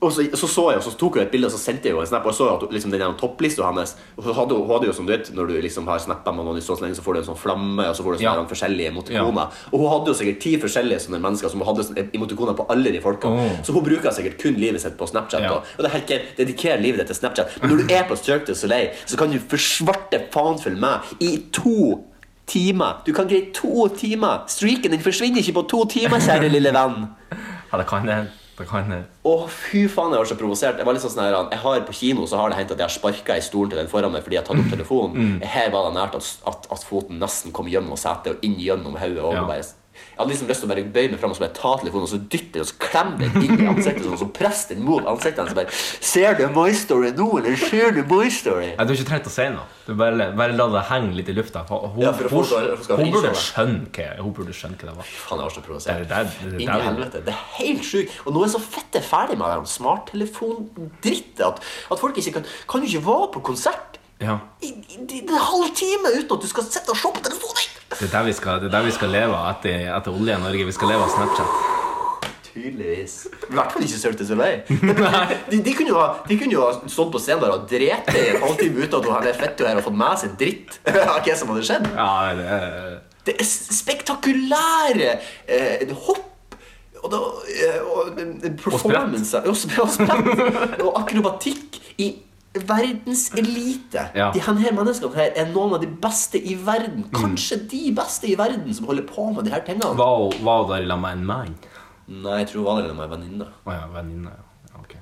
[0.00, 2.00] og så, så så jeg, så tok jeg et bilde og så sendte jeg jo
[2.00, 2.22] en snap.
[2.22, 4.92] Og jeg så at liksom, den topplista hennes Og så hadde hun, hun hadde jo
[4.94, 7.16] som du vet Når du liksom har snappa med noen i så lenge, så får
[7.16, 8.44] du en sånn flamme, og så får du sånne Ja.
[8.52, 9.58] forskjellige emotikoner.
[9.72, 13.00] Og hun hadde jo sikkert ti forskjellige sånne mennesker som hadde emotikoner på alle de
[13.02, 13.42] folkene.
[13.48, 13.58] Oh.
[13.66, 15.42] Så hun bruker sikkert kun livet sitt på Snapchat.
[15.42, 15.56] Ja.
[15.56, 17.58] Og, og det er helt greit, dedikerer livet ditt til Snapchat.
[17.60, 20.78] Men når du er på Cirque du Soleil, så kan du for svarte faen følge
[20.78, 22.04] med i to
[22.46, 23.02] timer.
[23.06, 24.46] Du kan greie to timer.
[24.46, 27.08] Streaken din forsvinner ikke på to timer, kjære lille venn.
[27.72, 28.28] Ja, det kan det.
[28.58, 29.04] Det kan det.
[29.24, 30.78] Å, fy faen, jeg var så provosert.
[30.82, 32.88] Jeg var litt sånn her, jeg har På kino så har det hendt at jeg
[32.88, 35.40] har sparka i stolen til den foran meg fordi jeg har tatt opp telefonen.
[35.46, 38.98] Her var det nært at, at, at foten nesten kom gjennom setet og inn gjennom
[38.98, 39.22] hodet.
[39.22, 39.44] og Ja.
[39.46, 39.62] bare-
[40.18, 42.06] Jeg hadde liksom lyst til å bare bøye meg fram og så bare ta telefonen
[42.08, 44.72] og så dytte den og så klemme den inn i ansiktet sånn, og så presse
[44.74, 45.70] den mot ansiktet og bare,
[46.02, 48.72] Ser du My Story nå, eller ser du My Story?
[48.74, 49.62] Nei, du har ikke trengt å si noe.
[49.86, 51.62] Du bare, bare la det henge litt i lufta.
[51.70, 55.06] Hun, Ja, hun, det- hun, burde skjønne hva, hun burde skjønne hva det var.
[55.06, 56.02] Faen, jeg var så provosert.
[56.10, 57.22] Det er- det det i helvete.
[57.24, 58.10] Det er helt sjukt.
[58.26, 61.62] Og nå er jeg så fette ferdig med den smarttelefondrittet at,
[61.94, 64.40] at folk ikke kan Kan jo ikke være på konsert Ja.
[64.60, 67.77] i, i, i en halv time uten at du skal sitte og se på telefonen!
[67.88, 70.36] Det er der vi skal, det er der vi skal leve av etter, etter olje
[70.36, 70.66] i Norge.
[70.68, 71.66] Vi skal leve av Snapchat.
[72.48, 73.14] Tydeligvis.
[73.48, 74.60] I hvert fall ikke Cirque du Soleil.
[74.68, 78.10] De, de, kunne jo ha, de kunne jo ha stått på scenen der og drept
[78.12, 80.78] deg i en halvtime uten at han er fett her og fått med seg dritt
[81.14, 81.88] av hva som hadde skjedd.
[81.94, 82.08] Ja,
[82.38, 82.96] det er
[83.28, 83.48] Det er
[83.78, 85.10] spektakulære
[85.46, 86.24] eh, hopp
[86.98, 92.08] og, da, og, og, eh, performance og, sp- og, sprett, og akrobatikk i
[92.54, 94.08] verdenselite.
[94.14, 94.30] Ja.
[94.34, 97.06] De her menneskene her er noen av de beste i verden.
[97.14, 99.96] Kanskje de beste i verden som holder på med de her tingene.
[99.98, 101.58] Var hun var hun der sammen med en mann?
[102.08, 103.46] Nei, jeg tror Valerie er en venninne.
[103.68, 104.32] Å ja, venninne.
[104.32, 104.44] Ja.
[104.68, 104.94] Ja, ok.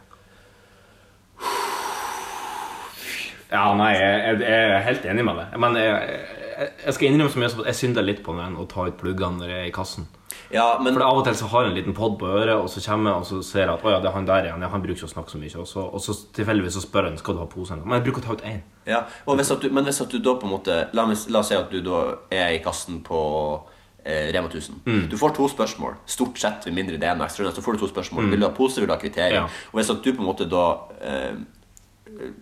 [3.46, 5.54] Ja, nei, jeg, jeg, jeg er helt enig med deg.
[5.62, 6.18] Men jeg,
[6.58, 8.98] jeg, skal innrømme så mye som at jeg synder litt på den å ta ut
[8.98, 10.08] pluggene når jeg er i kassen.
[10.50, 12.68] Ja, men For av og til så har jeg en liten pod på øret, og
[12.70, 14.62] så kommer jeg og så ser jeg at å ja, det er han der igjen.
[14.62, 15.52] Ja, han bruker ikke å snakke så mye.
[15.62, 17.82] Og så, og så tilfeldigvis så spør han skal du ha posen.
[17.84, 18.60] Men jeg bruker å ta ut én.
[18.86, 21.56] Ja, hvis du, men hvis at du da på en måte La, la oss si
[21.58, 23.18] at du da er i kassen på
[24.04, 24.80] eh, Rema 1000.
[24.86, 25.02] Mm.
[25.10, 25.98] Du får to spørsmål.
[26.06, 28.30] Stort sett, med mindre det er noe ekstra, så får du to spørsmål.
[28.30, 29.42] Vil du ha pose, vil du ha kvittering?
[29.42, 29.50] Mm.
[29.50, 29.66] Ja.
[29.72, 30.64] Og hvis at du på en måte da
[31.02, 31.34] eh,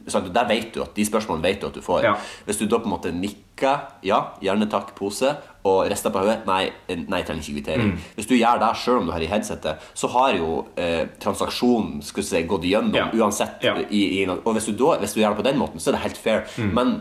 [0.04, 2.04] Der vet du at de spørsmålene vet du at du får.
[2.04, 2.14] Ja.
[2.44, 5.32] Hvis du da på en måte nikker ja, gjerne takk, pose,
[5.64, 6.66] og rister på hodet nei,
[7.08, 7.92] nei, trenger ikke kvittering.
[7.94, 8.00] Mm.
[8.18, 12.02] Hvis du gjør det selv om du har i headsetet, så har jo eh, transaksjonen
[12.04, 13.06] skulle si, gått gjennom Ja.
[13.16, 13.62] uansett.
[13.64, 13.72] Ja.
[13.88, 15.96] I, i, og hvis du, da, hvis du gjør det på den måten, så er
[15.96, 16.44] det helt fair.
[16.60, 16.74] Mm.
[16.76, 16.92] Men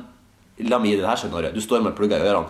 [0.69, 1.57] la meg gi deg det her scenarioet.
[1.57, 2.47] Du står med plugger i ørene,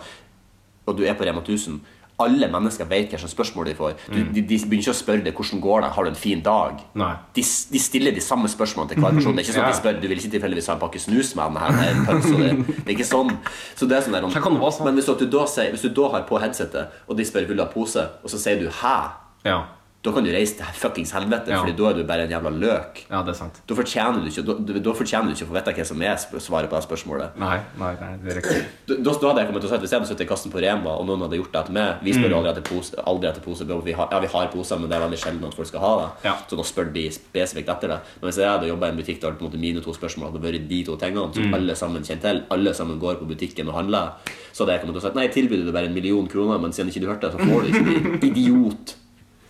[0.86, 1.80] og du er på Rema 1000.
[2.22, 3.94] Alle mennesker vet hva slags spørsmål de får.
[4.06, 6.42] Du, de, de begynner ikke å spørre deg hvordan går det har du en fin
[6.46, 6.82] dag.
[6.94, 7.04] Mm.
[7.34, 9.34] De, de stiller de samme spørsmålene til hver person.
[9.34, 11.34] Det er ikke sånn at de spør Du vil ikke tilfeldigvis ha en pakke snus
[11.34, 11.80] med den her.
[11.90, 13.32] en pøls, og det, det er ikke sånn.
[13.74, 14.86] Så det er sånn der, være sånn.
[14.86, 17.64] Men hvis du, da hvis du da har på headsetet, og de spør vil du
[17.66, 18.96] ha pose, og så sier du hæ,
[19.44, 19.58] Ja.
[20.04, 21.62] Da kan du reise til fuckings helvete, Ja.
[21.62, 23.04] Fordi da er du bare en jævla løk.
[23.10, 23.60] ja, det er sant.
[23.66, 26.16] Da fortjener du ikke, da, da fortjener du ikke å få vite hva som er
[26.44, 27.36] svaret på det spørsmålet.
[27.40, 28.64] Nei, nei, nei, det er riktig.
[28.86, 30.52] Da, da hadde jeg kommet til å si at Hvis jeg hadde sittet i kassen
[30.52, 32.36] på Rema, og noen hadde gjort det etter meg Vi spør Mm.
[32.36, 35.08] aldri etter pose, aldri etter pose vi har, Ja, vi har poser, men det er
[35.08, 36.10] veldig sjelden at folk skal ha det.
[36.28, 36.34] Ja.
[36.48, 37.98] Så da spør de spesifikt etter det.
[38.20, 40.32] Men hvis jeg hadde jobba i en butikk der på en måte mine to spørsmål
[40.32, 41.54] hadde vært de to tingene, som Mm.
[41.54, 44.12] alle sammen kjenner til, alle sammen går på butikken og handler,
[44.52, 46.58] så hadde jeg kommet til å si at nei, tilbyr du bare en million kroner,
[46.60, 48.24] men siden ikke du hørte det, så får du ikke det.
[48.30, 48.94] Idiot.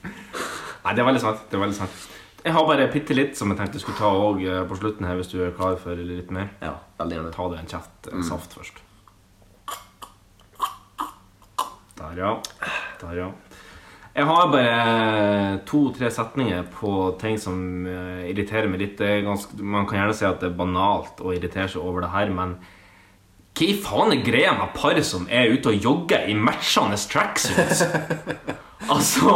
[0.04, 1.44] Nei, det er veldig sant.
[1.48, 2.02] det er veldig sant
[2.44, 5.06] Jeg har bare bitte litt som jeg tenkte jeg skulle ta og, eh, på slutten
[5.08, 6.50] her, hvis du er klar for litt mer.
[6.60, 7.32] Ja, veldig gjerne.
[7.32, 8.26] Ta deg en kjeft mm.
[8.28, 8.82] saft først.
[11.94, 12.34] Der, ja.
[13.00, 13.30] Der, ja.
[14.14, 17.56] Jeg har bare to-tre setninger på ting som
[17.88, 19.00] eh, irriterer meg litt.
[19.00, 22.30] Ganske, man kan gjerne si at det er banalt å irritere seg over det her,
[22.34, 22.58] men
[23.54, 27.84] hva i faen er greia med par som er ute og jogger i matchende tracksuits?
[28.92, 29.34] Altså,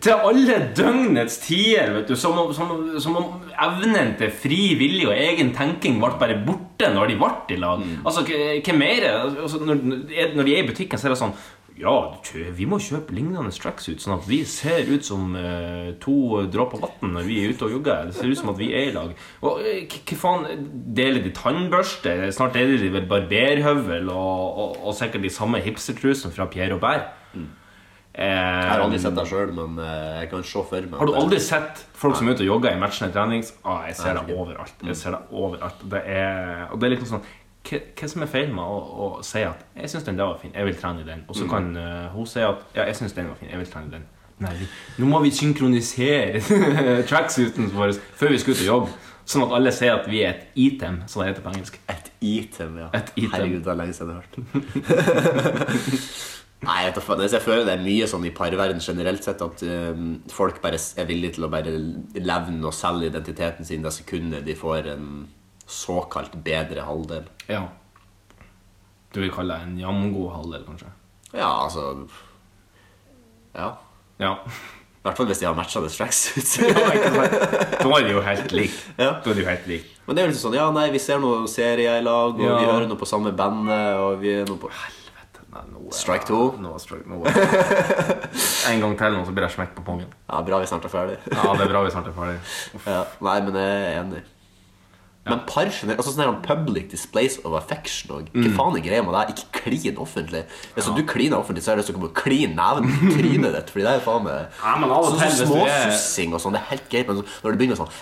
[0.00, 5.08] til alle døgnets tider, vet du, som om, som, som om evnen til fri vilje
[5.10, 7.86] og egen tenking ble bare borte når de ble i lag.
[8.04, 9.08] Altså, hva mer?
[9.44, 9.82] Altså, når,
[10.36, 11.36] når de er i butikken, så er det sånn
[11.80, 11.92] ja,
[12.56, 17.14] vi må kjøpe lignende tracksuit, sånn at vi ser ut som eh, to dråper vann
[17.14, 18.10] når vi er ute og jogger.
[18.10, 19.14] Det ser ut som at vi er i lag.
[19.40, 20.66] Og eh, hva faen,
[20.96, 22.12] Deler de tannbørste?
[22.36, 27.14] Snart deler de vel barberhøvel og, og, og sikkert de samme hipstertrusene fra Pierre Robert.
[27.32, 27.48] Eh,
[28.10, 31.14] Jeg har aldri sett det sjøl, men eh, jeg kan se for meg har du
[31.14, 33.52] aldri sett folk som er ute og jogger i matchende trenings?
[33.62, 34.82] Ah, jeg ser det overalt.
[34.82, 35.84] Jeg ser det overalt.
[35.92, 37.22] Det er, og det er litt sånn
[37.70, 40.52] hva, som er feil med å, å si at 'jeg syns den der var fin,
[40.54, 43.12] jeg vil trene i den', og så kan uh, hun si at 'ja, jeg syns
[43.12, 44.08] den var fin, jeg vil trene i den'.
[44.40, 44.56] Nei,
[44.96, 46.40] nå må vi synkronisere
[47.10, 48.98] tracksuiten vår før vi skal ut og jobbe.
[49.30, 51.76] Sånn at alle ser at vi er et item, som det heter på engelsk.
[51.92, 52.88] Et item, ja.
[52.96, 53.34] Et item.
[53.36, 54.34] Herregud, det er lenge siden jeg har hørt.
[56.60, 60.18] Nei, jeg, vet jeg føler det er mye sånn i parverden generelt sett at um,
[60.28, 61.72] folk bare er villige til å bare
[62.20, 65.06] levne og selge identiteten sin det sekundet de får en
[65.70, 67.24] såkalt bedre halvdel.
[67.48, 67.62] Ja.
[69.14, 70.92] Du vil kalle det en jamgod halvdel, kanskje?
[71.32, 72.06] Ja, altså
[73.56, 73.72] Ja.
[74.20, 74.34] Ja.
[75.00, 76.58] I hvert fall hvis de har matcha det tracksuits.
[77.80, 78.76] Da er de jo helt like.
[79.00, 79.14] Ja.
[79.24, 79.88] Da er de jo helt like.
[80.04, 82.44] Men det er jo liksom sånn Ja, nei, vi ser noen serier i lag, og
[82.44, 82.58] Ja.
[82.60, 84.68] vi hører noe på samme bandet, og vi er noe på
[85.50, 86.40] Nei, nå er- Strike to.
[86.62, 88.28] Nå er strike, nå er-
[88.70, 90.06] En gang til, nå, så blir jeg smekk på pongen.
[90.30, 91.16] Ja, bra vi snart er ferdig.
[91.32, 92.38] Ja, det er bra vi snart er ferdig.
[92.86, 94.22] Ja, nei, men jeg er enig.
[95.30, 98.46] Men par generelt, altså sånn public displays of affection og Mm.
[98.46, 99.34] Hva faen er greia med det?
[99.34, 100.40] Ikke klin offentlig.
[100.74, 103.68] Hvis du kliner offentlig, så er det så å kline neven i trynet ditt.
[103.74, 106.40] Fordi det er faen meg Ja, men av og til, hvis du er- småsussing og
[106.40, 107.06] sånn, det er helt greit.
[107.06, 107.92] Men så- når det begynner sånn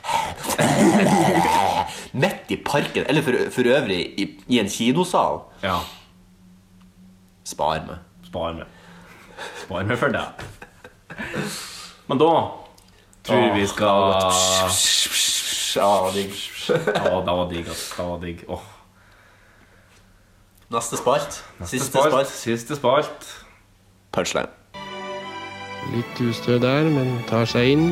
[2.23, 5.81] Midt i parken, eller for, for øvrig i, i en kinosal Ja.
[7.49, 8.01] Spar meg.
[8.29, 8.67] Spar meg.
[9.63, 10.25] Spar meg for det.
[12.09, 12.33] Men da
[13.25, 14.17] tror jeg vi skal
[15.79, 16.35] Ja, digg.
[16.69, 17.87] Ja, det var digg, ass.
[17.97, 18.45] Det var digg.
[18.49, 18.67] Åh.
[20.75, 21.43] Neste spalt.
[21.65, 22.13] Siste spalt.
[22.13, 22.33] spalt.
[22.37, 23.29] Siste spalt.
[24.13, 24.53] Punchline.
[25.95, 27.87] Litt ustø der, men tar seg inn.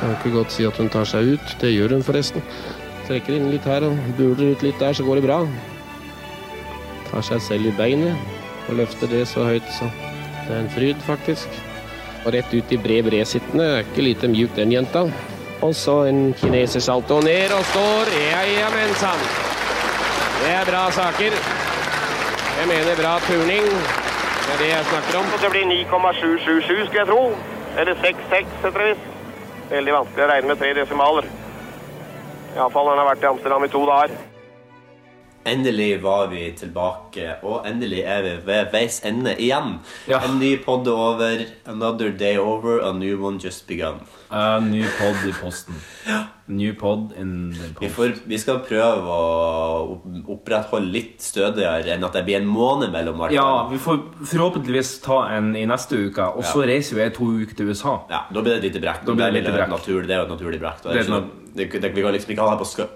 [0.00, 1.58] Kan ikke godt si at hun tar seg ut.
[1.60, 2.42] Det gjør hun forresten.
[3.06, 5.44] Trekker inn litt her og buler ut litt der, så går det bra.
[7.12, 9.90] Tar seg selv i beinet og løfte det så høyt så
[10.44, 11.48] det er en fryd, faktisk.
[12.24, 13.64] Og rett ut i bred bredsittende.
[13.64, 15.06] Er ikke lite mjuk, den jenta.
[15.64, 18.10] Og så en kinesersalto ned og står.
[18.28, 19.22] Ja, ja, men sann.
[20.42, 21.38] Det er bra saker.
[22.58, 23.70] Jeg mener bra turning.
[24.44, 25.32] Det er det jeg snakker om.
[25.42, 27.22] Det blir 9,777, skulle jeg tro.
[27.80, 29.10] Eller 66, etter visst.
[29.70, 31.32] Veldig vanskelig å regne med tre desimaler.
[32.54, 34.33] Iallfall når han har vært i Amsterdam i to dager.
[35.44, 39.78] Endelig var vi tilbake, og endelig er vi ved veis ende igjen.
[40.08, 40.22] Ja.
[40.24, 44.00] En ny pod er over, another day over, a new one just begun.
[44.32, 45.76] En ny pod i posten.
[46.46, 50.00] New pod in the Vi, får, vi skal prøve å
[50.32, 54.98] opprettholde litt stødigere enn at det blir en måned mellom hvert Ja, vi får forhåpentligvis
[55.04, 56.32] ta en i neste uke.
[56.34, 57.98] Og så reiser vi to uker til USA.
[58.12, 59.06] Ja, da blir det et lite brekk.
[59.08, 59.72] Det lite et brekk.
[59.76, 60.84] Naturlig, det er jo et naturlig brekk.
[60.88, 62.86] Det Det det, det, vi kan liksom ikke ha det på skø...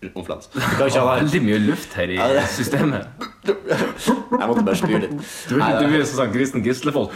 [0.00, 2.18] Vi ikke ha Veldig mye luft her i
[2.52, 3.08] systemet.
[3.46, 5.16] Jeg måtte bare spyre litt.
[5.48, 7.10] Du, du er sånn Kristen Gislefoss.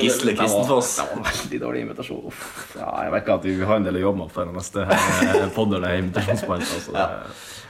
[0.00, 0.96] Gisle Kristenfoss.
[0.96, 2.36] Det var veldig dårlig invitasjon.
[2.78, 5.48] Ja, jeg vet ikke at vi har en del å jobbe med før neste eh,
[5.56, 6.64] podd eller invitasjonspoint.
[6.64, 6.94] Altså.
[6.96, 7.08] Ja.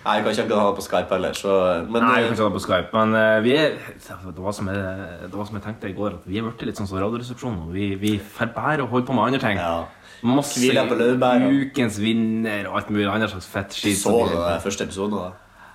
[0.03, 2.36] Nei, jeg kan ikke ha det på Skype heller, så Men Nei, vi eh, kan
[2.36, 2.93] ikke ha det på Skype.
[2.97, 3.74] Men uh, vi er,
[4.09, 6.65] det, var som jeg, det var som jeg tenkte i går, at vi er blitt
[6.70, 7.66] litt sånn som Radioresepsjonen.
[7.74, 9.61] Vi, vi får bare å holde på med andre ting.
[9.62, 9.82] ja.
[10.23, 13.99] Masse ukens vinner og alt mulig annet slags fett skitt.
[13.99, 15.31] så du den første episoden da?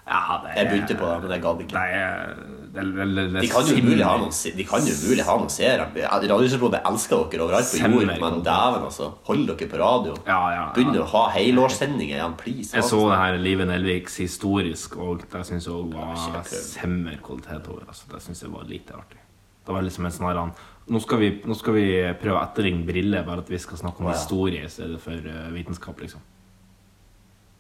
[0.08, 1.74] Ja, det er, Jeg begynte på det, men jeg gadd ikke.
[1.76, 2.36] Det er,
[2.76, 4.66] det det det De kan jo umulig ha noen, de
[5.28, 5.88] ha noen seere.
[6.14, 9.10] Radioresepsjonen elsker dere overalt på jord, men dæven, altså.
[9.28, 10.16] Hold dere på radio.
[10.30, 11.04] Ja, ja, Begynn ja.
[11.04, 12.72] å ha helårssendinger igjen, please.
[12.78, 17.68] Jeg så det her Live Nelviks historisk, og det syns jeg også var semmer kvalitet
[17.68, 17.84] over.
[17.92, 19.20] Altså, det syns jeg var lite artig.
[19.68, 20.56] Det var liksom en sånn
[20.88, 21.86] nå, skal vi, nå skal vi
[22.22, 24.16] prøve å etterligne briller, bare at vi skal snakke om ja.
[24.18, 26.24] historie i stedet for eh, vitenskap, liksom.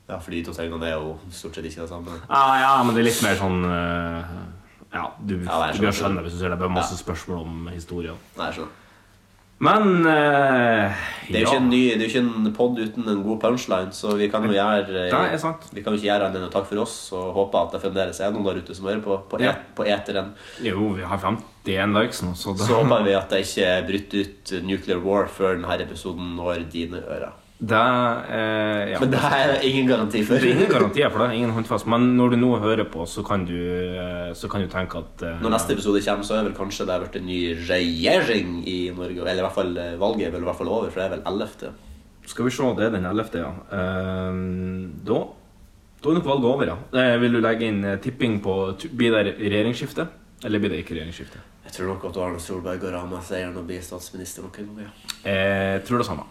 [0.07, 2.15] Ja, for de to tingene er jo stort sett ikke det samme.
[2.29, 4.35] Ja, ja, men det er litt mer sånn eh,
[4.93, 6.59] Ja, du, Ja, du bør skjønne hvis du ser det.
[6.61, 8.15] Det er masse spørsmål om historie.
[8.37, 8.83] Nei, jeg skjønner.
[9.59, 10.93] Men uh,
[11.25, 13.23] Det er jo ja, ikke en, ny, det er jo ikke en pod uten en
[13.25, 15.65] god punchline, så vi kan jo gjøre Nei, er sant.
[15.73, 17.81] Vi kan jo ikke gjøre annet enn å takke for oss og håpe at det
[17.81, 19.55] fremdeles er noen der ute som hører på, på, Ja.
[19.55, 20.29] et, på eteren.
[20.63, 24.15] Jo, vi har 51 likes nå, så Så håper vi at det ikke er brutt
[24.21, 27.33] ut nuclear war før denne episoden når dine ører.
[27.57, 27.77] Det
[28.29, 28.99] eh, ja.
[29.01, 30.37] Men det er ingen garanti for.
[30.37, 31.39] Det er ingen garantier for det.
[31.39, 31.87] Ingen håndfast.
[31.89, 33.55] Men når du nå hører på, så kan du,
[33.97, 36.85] eh, så kan du tenke at eh, Når neste episode kommer, så er vel kanskje
[36.85, 39.25] det blitt en ny regjering i Norge.
[39.25, 41.15] Eller i hvert fall eh, valget er vel i hvert fall over, for det er
[41.15, 41.73] vel 11.
[42.27, 43.51] Skal vi se, det er den 11., ja.
[43.79, 44.39] Eh,
[45.09, 45.19] da,
[45.97, 46.79] da er nok valget over, ja.
[46.93, 48.59] Eh, vil du legge inn tipping på
[48.93, 50.09] Blir det regjeringsskifte?
[50.45, 51.41] Eller blir det ikke regjeringsskifte?
[51.65, 54.85] Jeg tror nok at Arne Solberg går av med seieren og blir statsminister noen gang.
[54.85, 54.97] Ja.
[55.25, 56.29] Jeg tror det samme.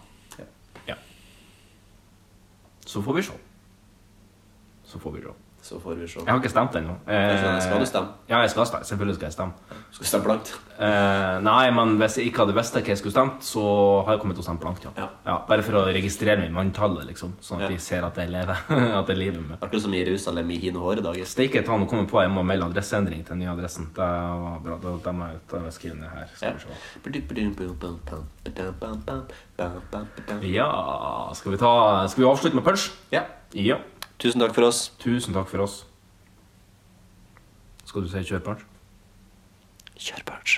[2.87, 3.33] Så får vi se.
[4.83, 5.33] Så får vi se.
[5.67, 6.21] Så får vi se.
[6.21, 6.93] Jeg har ikke stemt ennå.
[7.11, 7.59] Eh.
[7.59, 8.13] Skal du stemme?
[8.29, 8.87] Ja, jeg skal stemme.
[8.87, 9.53] Selvfølgelig skal jeg stemme.
[9.91, 10.51] Skal du stemme blankt?
[10.79, 13.63] Eh, nei, men hvis jeg ikke hadde visst hva jeg skulle stemt, så
[14.07, 15.07] har jeg kommet til å stemme blankt, ja.
[15.25, 15.35] Ja.
[15.49, 17.33] Bare for å registrere meg i manntallet, liksom.
[17.43, 17.71] Sånn at Ja.
[17.75, 18.61] de ser at jeg lever.
[19.01, 19.57] at jeg lever med.
[19.59, 21.27] Akkurat som i Jerusalem i hine håredager.
[21.27, 23.89] Steike ta nå kommer på jeg må melde adresseendring til den nye adressen.
[23.91, 24.77] Det var bra.
[24.79, 26.31] Da, jeg, da må jeg skrive ned her.
[26.37, 26.79] Skal vi se.
[30.53, 30.71] Ja,
[31.35, 32.91] skal vi ta Skal vi avslutte med punch?
[33.11, 33.25] Ja.
[33.53, 33.81] Ja.
[34.17, 34.87] Tusen takk for oss.
[35.01, 35.81] Tusen takk for oss.
[37.85, 38.63] Skal du si kjør punch?
[39.97, 40.55] Kjør punch.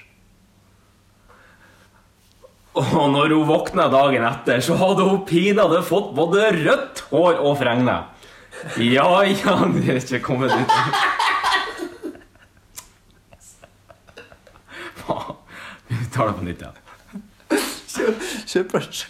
[2.80, 7.57] Og når hun våkna dagen etter, så hadde hun pinadø fått både rødt hår og
[7.60, 7.98] fregne.
[8.80, 10.53] Ja, ja, det er ikke kommet
[15.03, 15.36] Faen.
[15.90, 16.77] Vi tar det på nytt igjen.
[18.49, 19.03] Kjør punch.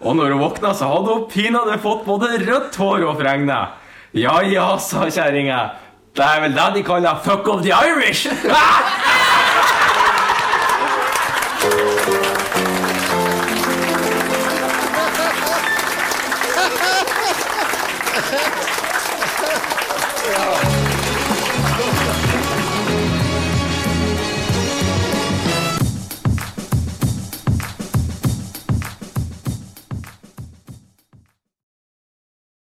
[0.00, 3.79] Og når hun våkna, så hadde hun pinadø fått både rødt hår og fregner.
[4.12, 5.60] Ja ja, sa kjerringa.
[6.16, 8.26] Det er vel det de kaller fuck of the Irish.